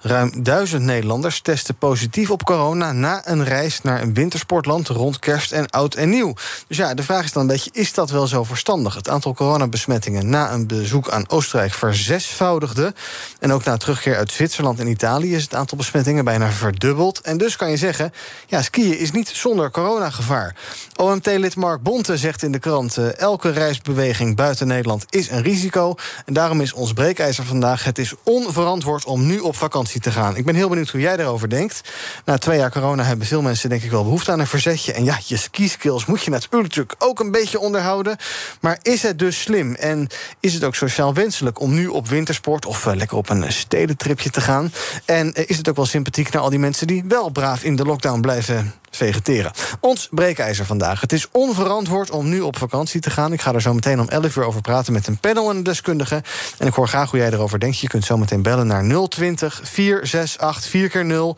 ruim 0.00 0.42
duizend 0.42 0.84
Nederlanders 0.94 1.40
testen 1.40 1.74
positief 1.74 2.30
op 2.30 2.44
corona 2.44 2.92
na 2.92 3.22
een 3.24 3.44
reis 3.44 3.82
naar 3.82 4.02
een 4.02 4.14
wintersportland 4.14 4.88
rond 4.88 5.18
kerst 5.18 5.52
en 5.52 5.70
oud 5.70 5.94
en 5.94 6.10
nieuw. 6.10 6.34
Dus 6.68 6.76
ja, 6.76 6.94
de 6.94 7.02
vraag 7.02 7.24
is 7.24 7.32
dan 7.32 7.42
een 7.42 7.48
beetje: 7.48 7.70
is 7.72 7.92
dat 7.92 8.10
wel 8.10 8.26
zo 8.26 8.44
verstandig? 8.44 8.94
Het 8.94 9.08
aantal 9.08 9.34
coronabesmettingen 9.34 10.28
na 10.28 10.52
een 10.52 10.66
bezoek 10.66 11.08
aan 11.10 11.28
Oostenrijk 11.28 11.72
verzesvoudigde. 11.72 12.94
En 13.40 13.52
ook 13.52 13.64
na 13.64 13.76
terugkeer 13.76 14.16
uit 14.16 14.32
Zwitserland 14.32 14.80
en 14.80 14.86
Italië 14.86 15.34
is 15.34 15.42
het 15.42 15.54
aantal 15.54 15.78
besmettingen 15.78 16.24
bijna 16.24 16.50
verdubbeld. 16.50 17.20
En 17.20 17.38
dus 17.38 17.56
kan 17.56 17.70
je 17.70 17.76
zeggen: 17.76 18.12
ja, 18.46 18.62
skiën 18.62 18.98
is 18.98 19.10
niet 19.10 19.28
zonder 19.28 19.70
coronagevaar. 19.70 20.56
OMT-lid 20.96 21.56
Mark 21.56 21.82
Bonte 21.82 22.16
zegt 22.16 22.42
in 22.42 22.52
de 22.52 22.58
krant: 22.58 22.96
uh, 22.96 23.18
elke 23.18 23.50
reisbeweging 23.50 24.36
buiten 24.36 24.66
Nederland 24.66 25.06
is 25.10 25.30
een 25.30 25.42
risico. 25.42 25.94
En 26.26 26.34
daarom 26.34 26.60
is 26.60 26.72
ons 26.72 26.92
breekijzer 26.92 27.44
vandaag: 27.44 27.84
het 27.84 27.98
is 27.98 28.14
onverantwoord 28.22 29.04
om 29.04 29.26
nu 29.26 29.38
op 29.38 29.56
vakantie 29.56 30.00
te 30.00 30.10
gaan. 30.10 30.36
Ik 30.36 30.44
ben 30.44 30.54
heel 30.54 30.68
benieuwd 30.68 30.83
hoe 30.90 31.00
jij 31.00 31.16
daarover 31.16 31.48
denkt. 31.48 31.80
Na 32.24 32.38
twee 32.38 32.58
jaar 32.58 32.70
corona 32.70 33.02
hebben 33.02 33.26
veel 33.26 33.42
mensen 33.42 33.68
denk 33.68 33.82
ik 33.82 33.90
wel 33.90 34.02
behoefte 34.02 34.32
aan 34.32 34.40
een 34.40 34.46
verzetje. 34.46 34.92
En 34.92 35.04
ja, 35.04 35.18
je 35.26 35.36
ski-skills 35.36 36.06
moet 36.06 36.22
je 36.22 36.30
natuurlijk 36.30 36.94
ook 36.98 37.20
een 37.20 37.30
beetje 37.30 37.58
onderhouden. 37.58 38.16
Maar 38.60 38.78
is 38.82 39.02
het 39.02 39.18
dus 39.18 39.40
slim 39.40 39.74
en 39.74 40.08
is 40.40 40.54
het 40.54 40.64
ook 40.64 40.74
sociaal 40.74 41.14
wenselijk 41.14 41.60
om 41.60 41.74
nu 41.74 41.86
op 41.86 42.08
wintersport 42.08 42.66
of 42.66 42.86
uh, 42.86 42.94
lekker 42.94 43.16
op 43.16 43.28
een 43.30 43.52
stedentripje 43.52 44.30
te 44.30 44.40
gaan? 44.40 44.72
En 45.04 45.40
uh, 45.40 45.44
is 45.46 45.56
het 45.56 45.68
ook 45.68 45.76
wel 45.76 45.86
sympathiek 45.86 46.32
naar 46.32 46.42
al 46.42 46.50
die 46.50 46.58
mensen 46.58 46.86
die 46.86 47.04
wel 47.08 47.28
braaf 47.28 47.62
in 47.62 47.76
de 47.76 47.84
lockdown 47.84 48.20
blijven 48.20 48.74
vegeteren. 48.96 49.52
Ons 49.80 50.08
breekijzer 50.10 50.66
vandaag. 50.66 51.00
Het 51.00 51.12
is 51.12 51.28
onverantwoord 51.30 52.10
om 52.10 52.28
nu 52.28 52.40
op 52.40 52.58
vakantie 52.58 53.00
te 53.00 53.10
gaan. 53.10 53.32
Ik 53.32 53.40
ga 53.40 53.52
er 53.54 53.62
zo 53.62 53.74
meteen 53.74 54.00
om 54.00 54.08
11 54.08 54.36
uur 54.36 54.44
over 54.44 54.60
praten 54.60 54.92
met 54.92 55.06
een 55.06 55.18
panel 55.18 55.50
en 55.50 55.56
een 55.56 55.62
deskundige. 55.62 56.22
En 56.58 56.66
ik 56.66 56.74
hoor 56.74 56.88
graag 56.88 57.10
hoe 57.10 57.20
jij 57.20 57.32
erover 57.32 57.58
denkt. 57.58 57.78
Je 57.78 57.88
kunt 57.88 58.04
zo 58.04 58.16
meteen 58.16 58.42
bellen 58.42 58.66
naar 58.66 59.08
020 59.08 59.60
468 59.62 60.70
4 60.70 60.88
keer 60.88 61.04
0 61.04 61.36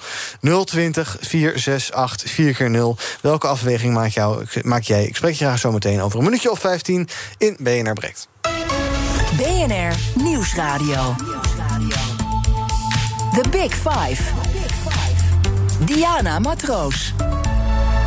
020 0.64 1.16
468 1.20 2.30
4 2.30 2.54
keer 2.54 2.70
0 2.70 2.96
Welke 3.20 3.46
afweging 3.46 3.94
maak, 3.94 4.10
jou, 4.10 4.44
maak 4.62 4.82
jij? 4.82 5.04
Ik 5.04 5.16
spreek 5.16 5.34
je 5.34 5.44
graag 5.44 5.58
zo 5.58 5.72
meteen 5.72 6.00
over 6.00 6.18
een 6.18 6.24
minuutje 6.24 6.50
of 6.50 6.58
15 6.58 7.08
in 7.38 7.56
BNR 7.60 7.92
Breekt. 7.92 8.28
BNR 9.36 9.94
Nieuwsradio. 10.14 11.14
The 13.32 13.48
Big 13.50 13.74
Five. 13.74 14.22
Diana 15.84 16.38
Matroos. 16.38 17.14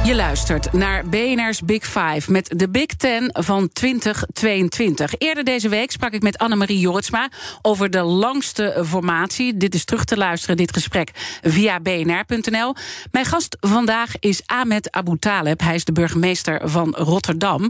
Je 0.05 0.15
luistert 0.15 0.73
naar 0.73 1.05
BNR's 1.05 1.61
Big 1.61 1.85
Five 1.85 2.31
met 2.31 2.53
de 2.55 2.69
Big 2.69 2.85
Ten 2.85 3.29
van 3.33 3.69
2022. 3.73 5.13
Eerder 5.17 5.43
deze 5.43 5.69
week 5.69 5.91
sprak 5.91 6.13
ik 6.13 6.21
met 6.21 6.37
Annemarie 6.37 6.79
Jortsma 6.79 7.29
over 7.61 7.89
de 7.89 8.01
langste 8.01 8.83
formatie. 8.87 9.57
Dit 9.57 9.73
is 9.73 9.85
terug 9.85 10.05
te 10.05 10.17
luisteren, 10.17 10.57
dit 10.57 10.73
gesprek, 10.73 11.11
via 11.41 11.79
bnr.nl. 11.79 12.75
Mijn 13.11 13.25
gast 13.25 13.57
vandaag 13.59 14.19
is 14.19 14.41
Ahmed 14.45 14.91
Abu 14.91 15.17
Taleb. 15.17 15.59
Hij 15.59 15.75
is 15.75 15.85
de 15.85 15.91
burgemeester 15.91 16.69
van 16.69 16.95
Rotterdam. 16.97 17.61
Uh, 17.61 17.69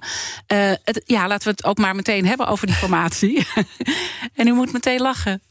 het, 0.84 1.02
ja, 1.06 1.28
laten 1.28 1.44
we 1.44 1.50
het 1.50 1.66
ook 1.66 1.78
maar 1.78 1.96
meteen 1.96 2.26
hebben 2.26 2.48
over 2.48 2.68
die 2.68 2.76
formatie. 2.76 3.48
en 4.36 4.48
u 4.48 4.54
moet 4.54 4.74
meteen 4.74 5.02
lachen. 5.02 5.42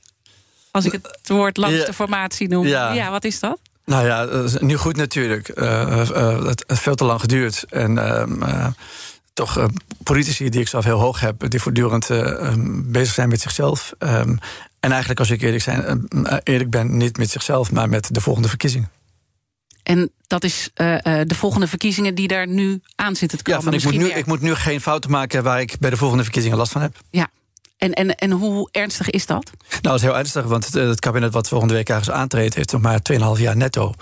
Als 0.70 0.84
ik 0.84 0.92
het 0.92 1.28
woord 1.28 1.56
langste 1.56 1.92
formatie 1.92 2.48
noem. 2.48 2.66
Ja. 2.66 2.92
ja, 2.92 3.10
wat 3.10 3.24
is 3.24 3.40
dat? 3.40 3.58
Nou 3.88 4.06
ja, 4.06 4.22
is 4.22 4.56
nu 4.58 4.76
goed 4.76 4.96
natuurlijk. 4.96 5.58
Uh, 5.58 5.64
uh, 6.10 6.44
het 6.46 6.64
heeft 6.66 6.80
veel 6.80 6.94
te 6.94 7.04
lang 7.04 7.20
geduurd. 7.20 7.64
En 7.68 7.92
uh, 7.92 8.66
toch 9.32 9.66
politici 10.02 10.48
die 10.48 10.60
ik 10.60 10.68
zelf 10.68 10.84
heel 10.84 10.98
hoog 10.98 11.20
heb... 11.20 11.50
die 11.50 11.60
voortdurend 11.60 12.08
bezig 12.84 13.14
zijn 13.14 13.28
met 13.28 13.40
zichzelf. 13.40 13.92
Um, 13.98 14.38
en 14.80 14.90
eigenlijk, 14.90 15.20
als 15.20 15.30
ik 15.30 15.42
eerlijk, 15.42 15.62
zijn, 15.62 16.08
eerlijk 16.42 16.70
ben, 16.70 16.96
niet 16.96 17.18
met 17.18 17.30
zichzelf... 17.30 17.72
maar 17.72 17.88
met 17.88 18.14
de 18.14 18.20
volgende 18.20 18.48
verkiezingen. 18.48 18.90
En 19.82 20.10
dat 20.26 20.44
is 20.44 20.70
de 20.74 21.34
volgende 21.34 21.68
verkiezingen 21.68 22.14
die 22.14 22.28
daar 22.28 22.48
nu 22.48 22.80
aan 22.94 23.16
zitten 23.16 23.38
te 23.38 23.44
komen. 23.44 23.60
Ja, 23.60 23.64
van, 23.64 23.74
ik, 23.74 23.84
moet 23.84 24.08
nu, 24.08 24.18
ik 24.18 24.26
moet 24.26 24.40
nu 24.40 24.54
geen 24.54 24.80
fouten 24.80 25.10
maken... 25.10 25.42
waar 25.42 25.60
ik 25.60 25.76
bij 25.78 25.90
de 25.90 25.96
volgende 25.96 26.22
verkiezingen 26.22 26.56
last 26.56 26.72
van 26.72 26.80
heb. 26.80 26.96
Ja, 27.10 27.28
en, 27.78 27.92
en, 27.92 28.14
en 28.14 28.30
hoe 28.30 28.68
ernstig 28.72 29.10
is 29.10 29.26
dat? 29.26 29.50
Nou, 29.68 29.80
dat 29.80 29.94
is 29.94 30.02
heel 30.02 30.16
ernstig, 30.16 30.44
want 30.44 30.64
het, 30.64 30.74
het 30.74 31.00
kabinet 31.00 31.32
wat 31.32 31.48
volgende 31.48 31.74
week 31.74 31.88
ergens 31.88 32.10
aantreedt... 32.10 32.54
heeft 32.54 32.72
nog 32.72 32.80
maar 32.80 33.00
2,5 33.12 33.18
jaar 33.40 33.56
netto 33.56 33.94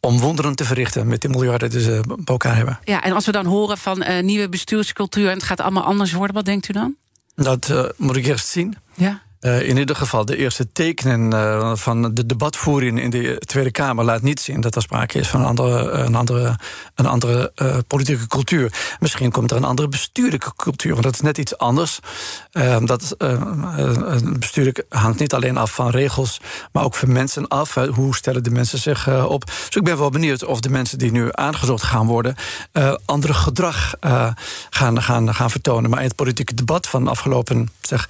om 0.00 0.18
wonderen 0.18 0.56
te 0.56 0.64
verrichten... 0.64 1.08
met 1.08 1.22
de 1.22 1.28
miljarden 1.28 1.70
die 1.70 1.80
ze 1.80 2.00
bij 2.06 2.16
elkaar 2.24 2.56
hebben. 2.56 2.78
Ja, 2.84 3.02
en 3.02 3.12
als 3.12 3.26
we 3.26 3.32
dan 3.32 3.46
horen 3.46 3.78
van 3.78 4.02
uh, 4.02 4.22
nieuwe 4.22 4.48
bestuurscultuur... 4.48 5.28
en 5.28 5.34
het 5.34 5.42
gaat 5.42 5.60
allemaal 5.60 5.84
anders 5.84 6.12
worden, 6.12 6.34
wat 6.34 6.44
denkt 6.44 6.68
u 6.68 6.72
dan? 6.72 6.94
Dat 7.34 7.68
uh, 7.68 7.84
moet 7.96 8.16
ik 8.16 8.26
eerst 8.26 8.48
zien. 8.48 8.76
Ja. 8.94 9.22
In 9.40 9.76
ieder 9.76 9.96
geval, 9.96 10.24
de 10.24 10.36
eerste 10.36 10.72
tekenen 10.72 11.78
van 11.78 12.14
de 12.14 12.26
debatvoering 12.26 13.00
in 13.00 13.10
de 13.10 13.36
Tweede 13.38 13.70
Kamer 13.70 14.04
laat 14.04 14.22
niet 14.22 14.40
zien 14.40 14.60
dat 14.60 14.74
er 14.74 14.82
sprake 14.82 15.18
is 15.18 15.28
van 15.28 15.40
een 15.40 15.46
andere, 15.46 15.90
een 15.90 16.14
andere, 16.14 16.58
een 16.94 17.06
andere 17.06 17.52
politieke 17.86 18.26
cultuur. 18.26 18.72
Misschien 19.00 19.30
komt 19.30 19.50
er 19.50 19.56
een 19.56 19.64
andere 19.64 19.88
bestuurlijke 19.88 20.52
cultuur, 20.56 20.92
want 20.92 21.04
dat 21.04 21.14
is 21.14 21.20
net 21.20 21.38
iets 21.38 21.58
anders. 21.58 21.98
dat 22.84 23.16
bestuurlijk 24.38 24.84
hangt 24.88 25.18
niet 25.18 25.34
alleen 25.34 25.56
af 25.56 25.74
van 25.74 25.90
regels, 25.90 26.40
maar 26.72 26.84
ook 26.84 26.94
van 26.94 27.12
mensen 27.12 27.48
af. 27.48 27.74
Hoe 27.74 28.16
stellen 28.16 28.42
de 28.42 28.50
mensen 28.50 28.78
zich 28.78 29.24
op? 29.24 29.44
Dus 29.46 29.76
ik 29.76 29.84
ben 29.84 29.98
wel 29.98 30.10
benieuwd 30.10 30.44
of 30.44 30.60
de 30.60 30.70
mensen 30.70 30.98
die 30.98 31.10
nu 31.10 31.28
aangezocht 31.30 31.82
gaan 31.82 32.06
worden, 32.06 32.36
andere 33.04 33.34
gedrag 33.34 33.94
gaan, 34.70 35.02
gaan, 35.02 35.34
gaan 35.34 35.50
vertonen. 35.50 35.90
Maar 35.90 36.00
in 36.00 36.06
het 36.06 36.16
politieke 36.16 36.54
debat 36.54 36.88
van 36.88 37.04
de 37.04 37.10
afgelopen 37.10 37.68
zeg, 37.80 38.08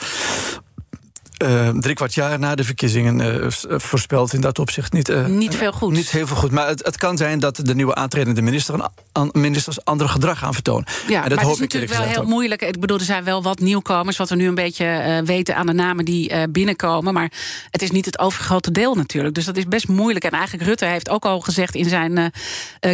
uh, 1.43 1.69
drie 1.69 1.95
kwart 1.95 2.15
jaar 2.15 2.39
na 2.39 2.55
de 2.55 2.65
verkiezingen 2.65 3.21
uh, 3.21 3.79
voorspeld 3.79 4.33
in 4.33 4.41
dat 4.41 4.59
opzicht 4.59 4.93
niet, 4.93 5.09
uh, 5.09 5.27
niet 5.27 5.57
veel 5.57 5.73
goed. 5.73 5.93
Niet 5.93 6.11
heel 6.11 6.27
veel 6.27 6.37
goed. 6.37 6.51
Maar 6.51 6.69
het, 6.69 6.85
het, 6.85 6.97
kan 6.97 7.17
zijn 7.17 7.39
dat 7.39 7.61
de 7.63 7.75
nieuwe 7.75 7.95
aantredende 7.95 8.43
minister 8.43 8.89
een, 9.13 9.31
ministers 9.33 9.85
ander 9.85 10.09
gedrag 10.09 10.39
gaan 10.39 10.55
vertonen. 10.55 10.85
Ja, 11.09 11.23
en 11.23 11.29
dat 11.29 11.39
maar 11.39 11.47
hoop 11.47 11.59
het 11.59 11.75
is 11.75 11.81
natuurlijk 11.81 11.93
wel 11.93 12.03
heel 12.03 12.21
ook. 12.21 12.29
moeilijk. 12.29 12.63
Ik 12.63 12.81
bedoel, 12.81 12.99
er 12.99 13.05
zijn 13.05 13.25
wel 13.25 13.43
wat 13.43 13.59
nieuwkomers, 13.59 14.17
wat 14.17 14.29
we 14.29 14.35
nu 14.35 14.47
een 14.47 14.55
beetje 14.55 15.23
weten 15.25 15.57
aan 15.57 15.67
de 15.67 15.73
namen 15.73 16.05
die 16.05 16.49
binnenkomen. 16.49 17.15
Maar 17.15 17.33
het 17.71 17.83
is 17.83 17.91
niet 17.91 18.05
het 18.05 18.19
overgrote 18.19 18.71
deel 18.71 18.95
natuurlijk. 18.95 19.35
Dus 19.35 19.45
dat 19.45 19.57
is 19.57 19.67
best 19.69 19.89
moeilijk. 19.89 20.25
En 20.25 20.31
eigenlijk 20.31 20.65
Rutte 20.65 20.85
heeft 20.85 21.09
ook 21.09 21.25
al 21.25 21.41
gezegd 21.41 21.75
in 21.75 21.89
zijn 21.89 22.33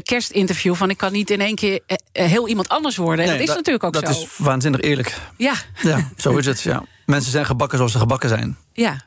kerstinterview: 0.03 0.75
van 0.75 0.91
ik 0.91 0.97
kan 0.97 1.13
niet 1.13 1.31
in 1.31 1.41
één 1.41 1.55
keer 1.55 1.81
heel 2.13 2.49
iemand 2.49 2.69
anders 2.69 2.97
worden. 2.97 3.25
En 3.25 3.31
dat 3.31 3.41
is 3.41 3.55
natuurlijk 3.55 3.85
ook 3.85 3.93
dat 3.93 4.03
zo. 4.03 4.13
Dat 4.13 4.23
is 4.23 4.29
waanzinnig 4.37 4.81
eerlijk. 4.81 5.19
Ja. 5.37 5.55
ja, 5.83 6.11
zo 6.17 6.37
is 6.37 6.47
het. 6.47 6.61
Ja. 6.61 6.83
Mensen 7.07 7.31
zijn 7.31 7.47
gebakken 7.47 7.77
zoals 7.77 7.93
ze 7.93 7.99
gebakken 7.99 8.29
zijn. 8.29 8.57
Ja, 8.73 9.03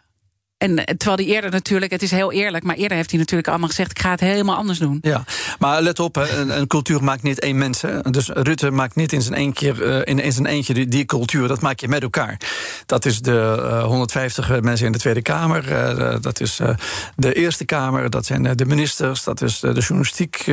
en 0.57 0.85
eh, 0.85 0.95
terwijl 0.95 1.17
hij 1.17 1.35
eerder 1.35 1.51
natuurlijk, 1.51 1.91
het 1.91 2.01
is 2.01 2.11
heel 2.11 2.31
eerlijk, 2.31 2.63
maar 2.63 2.75
eerder 2.75 2.97
heeft 2.97 3.09
hij 3.09 3.19
natuurlijk 3.19 3.47
allemaal 3.47 3.67
gezegd: 3.67 3.91
ik 3.91 3.99
ga 3.99 4.11
het 4.11 4.19
helemaal 4.19 4.55
anders 4.55 4.79
doen. 4.79 4.97
Ja, 5.01 5.23
maar 5.59 5.81
let 5.81 5.99
op, 5.99 6.15
een, 6.15 6.57
een 6.57 6.67
cultuur 6.67 7.03
maakt 7.03 7.23
niet 7.23 7.39
één 7.39 7.57
mens. 7.57 7.81
Hè. 7.81 8.01
Dus 8.01 8.29
Rutte 8.29 8.71
maakt 8.71 8.95
niet 8.95 9.13
in 9.13 9.21
zijn, 9.21 9.39
een 9.39 9.53
keer, 9.53 10.05
uh, 10.07 10.25
in, 10.25 10.33
zijn 10.33 10.45
eentje 10.45 10.73
die, 10.73 10.87
die, 10.87 11.05
cultuur, 11.05 11.47
dat 11.47 11.61
maak 11.61 11.79
je 11.79 11.87
met 11.87 12.01
elkaar. 12.01 12.39
Dat 12.85 13.05
is 13.05 13.21
de 13.21 13.31
uh, 13.31 13.77
eh, 13.77 13.83
150 13.83 14.61
mensen 14.61 14.85
in 14.85 14.91
de 14.91 14.97
Tweede 14.97 15.21
Kamer, 15.21 15.71
uh, 15.71 16.15
dat 16.21 16.39
is 16.39 16.59
de 17.15 17.33
Eerste 17.33 17.65
Kamer, 17.65 18.09
dat 18.09 18.25
zijn 18.25 18.55
de 18.55 18.65
ministers, 18.65 19.23
dat 19.23 19.41
is 19.41 19.59
de 19.59 19.73
journalistiek, 19.73 20.51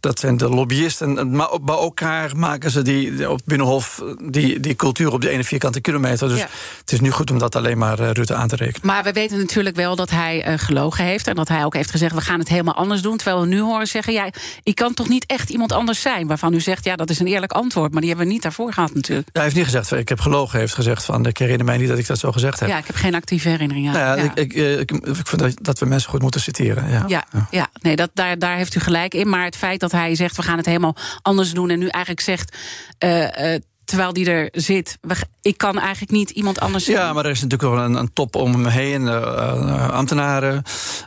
dat 0.00 0.18
zijn 0.18 0.36
de 0.36 0.48
lobbyisten. 0.48 1.36
Maar 1.36 1.48
bij 1.62 1.76
elkaar 1.76 2.36
maken 2.36 2.70
ze 2.70 2.82
die, 2.82 3.30
op 3.30 3.40
Binnenhof 3.44 4.02
die, 4.22 4.60
die 4.60 4.74
cultuur 4.74 5.12
op 5.12 5.20
de 5.20 5.28
ene 5.28 5.44
vierkante 5.44 5.80
kilometer. 5.80 6.28
Dus 6.28 6.40
het 6.80 6.92
is 6.92 7.00
nu 7.00 7.10
goed 7.10 7.30
om 7.30 7.38
dat 7.38 7.56
alleen 7.56 7.78
maar 7.78 7.98
Rutte 7.98 8.34
aan 8.34 8.48
te 8.48 8.56
rekenen. 8.56 8.86
Maar 8.86 9.04
we 9.04 9.12
weten 9.12 9.33
natuurlijk 9.36 9.76
wel 9.76 9.96
dat 9.96 10.10
hij 10.10 10.48
uh, 10.48 10.54
gelogen 10.56 11.04
heeft. 11.04 11.26
En 11.26 11.34
dat 11.34 11.48
hij 11.48 11.64
ook 11.64 11.74
heeft 11.74 11.90
gezegd: 11.90 12.14
we 12.14 12.20
gaan 12.20 12.38
het 12.38 12.48
helemaal 12.48 12.74
anders 12.74 13.02
doen. 13.02 13.16
Terwijl 13.16 13.40
we 13.40 13.46
nu 13.46 13.60
horen 13.60 13.86
zeggen: 13.86 14.12
ja, 14.12 14.28
ik 14.62 14.74
kan 14.74 14.94
toch 14.94 15.08
niet 15.08 15.26
echt 15.26 15.50
iemand 15.50 15.72
anders 15.72 16.00
zijn. 16.00 16.26
Waarvan 16.26 16.54
u 16.54 16.60
zegt: 16.60 16.84
ja, 16.84 16.96
dat 16.96 17.10
is 17.10 17.18
een 17.18 17.26
eerlijk 17.26 17.52
antwoord. 17.52 17.92
Maar 17.92 18.00
die 18.00 18.10
hebben 18.10 18.26
we 18.26 18.32
niet 18.32 18.42
daarvoor 18.42 18.72
gehad, 18.72 18.94
natuurlijk. 18.94 19.28
Hij 19.32 19.42
heeft 19.42 19.54
niet 19.54 19.64
gezegd: 19.64 19.92
ik 19.92 20.08
heb 20.08 20.20
gelogen. 20.20 20.50
Hij 20.50 20.60
heeft 20.60 20.74
gezegd: 20.74 21.04
van, 21.04 21.26
ik 21.26 21.38
herinner 21.38 21.66
mij 21.66 21.76
niet 21.76 21.88
dat 21.88 21.98
ik 21.98 22.06
dat 22.06 22.18
zo 22.18 22.32
gezegd 22.32 22.60
heb. 22.60 22.68
Ja, 22.68 22.78
ik 22.78 22.86
heb 22.86 22.96
geen 22.96 23.14
actieve 23.14 23.48
herinnering 23.48 23.86
aan. 23.86 23.92
Nou 23.92 24.18
ja, 24.18 24.24
Ik, 24.24 24.34
ik, 24.34 24.54
eh, 24.54 24.78
ik, 24.78 24.90
ik, 24.90 25.26
vind 25.26 25.64
dat, 25.64 25.78
we 25.78 25.86
mensen 25.86 26.10
goed 26.10 26.22
moeten 26.22 26.40
citeren. 26.40 26.90
Ja, 26.90 27.04
ja, 27.06 27.24
ja. 27.50 27.68
nee, 27.80 27.96
dat, 27.96 28.10
daar, 28.14 28.38
daar 28.38 28.56
heeft 28.56 28.74
u 28.74 28.80
gelijk 28.80 29.14
in. 29.14 29.28
Maar 29.28 29.44
het 29.44 29.56
feit 29.56 29.80
dat 29.80 29.92
hij 29.92 30.14
zegt: 30.14 30.36
we 30.36 30.42
gaan 30.42 30.56
het 30.56 30.66
helemaal 30.66 30.96
anders 31.22 31.52
doen. 31.52 31.70
En 31.70 31.78
nu 31.78 31.88
eigenlijk 31.88 32.24
zegt. 32.24 32.56
Uh, 33.04 33.56
terwijl 33.84 34.12
die 34.12 34.30
er 34.30 34.48
zit. 34.52 34.98
Ik 35.42 35.58
kan 35.58 35.78
eigenlijk 35.78 36.12
niet 36.12 36.30
iemand 36.30 36.60
anders 36.60 36.86
Ja, 36.86 37.12
maar 37.12 37.24
er 37.24 37.30
is 37.30 37.42
natuurlijk 37.42 37.74
wel 37.74 37.84
een, 37.84 37.94
een 37.94 38.12
top 38.12 38.36
om 38.36 38.52
hem 38.52 38.66
heen. 38.66 39.02
Uh, 39.02 39.88
ambtenaren. 39.90 40.62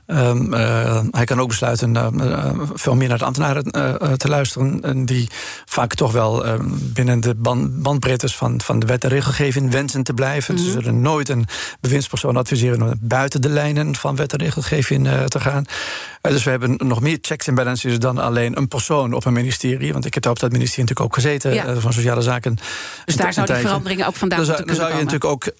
Um, 0.07 0.53
uh, 0.53 1.01
hij 1.11 1.25
kan 1.25 1.41
ook 1.41 1.47
besluiten 1.47 1.95
uh, 1.95 2.49
veel 2.73 2.95
meer 2.95 3.07
naar 3.07 3.17
de 3.17 3.25
ambtenaren 3.25 3.71
te 4.17 4.27
luisteren. 4.27 4.81
En 4.81 5.05
die 5.05 5.29
vaak 5.65 5.93
toch 5.93 6.11
wel 6.11 6.45
ehm, 6.45 6.69
binnen 6.79 7.19
de 7.19 7.35
band, 7.35 7.81
bandbreedtes 7.81 8.35
van, 8.35 8.61
van 8.61 8.79
de 8.79 8.85
wet 8.85 9.03
en 9.03 9.09
regelgeving 9.09 9.71
wensen 9.71 10.03
te 10.03 10.13
blijven. 10.13 10.55
Mm 10.55 10.61
Ze 10.61 10.71
zullen 10.71 11.01
nooit 11.01 11.29
een 11.29 11.45
bewindspersoon 11.79 12.37
adviseren 12.37 12.81
om 12.81 12.93
buiten 12.99 13.41
de 13.41 13.49
lijnen 13.49 13.95
van 13.95 14.15
wet 14.15 14.33
en 14.33 14.39
regelgeving 14.39 15.07
te 15.27 15.39
gaan. 15.39 15.65
Dus 16.29 16.43
we 16.43 16.49
hebben 16.49 16.75
nog 16.77 17.01
meer 17.01 17.17
checks 17.21 17.47
en 17.47 17.55
balances 17.55 17.99
dan 17.99 18.17
alleen 18.17 18.57
een 18.57 18.67
persoon 18.67 19.13
op 19.13 19.25
een 19.25 19.33
ministerie. 19.33 19.93
Want 19.93 20.05
ik 20.05 20.13
heb 20.13 20.23
daar 20.23 20.31
op 20.31 20.39
dat 20.39 20.51
ministerie 20.51 20.85
natuurlijk 20.85 21.07
ook 21.07 21.23
gezeten 21.23 21.81
van 21.81 21.93
Sociale 21.93 22.21
Zaken. 22.21 22.57
Dus 23.05 23.15
daar 23.15 23.33
zou 23.33 23.47
die 23.47 23.55
veranderingen 23.55 24.07
ook 24.07 24.15
vandaan 24.15 24.37
dan 24.37 24.47
zou, 24.47 24.65
dan 24.65 24.75
zou 24.75 24.87
je 24.89 24.95
natuurlijk 24.95 25.25
ook 25.25 25.45
uh, 25.45 25.51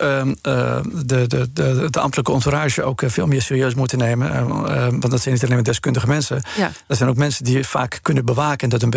de, 1.06 1.28
de, 1.28 1.50
de, 1.54 1.88
de 1.90 2.00
ambtelijke 2.00 2.34
entourage 2.34 2.84
ook 2.84 3.02
eh, 3.02 3.10
veel 3.10 3.28
meer 3.28 3.42
serieus 3.42 3.76
moeten 3.76 3.98
nemen. 3.98 4.32
Uh, 4.32 4.88
want 4.88 5.10
dat 5.10 5.22
zijn 5.22 5.34
niet 5.34 5.44
alleen 5.44 5.56
maar 5.56 5.64
deskundige 5.64 6.08
mensen. 6.08 6.42
Ja. 6.58 6.72
Dat 6.88 6.98
zijn 6.98 7.10
ook 7.10 7.16
mensen 7.16 7.44
die 7.44 7.64
vaak 7.64 8.00
kunnen 8.02 8.26
bewaken 8.26 8.70
dat 8.70 8.82
een, 8.82 8.94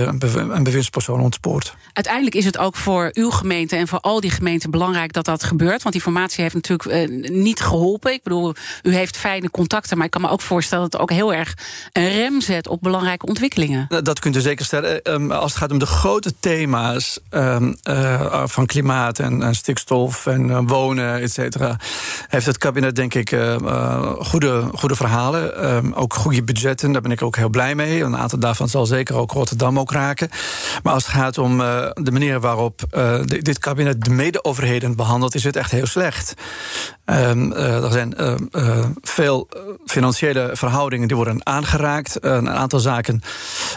een 0.54 0.62
bewindspersoon 0.62 1.20
ontspoort. 1.20 1.74
Uiteindelijk 1.92 2.34
is 2.34 2.44
het 2.44 2.58
ook 2.58 2.76
voor 2.76 3.10
uw 3.12 3.30
gemeente 3.30 3.76
en 3.76 3.88
voor 3.88 4.00
al 4.00 4.20
die 4.20 4.30
gemeenten 4.30 4.70
belangrijk 4.70 5.12
dat 5.12 5.24
dat 5.24 5.44
gebeurt. 5.44 5.82
Want 5.82 5.94
die 5.94 6.02
formatie 6.02 6.42
heeft 6.42 6.54
natuurlijk 6.54 7.08
niet 7.30 7.60
geholpen. 7.60 8.12
Ik 8.12 8.22
bedoel, 8.22 8.54
u 8.82 8.94
heeft 8.94 9.16
fijne 9.16 9.50
contacten, 9.50 9.96
maar 9.96 10.06
ik 10.06 10.12
kan 10.12 10.20
me 10.20 10.28
ook 10.28 10.40
voorstellen 10.40 10.84
dat 10.84 10.92
het 10.92 11.02
ook 11.02 11.10
heel 11.10 11.34
erg 11.34 11.54
een 11.92 12.08
rem 12.08 12.40
zet 12.40 12.68
op 12.68 12.80
belangrijke 12.82 13.26
ontwikkelingen. 13.26 13.86
Dat 14.02 14.18
kunt 14.18 14.36
u 14.36 14.40
zeker 14.40 14.64
stellen. 14.64 15.02
Ehm, 15.02 15.30
als 15.30 15.50
het 15.50 15.60
gaat 15.60 15.70
om 15.70 15.78
de 15.78 15.86
grote 15.86 16.34
thema's. 16.40 17.18
Ehm, 17.30 17.72
uh, 17.88 18.42
van 18.46 18.66
klimaat 18.66 19.18
en, 19.18 19.54
stikstof 19.54 20.26
en 20.26 20.66
wonen, 20.66 21.20
et 21.20 21.32
cetera, 21.32 21.76
heeft 22.28 22.46
het 22.46 22.58
kabinet 22.58 22.96
denk 22.96 23.14
ik 23.14 23.28
goede, 24.18 24.68
goede 24.74 24.96
verhalen. 24.96 25.74
Um, 25.74 25.92
ook 25.92 26.14
goede 26.14 26.42
budgetten, 26.42 26.92
daar 26.92 27.02
ben 27.02 27.10
ik 27.10 27.22
ook 27.22 27.36
heel 27.36 27.48
blij 27.48 27.74
mee. 27.74 28.02
Een 28.02 28.16
aantal 28.16 28.38
daarvan 28.38 28.68
zal 28.68 28.86
zeker 28.86 29.14
ook 29.14 29.32
Rotterdam 29.32 29.78
ook 29.78 29.92
raken. 29.92 30.28
Maar 30.82 30.92
als 30.92 31.06
het 31.06 31.14
gaat 31.14 31.38
om 31.38 31.58
de 31.94 32.10
manier 32.12 32.40
waarop 32.40 32.82
dit 33.24 33.58
kabinet 33.58 34.04
de 34.04 34.10
mede-overheden 34.10 34.96
behandelt, 34.96 35.34
is 35.34 35.44
het 35.44 35.56
echt 35.56 35.70
heel 35.70 35.86
slecht. 35.86 36.34
Er 37.04 37.92
zijn 37.92 38.14
veel 39.00 39.48
financiële 39.86 40.50
verhoudingen 40.52 41.08
die 41.08 41.16
worden 41.16 41.42
aangeraakt. 41.50 42.16
een 42.20 42.50
aantal 42.50 42.78
zaken 42.78 43.22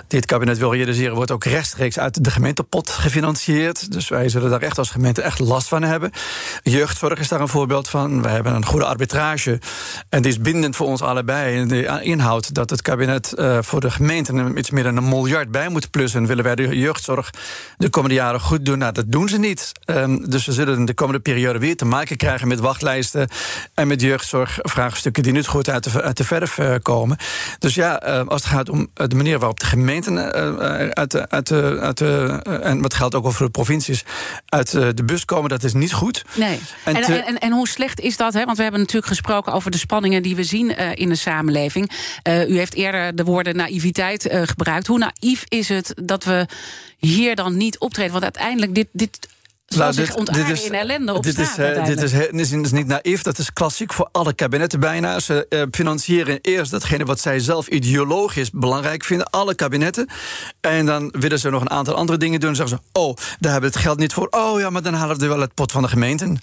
die 0.08 0.20
het 0.20 0.26
kabinet 0.28 0.58
wil 0.58 0.74
realiseren, 0.74 1.16
wordt 1.16 1.32
ook 1.32 1.44
rechtstreeks 1.44 2.00
uit 2.00 2.24
de 2.24 2.32
gemeentepot 2.32 2.90
gefinancierd. 2.90 3.92
Dus 3.92 4.10
wij 4.10 4.30
zullen 4.30 4.50
daar 4.50 4.62
echt 4.62 4.78
als 4.78 4.90
gemeente 4.90 5.22
echt 5.22 5.40
last 5.40 5.68
van 5.68 5.84
hebben. 5.84 6.12
Jeugdzorg 6.64 7.20
is 7.20 7.28
daar 7.28 7.42
een 7.42 7.48
voorbeeld 7.48 7.90
van. 7.90 8.22
We 8.22 8.28
hebben 8.28 8.56
een 8.56 8.66
goede 8.66 8.86
arbitrage. 8.86 9.60
En 10.10 10.22
die 10.22 10.32
is 10.32 10.40
bindend 10.40 10.76
voor 10.76 10.88
ons 10.88 11.02
allebei. 11.02 11.58
En 11.58 11.68
die 11.68 12.02
inhoudt 12.02 12.54
dat 12.54 12.70
het 12.70 12.82
kabinet 12.82 13.34
uh, 13.36 13.58
voor 13.62 13.82
de 13.82 13.92
gemeenten 13.92 14.58
iets 14.58 14.70
meer 14.70 14.84
dan 14.84 14.98
een 14.98 15.10
miljard 15.10 15.52
bij 15.52 15.70
moet 15.70 15.90
plussen. 15.90 16.28
Willen 16.28 16.44
wij 16.44 16.56
de 16.56 16.78
jeugdzorg 16.78 17.30
de 17.78 17.90
komende 17.90 18.16
jaren 18.16 18.40
goed 18.40 18.66
doen? 18.66 18.78
Nou, 18.78 18.94
dat 18.94 19.12
doen 19.12 19.30
ze 19.30 19.40
niet. 19.40 19.72
Um, 19.86 20.30
dus 20.30 20.46
we 20.46 20.52
zullen 20.52 20.86
de 20.86 20.94
komende 20.94 21.22
periode 21.22 21.60
weer 21.60 21.78
te 21.78 21.86
maken 21.86 22.18
krijgen 22.18 22.48
met 22.48 22.60
wachtlijsten 22.60 23.28
en 23.74 23.88
met 23.88 24.02
jeugdzorgvraagstukken 24.02 25.24
die 25.24 25.32
niet 25.32 25.48
goed 25.48 25.70
uit 25.70 25.84
de, 25.84 26.02
uit 26.02 26.18
de 26.18 26.24
verf 26.24 26.58
uh, 26.58 26.76
komen. 26.82 27.18
Dus 27.60 27.76
ja, 27.76 28.08
uh, 28.08 28.28
als 28.28 28.41
het 28.41 28.51
gaat 28.51 28.70
om 28.70 28.88
de 28.93 29.16
manier 29.16 29.39
waarop 29.39 29.60
de 29.60 29.66
gemeenten 29.66 30.32
uit 30.93 31.12
de, 31.12 31.30
uit 31.30 31.47
de, 31.47 31.78
uit 31.80 31.97
de, 31.97 32.39
en 32.62 32.82
wat 32.82 32.93
geldt 32.93 33.16
ook 33.16 33.26
over 33.26 33.45
de 33.45 33.51
provincies 33.51 34.04
uit 34.45 34.74
eh, 34.74 34.88
de 34.93 35.04
bus 35.04 35.26
komen, 35.26 35.49
dat 35.49 35.64
is 35.64 35.74
niet 35.74 35.93
goed. 35.93 36.26
Nee. 36.36 36.60
En, 36.84 36.95
en, 36.95 37.26
en, 37.26 37.39
en, 37.39 37.51
hoe 37.51 37.68
slecht 37.68 37.99
is 37.99 38.18
dat? 38.18 38.34
Hè? 38.34 38.45
Want 38.45 38.58
we 38.58 38.64
hebben 38.64 38.82
natuurlijk 38.82 39.08
gesproken 39.08 39.54
over 39.54 39.72
de 39.72 39.78
spanningen 39.78 40.24
die 40.24 40.36
we 40.36 40.43
zien 40.43 40.78
in 40.95 41.10
de 41.10 41.16
samenleving. 41.16 41.91
U 42.24 42.58
heeft 42.58 42.74
eerder 42.74 43.16
de 43.16 43.24
woorden 43.24 43.56
naïviteit 43.56 44.28
gebruikt. 44.32 44.88
Hoe 44.88 44.97
naïef 44.97 45.43
is 45.47 45.70
het 45.70 45.93
dat 46.04 46.24
we 46.24 46.47
hier 46.97 47.36
dan 47.36 47.58
niet 47.58 47.78
optreden? 47.78 48.12
Want 48.12 48.24
uiteindelijk, 48.24 48.76
dit, 48.76 48.88
dit 48.91 49.28
nou, 49.68 49.95
dit, 49.95 50.26
dit 50.34 50.49
is, 50.49 50.66
in 50.66 50.74
ellende 50.74 51.14
op 51.14 51.24
dit 51.24 51.39
is, 51.39 51.55
dit, 51.86 52.01
is, 52.01 52.11
dit 52.32 52.66
is 52.66 52.72
niet 52.72 52.88
naïef, 52.88 53.22
dat 53.22 53.38
is 53.38 53.53
klassiek 53.53 53.93
voor 53.93 54.09
alle 54.11 54.34
kabinetten 54.34 54.80
bijna. 54.80 55.20
Ze 55.20 55.45
uh, 55.49 55.61
financieren 55.72 56.39
eerst 56.41 56.72
datgene 56.72 57.05
wat 57.05 57.20
zij 57.20 57.39
zelf 57.39 57.68
ideologisch 57.68 58.49
belangrijk 58.51 59.03
vinden, 59.03 59.30
alle 59.30 59.55
kabinetten. 59.55 60.07
En 60.61 60.86
dan 60.86 61.14
willen 61.20 61.39
ze 61.39 61.49
nog 61.49 61.61
een 61.61 61.70
aantal 61.70 61.95
andere 61.95 62.18
dingen 62.18 62.39
doen. 62.39 62.53
Dan 62.53 62.68
zeggen 62.68 62.78
ze, 62.78 62.99
oh, 62.99 63.16
daar 63.39 63.51
hebben 63.51 63.70
we 63.70 63.76
het 63.76 63.86
geld 63.86 63.99
niet 63.99 64.14
voor. 64.14 64.28
Oh 64.30 64.59
ja, 64.59 64.70
maar 64.70 64.82
dan 64.82 64.93
halen 64.93 65.20
we 65.20 65.28
wel 65.28 65.39
het 65.39 65.53
pot 65.53 65.72
van 65.72 65.82
de 65.82 65.88
gemeenten. 65.88 66.30
Uh, 66.30 66.39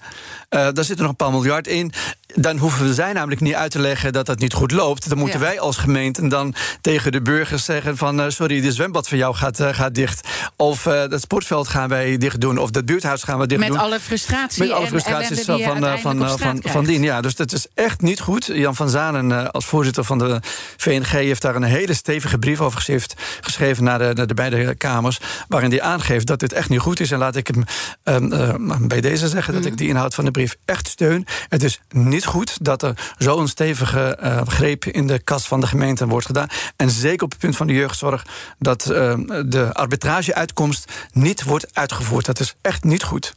daar 0.49 0.83
zit 0.83 0.95
er 0.95 1.01
nog 1.01 1.09
een 1.09 1.15
paar 1.15 1.31
miljard 1.31 1.67
in. 1.67 1.91
Dan 2.35 2.57
hoeven 2.57 2.87
we 2.87 2.93
zij 2.93 3.13
namelijk 3.13 3.41
niet 3.41 3.53
uit 3.53 3.71
te 3.71 3.79
leggen 3.79 4.13
dat 4.13 4.25
dat 4.25 4.39
niet 4.39 4.53
goed 4.53 4.71
loopt. 4.71 5.09
Dan 5.09 5.17
moeten 5.17 5.39
wij 5.39 5.59
als 5.59 5.77
gemeente 5.77 6.27
dan 6.27 6.55
tegen 6.81 7.11
de 7.11 7.21
burgers 7.21 7.65
zeggen 7.65 7.97
van... 7.97 8.31
sorry, 8.31 8.61
de 8.61 8.71
zwembad 8.71 9.07
van 9.07 9.17
jou 9.17 9.35
gaat, 9.35 9.63
gaat 9.71 9.95
dicht. 9.95 10.27
Of 10.55 10.83
dat 10.83 11.21
sportveld 11.21 11.67
gaan 11.67 11.89
wij 11.89 12.17
dicht 12.17 12.41
doen. 12.41 12.57
Of 12.57 12.71
dat 12.71 12.85
buurthuis 12.85 13.23
gaan 13.23 13.39
we 13.39 13.47
dit 13.47 13.59
Met 13.59 13.67
doen. 13.67 13.77
alle 13.77 13.99
frustratie 13.99 14.63
Met 14.63 14.71
alle 14.71 14.87
frustraties 14.87 15.41
van, 15.41 15.61
van, 15.61 15.85
eh, 15.85 15.97
van, 15.97 16.23
eh, 16.23 16.33
van, 16.37 16.59
van 16.63 16.85
dien. 16.85 17.03
Ja, 17.03 17.21
dus 17.21 17.35
dat 17.35 17.51
is 17.51 17.67
echt 17.73 18.01
niet 18.01 18.19
goed. 18.19 18.45
Jan 18.45 18.75
van 18.75 18.89
Zanen, 18.89 19.31
eh, 19.31 19.49
als 19.49 19.65
voorzitter 19.65 20.03
van 20.03 20.17
de 20.17 20.39
VNG, 20.77 21.07
heeft 21.07 21.41
daar 21.41 21.55
een 21.55 21.63
hele 21.63 21.93
stevige 21.93 22.37
brief 22.37 22.61
over 22.61 22.99
geschreven 23.41 23.83
naar 23.83 23.99
de, 23.99 24.11
naar 24.13 24.27
de 24.27 24.33
beide 24.33 24.75
kamers. 24.75 25.19
Waarin 25.47 25.69
hij 25.69 25.81
aangeeft 25.81 26.27
dat 26.27 26.39
dit 26.39 26.53
echt 26.53 26.69
niet 26.69 26.79
goed 26.79 26.99
is. 26.99 27.11
En 27.11 27.17
laat 27.17 27.35
ik 27.35 27.47
hem 27.47 27.63
um, 28.03 28.33
uh, 28.33 28.75
bij 28.79 29.01
deze 29.01 29.27
zeggen 29.27 29.53
dat 29.53 29.65
ik 29.65 29.69
mhm. 29.69 29.77
die 29.77 29.89
inhoud 29.89 30.15
van 30.15 30.25
de 30.25 30.31
brief 30.31 30.55
echt 30.65 30.87
steun. 30.87 31.25
Het 31.49 31.63
is 31.63 31.79
niet 31.89 32.20
niet 32.21 32.29
goed 32.29 32.57
dat 32.61 32.83
er 32.83 33.13
zo'n 33.17 33.47
stevige 33.47 34.17
uh, 34.23 34.41
greep 34.45 34.85
in 34.85 35.07
de 35.07 35.19
kas 35.19 35.47
van 35.47 35.59
de 35.59 35.67
gemeente 35.67 36.07
wordt 36.07 36.25
gedaan. 36.25 36.47
En 36.75 36.89
zeker 36.89 37.23
op 37.23 37.31
het 37.31 37.39
punt 37.39 37.55
van 37.55 37.67
de 37.67 37.73
jeugdzorg, 37.73 38.25
dat 38.59 38.89
uh, 38.91 39.13
de 39.45 39.73
arbitrageuitkomst 39.73 40.91
niet 41.11 41.43
wordt 41.43 41.65
uitgevoerd. 41.73 42.25
Dat 42.25 42.39
is 42.39 42.55
echt 42.61 42.83
niet 42.83 43.03
goed. 43.03 43.35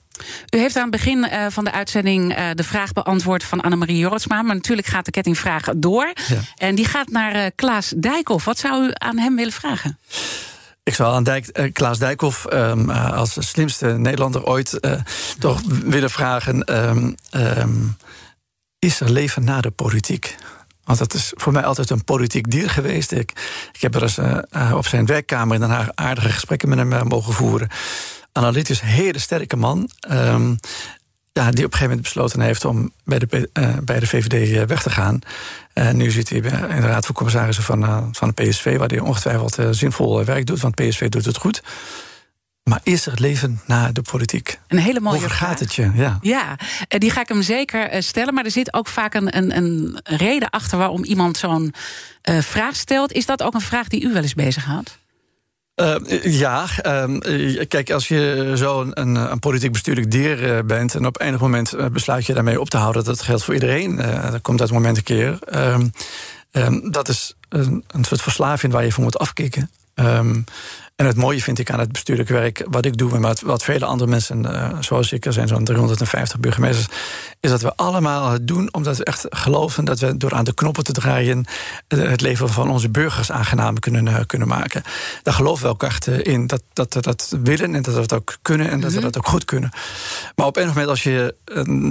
U 0.55 0.59
heeft 0.59 0.77
aan 0.77 0.83
het 0.83 0.91
begin 0.91 1.19
uh, 1.19 1.47
van 1.49 1.65
de 1.65 1.73
uitzending 1.73 2.35
de 2.55 2.65
vraag 2.65 2.93
beantwoord 2.93 3.45
van 3.45 3.61
Annemarie 3.61 3.99
Jorritsma. 3.99 4.43
Maar 4.43 4.55
natuurlijk 4.55 4.87
gaat 4.87 5.05
de 5.05 5.11
kettingvraag 5.11 5.65
door. 5.77 6.13
Ja. 6.29 6.41
En 6.57 6.75
die 6.75 6.85
gaat 6.87 7.09
naar 7.09 7.51
Klaas 7.51 7.93
Dijkhoff. 7.97 8.45
Wat 8.45 8.59
zou 8.59 8.87
u 8.87 8.91
aan 8.93 9.19
hem 9.19 9.37
willen 9.37 9.53
vragen? 9.53 9.99
Ik 10.83 10.95
zou 10.95 11.15
aan 11.15 11.25
Dijk, 11.25 11.71
Klaas 11.73 11.99
Dijkhoff 11.99 12.47
um, 12.53 12.91
als 12.91 13.37
slimste 13.39 13.87
Nederlander 13.87 14.45
ooit 14.45 14.81
toch 15.39 15.61
willen 15.67 16.11
vragen: 16.11 16.89
um, 16.89 17.15
um, 17.33 17.97
is 18.85 19.01
er 19.01 19.11
leven 19.11 19.45
na 19.45 19.61
de 19.61 19.71
politiek? 19.71 20.37
Want 20.85 20.99
dat 20.99 21.15
is 21.15 21.33
voor 21.35 21.53
mij 21.53 21.65
altijd 21.65 21.91
een 21.91 22.05
politiek 22.05 22.51
dier 22.51 22.71
geweest. 22.71 23.13
Ik, 23.13 23.31
ik 23.73 23.81
heb 23.81 23.95
er 23.95 24.03
eens 24.03 24.19
op 24.73 24.87
zijn 24.87 25.07
werkkamer 25.07 25.55
in 25.55 25.61
Den 25.61 25.71
Haag 25.71 25.89
aardige 25.95 26.29
gesprekken 26.29 26.69
met 26.69 26.79
hem 26.79 27.07
mogen 27.07 27.33
voeren 27.33 27.69
analytisch 28.35 28.81
hele 28.81 29.19
sterke 29.19 29.57
man. 29.57 29.91
Um, 30.11 30.59
ja, 31.33 31.51
die 31.51 31.65
op 31.65 31.73
een 31.73 31.79
gegeven 31.79 31.83
moment 31.83 32.03
besloten 32.03 32.41
heeft 32.41 32.65
om 32.65 32.93
bij 33.05 33.19
de, 33.19 33.51
bij 33.85 34.01
de 34.01 34.07
VVD 34.07 34.53
eh, 34.53 34.63
weg 34.63 34.83
te 34.83 34.91
gaan. 34.91 35.19
En 35.73 35.97
nu 35.97 36.11
zit 36.11 36.29
hij 36.29 36.39
in 36.39 36.81
de 36.81 36.87
Raad 36.87 37.07
van 37.07 37.15
Commissarissen 37.15 37.65
van, 37.65 38.09
van 38.13 38.33
de 38.35 38.43
PSV, 38.43 38.79
waar 38.79 38.89
hij 38.89 38.99
ongetwijfeld 38.99 39.59
zinvol 39.71 40.25
werk 40.25 40.47
doet, 40.47 40.61
want 40.61 40.75
PSV 40.75 41.09
doet 41.09 41.25
het 41.25 41.37
goed. 41.37 41.63
Maar 42.65 42.81
is 42.83 43.07
er 43.07 43.21
leven 43.21 43.61
na 43.67 43.93
de 43.93 44.03
politiek? 44.03 44.59
Een 44.69 44.79
hele 44.79 45.01
mooie 45.01 45.19
Hoe 45.19 45.29
gaat 45.29 45.61
het 45.61 45.75
je? 45.75 45.91
Ja, 45.95 46.19
ja 46.23 46.57
die 46.89 47.11
ga 47.11 47.21
ik 47.21 47.29
hem 47.29 47.43
zeker 47.43 48.03
stellen. 48.03 48.35
Maar 48.35 48.45
er 48.45 48.51
zit 48.51 48.75
ook 48.75 48.89
vaak 48.89 49.15
een, 49.15 49.37
een, 49.37 49.57
een 49.57 50.01
reden 50.05 50.51
achter 50.51 50.79
waarom 50.79 51.05
iemand 51.05 51.37
zo'n 51.37 51.75
vraag 52.23 52.77
stelt. 52.77 53.13
Is 53.13 53.27
dat 53.27 53.43
ook 53.43 53.55
een 53.55 53.61
vraag 53.61 53.89
die 53.89 54.05
u 54.05 54.13
wel 54.13 54.23
eens 54.23 54.35
bezighoudt? 54.35 54.99
Uh, 55.77 55.97
ja, 56.23 56.67
uh, 56.87 57.63
kijk, 57.69 57.91
als 57.91 58.09
je 58.09 58.53
zo 58.57 58.81
een, 58.81 59.15
een, 59.15 59.39
politiek 59.39 59.73
bestuurlijk 59.73 60.11
dier 60.11 60.65
bent... 60.67 60.95
en 60.95 61.07
op 61.07 61.21
enig 61.21 61.41
moment 61.41 61.93
besluit 61.93 62.27
je 62.27 62.35
daarmee 62.35 62.61
op 62.61 62.71
te 62.71 62.77
houden... 62.77 63.05
dat 63.05 63.23
geldt 63.23 63.45
voor 63.45 63.55
iedereen, 63.55 63.97
dat 64.31 64.41
komt 64.43 64.61
uit 64.61 64.71
moment 64.71 64.97
een 64.97 65.03
keer... 65.03 65.39
Ehm, 65.45 65.89
ehm, 66.51 66.91
dat 66.91 67.09
is 67.09 67.35
een, 67.49 67.85
een, 67.87 68.05
soort 68.05 68.23
verslaving 68.23 68.73
waar 68.73 68.85
je 68.85 68.93
voor 68.93 69.05
moet 69.05 69.19
afkicken. 69.19 69.71
Um, 69.95 70.45
en 70.97 71.07
het 71.07 71.17
mooie 71.17 71.43
vind 71.43 71.59
ik 71.59 71.71
aan 71.71 71.79
het 71.79 71.93
bestuurlijk 71.93 72.29
werk, 72.29 72.67
wat 72.71 72.85
ik 72.85 72.97
doe 72.97 73.15
en 73.15 73.21
wat, 73.21 73.41
wat 73.41 73.63
vele 73.63 73.85
andere 73.85 74.11
mensen, 74.11 74.45
uh, 74.45 74.71
zoals 74.81 75.13
ik, 75.13 75.27
er 75.27 75.33
zijn 75.33 75.49
zo'n 75.49 75.65
350 75.65 76.41
burgemeesters, 76.41 76.87
is 77.41 77.51
dat 77.51 77.61
we 77.61 77.77
allemaal 77.77 78.31
het 78.31 78.49
doen 78.49 78.69
omdat 78.73 78.97
we 78.97 79.05
echt 79.05 79.27
geloven 79.29 79.85
dat 79.85 79.99
we 79.99 80.17
door 80.17 80.33
aan 80.33 80.45
de 80.45 80.55
knoppen 80.55 80.85
te 80.85 80.93
draaien 80.93 81.45
eh, 81.89 81.99
het 81.99 82.21
leven 82.21 82.49
van 82.49 82.71
onze 82.71 82.89
burgers 82.89 83.31
aangenaam 83.31 83.79
kunnen, 83.79 84.07
uh, 84.07 84.19
kunnen 84.27 84.49
maken. 84.49 84.83
Daar 85.23 85.35
geloven 85.35 85.65
we 85.65 85.71
ook 85.71 85.83
echt 85.83 86.07
in 86.07 86.47
dat, 86.47 86.63
dat 86.73 86.95
we 86.95 87.01
dat 87.01 87.37
willen 87.43 87.75
en 87.75 87.83
dat 87.83 87.95
we 87.95 88.01
dat 88.01 88.13
ook 88.13 88.37
kunnen 88.43 88.71
en 88.71 88.81
dat 88.81 88.91
we 88.91 88.97
mhm. 88.97 89.05
dat 89.05 89.17
ook 89.17 89.29
goed 89.29 89.45
kunnen. 89.45 89.71
Maar 90.37 90.47
op 90.47 90.57
een 90.57 90.67
moment 90.67 90.89
als 90.89 91.03
je 91.03 91.35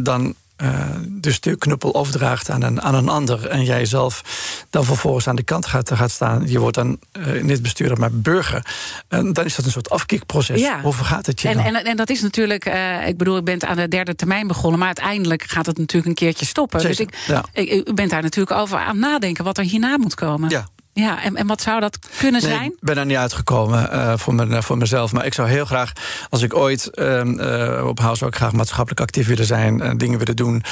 dan 0.04 0.36
uh, 0.64 0.86
de 1.08 1.32
stuurknuppel 1.32 1.96
overdraagt 1.96 2.50
aan 2.50 2.62
een, 2.62 2.82
aan 2.82 2.96
een 2.96 3.10
ander... 3.10 3.48
en 3.48 3.64
jij 3.64 3.86
zelf 3.86 4.24
dan 4.70 4.86
vervolgens 4.86 5.28
aan 5.28 5.36
de 5.36 5.44
kant 5.44 5.66
gaat, 5.66 5.92
gaat 5.94 6.12
staan... 6.12 6.44
je 6.48 6.60
wordt 6.60 6.76
dan 6.76 7.00
uh, 7.18 7.42
niet 7.42 7.62
bestuurder, 7.62 8.00
maar 8.00 8.12
burger... 8.12 8.66
En 9.08 9.34
dan 9.34 9.46
is 9.46 9.56
dat 9.56 9.66
een 9.66 9.72
soort 9.72 9.90
afkikproces. 9.90 10.60
Ja. 10.60 10.82
Hoe 10.82 10.94
gaat 10.94 11.26
het 11.26 11.42
je 11.42 11.48
en, 11.48 11.60
en, 11.60 11.76
en, 11.76 11.98
dat 11.98 12.10
is 12.10 12.22
natuurlijk... 12.22 12.68
Uh, 12.68 13.08
ik 13.08 13.18
bedoel, 13.18 13.38
ik 13.38 13.44
ben 13.44 13.68
aan 13.68 13.76
de 13.76 13.88
derde 13.88 14.16
termijn 14.16 14.48
begonnen... 14.48 14.80
maar 14.80 14.88
uiteindelijk 14.88 15.44
gaat 15.44 15.66
het 15.66 15.78
natuurlijk 15.78 16.08
een 16.08 16.28
keertje 16.28 16.46
stoppen. 16.46 16.82
Dus 16.82 17.00
ik, 17.00 17.18
ja. 17.28 17.44
ik, 17.52 17.90
u 17.90 17.94
bent 17.94 18.10
daar 18.10 18.22
natuurlijk 18.22 18.58
over 18.58 18.78
aan 18.78 19.00
nadenken... 19.00 19.44
wat 19.44 19.58
er 19.58 19.64
hierna 19.64 19.98
moet 19.98 20.16
komen. 20.16 20.50
Ja, 20.50 20.68
ja, 20.94 21.24
en, 21.24 21.36
en 21.36 21.48
wat 21.48 21.62
zou 21.62 21.80
dat 21.80 22.00
kunnen 22.18 22.42
nee, 22.42 22.52
zijn? 22.52 22.66
Ik 22.66 22.78
ben 22.80 22.98
er 22.98 23.06
niet 23.06 23.18
uitgekomen 23.18 23.90
uh, 23.94 24.14
voor, 24.18 24.34
me, 24.34 24.62
voor 24.62 24.78
mezelf. 24.78 25.12
Maar 25.12 25.26
ik 25.26 25.34
zou 25.34 25.50
heel 25.50 25.66
graag, 25.66 25.92
als 26.30 26.42
ik 26.42 26.56
ooit 26.56 26.90
uh, 26.94 27.86
op 27.88 28.00
House 28.00 28.26
ook 28.26 28.36
graag 28.36 28.52
maatschappelijk 28.52 29.02
actief 29.02 29.28
willen 29.28 29.46
zijn, 29.46 29.98
dingen 29.98 30.20
willen 30.20 30.36
doen. 30.36 30.64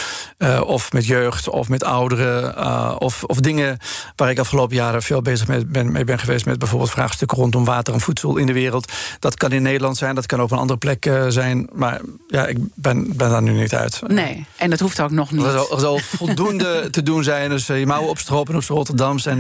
of 0.66 0.92
met 0.92 1.06
jeugd, 1.06 1.50
of 1.50 1.70
met 1.70 1.84
ouderen. 1.84 3.00
of, 3.00 3.24
of 3.24 3.38
dingen 3.38 3.78
waar 4.16 4.30
ik 4.30 4.40
afgelopen 4.40 4.76
jaren 4.76 5.04
veel 5.04 5.22
bezig 5.22 5.48
mee 5.48 5.66
ben, 5.66 5.92
mee 5.92 6.04
ben 6.04 6.20
geweest. 6.20 6.46
Met 6.46 6.60
bijvoorbeeld 6.60 6.92
vraagstukken 6.92 7.38
rondom 7.38 7.66
water 7.66 7.94
en 7.94 8.00
voedsel 8.00 8.38
in 8.38 8.46
de 8.46 8.54
wereld. 8.54 8.92
Dat 9.20 9.36
kan 9.36 9.52
in 9.52 9.62
Nederland 9.62 9.98
zijn, 9.98 10.16
dat 10.16 10.26
kan 10.26 10.42
op 10.42 10.52
een 10.52 10.58
andere 10.58 10.80
plek 10.80 11.12
zijn. 11.28 11.70
Maar 11.74 12.02
ja, 12.28 12.46
ik 12.48 12.58
ben, 12.76 13.18
ben 13.18 13.30
daar 13.30 13.42
nu 13.42 13.52
niet 13.52 13.76
uit. 13.76 14.02
Nee, 14.08 14.46
en 14.56 14.70
dat 14.70 14.80
hoeft 14.80 15.02
ook 15.02 15.12
nog 15.12 15.32
niet. 15.32 15.46
Er 15.46 15.80
zal, 15.80 16.00
voldoende 16.18 16.90
te 16.90 17.04
doen 17.04 17.24
zijn. 17.24 17.50
Dus 17.50 17.68
je 17.68 17.86
mouwen 17.86 18.10
opstropen 18.10 18.56
op 18.56 18.64
Rotterdams 18.64 19.26
en 19.26 19.40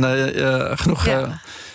genoeg, 0.77 1.05
ja. 1.05 1.19
Uh, 1.21 1.33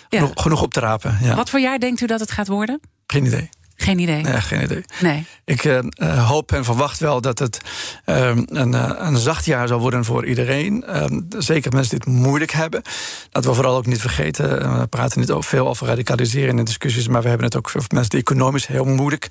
genoeg, 0.09 0.31
genoeg, 0.35 0.61
op 0.61 0.73
te 0.73 0.79
rapen. 0.79 1.17
Ja. 1.21 1.35
Wat 1.35 1.49
voor 1.49 1.59
jaar 1.59 1.79
denkt 1.79 2.01
u 2.01 2.05
dat 2.05 2.19
het 2.19 2.31
gaat 2.31 2.47
worden? 2.47 2.79
Geen 3.07 3.25
idee. 3.25 3.49
Geen 3.79 3.99
idee. 3.99 4.21
Nee, 4.21 4.41
geen 4.41 4.63
idee. 4.63 4.85
Nee. 5.01 5.25
Ik 5.45 5.63
uh, 5.63 6.27
hoop 6.27 6.51
en 6.51 6.63
verwacht 6.63 6.99
wel 6.99 7.21
dat 7.21 7.39
het 7.39 7.61
uh, 8.05 8.27
een, 8.45 8.73
een 9.07 9.17
zacht 9.17 9.45
jaar 9.45 9.67
zal 9.67 9.79
worden 9.79 10.05
voor 10.05 10.25
iedereen. 10.25 10.85
zeker 11.37 11.73
mensen 11.73 11.99
die 11.99 12.13
het 12.13 12.23
moeilijk 12.23 12.51
hebben. 12.51 12.81
Dat 13.31 13.45
we 13.45 13.53
vooral 13.53 13.75
ook 13.75 13.85
niet 13.85 14.01
vergeten. 14.01 14.79
We 14.79 14.87
praten 14.87 15.19
niet 15.19 15.31
over, 15.31 15.49
veel 15.49 15.67
over 15.67 15.87
radicaliseren 15.87 16.59
in 16.59 16.65
discussies, 16.65 17.07
maar 17.07 17.21
we 17.21 17.27
hebben 17.27 17.45
het 17.45 17.55
ook 17.57 17.69
voor 17.69 17.83
mensen 17.89 18.09
die 18.09 18.19
economisch 18.19 18.67
heel 18.67 18.85
moeilijk 18.85 19.27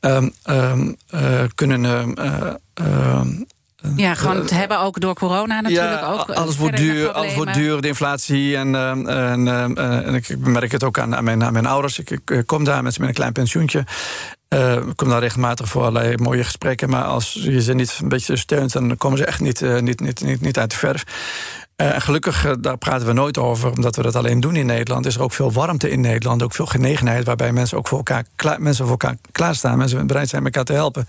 um, 0.00 0.34
kunnen 1.54 2.14
ja, 3.96 4.14
gewoon 4.14 4.46
te 4.46 4.54
hebben 4.54 4.80
ook 4.80 5.00
door 5.00 5.14
corona 5.14 5.60
natuurlijk. 5.60 6.00
Ja, 6.00 6.06
ook, 6.06 6.30
alles 6.30 6.56
wordt 6.56 6.76
duur, 6.76 7.10
alles 7.10 7.34
wordt 7.34 7.54
duur, 7.54 7.80
de 7.80 7.88
inflatie. 7.88 8.56
En, 8.56 8.74
en, 8.74 9.48
en, 9.76 10.14
ik 10.14 10.38
merk 10.38 10.72
het 10.72 10.84
ook 10.84 10.98
aan, 10.98 11.16
aan, 11.16 11.24
mijn, 11.24 11.44
aan 11.44 11.52
mijn 11.52 11.66
ouders. 11.66 11.98
Ik, 11.98 12.10
ik 12.10 12.46
kom 12.46 12.64
daar 12.64 12.82
met, 12.82 12.98
met 12.98 13.08
een 13.08 13.14
klein 13.14 13.32
pensioentje. 13.32 13.84
Uh, 14.48 14.72
ik 14.72 14.96
kom 14.96 15.08
daar 15.08 15.20
regelmatig 15.20 15.68
voor 15.68 15.80
allerlei 15.82 16.16
mooie 16.16 16.44
gesprekken. 16.44 16.90
Maar 16.90 17.04
als 17.04 17.32
je 17.32 17.62
ze 17.62 17.74
niet 17.74 17.98
een 18.02 18.08
beetje 18.08 18.36
steunt, 18.36 18.72
dan 18.72 18.96
komen 18.96 19.18
ze 19.18 19.24
echt 19.24 19.40
niet, 19.40 19.60
niet, 19.60 20.00
niet, 20.00 20.20
niet, 20.22 20.40
niet 20.40 20.58
uit 20.58 20.70
de 20.70 20.76
verf. 20.76 21.04
Uh, 21.82 21.90
gelukkig, 21.98 22.46
uh, 22.46 22.52
daar 22.60 22.76
praten 22.76 23.06
we 23.06 23.12
nooit 23.12 23.38
over, 23.38 23.70
omdat 23.70 23.96
we 23.96 24.02
dat 24.02 24.16
alleen 24.16 24.40
doen 24.40 24.56
in 24.56 24.66
Nederland. 24.66 25.06
Is 25.06 25.14
er 25.14 25.22
ook 25.22 25.32
veel 25.32 25.52
warmte 25.52 25.90
in 25.90 26.00
Nederland, 26.00 26.42
ook 26.42 26.54
veel 26.54 26.66
genegenheid, 26.66 27.24
waarbij 27.24 27.52
mensen 27.52 27.78
ook 27.78 27.88
voor 27.88 27.98
elkaar, 27.98 28.24
mensen 28.58 28.84
voor 28.84 28.90
elkaar 28.90 29.16
klaarstaan, 29.32 29.78
mensen 29.78 30.06
bereid 30.06 30.28
zijn 30.28 30.44
elkaar 30.44 30.64
te 30.64 30.72
helpen. 30.72 31.06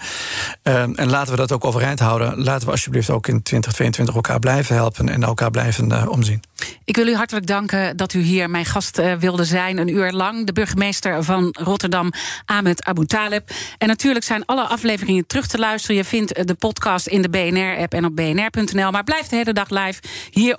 Uh, 0.64 0.82
en 0.82 1.10
laten 1.10 1.32
we 1.32 1.38
dat 1.38 1.52
ook 1.52 1.66
overeind 1.66 2.00
houden. 2.00 2.44
Laten 2.44 2.66
we 2.66 2.72
alsjeblieft 2.72 3.10
ook 3.10 3.28
in 3.28 3.44
2022 3.44 4.16
elkaar 4.16 4.40
blijven 4.40 4.76
helpen 4.76 5.10
en 5.10 5.24
elkaar 5.24 5.52
blijven 5.52 6.10
omzien. 6.10 6.42
Ik 6.86 6.96
wil 6.96 7.08
u 7.08 7.16
hartelijk 7.16 7.48
danken 7.48 7.98
dat 7.98 8.14
u 8.14 8.22
hier 8.22 8.50
mijn 8.50 8.66
gast 8.66 9.02
wilde 9.20 9.44
zijn, 9.46 9.78
een 9.78 9.96
uur 9.96 10.12
lang. 10.12 10.46
De 10.46 10.54
burgemeester 10.54 11.24
van 11.24 11.56
Rotterdam, 11.60 12.12
Ahmed 12.46 12.84
Abu 12.84 13.06
Taleb. 13.06 13.50
En 13.78 13.88
natuurlijk 13.88 14.26
zijn 14.26 14.46
alle 14.46 14.64
afleveringen 14.64 15.28
terug 15.28 15.48
te 15.48 15.58
luisteren. 15.58 15.96
Je 15.96 16.04
vindt 16.04 16.48
de 16.48 16.54
podcast 16.54 17.08
in 17.08 17.22
de 17.22 17.30
BNR-app 17.30 17.94
en 17.94 18.06
op 18.06 18.16
bnr.nl. 18.16 18.92
Maar 18.92 19.04
blijf 19.04 19.28
de 19.28 19.36
hele 19.36 19.54
dag 19.54 19.70
live 19.70 20.02
hier 20.30 20.59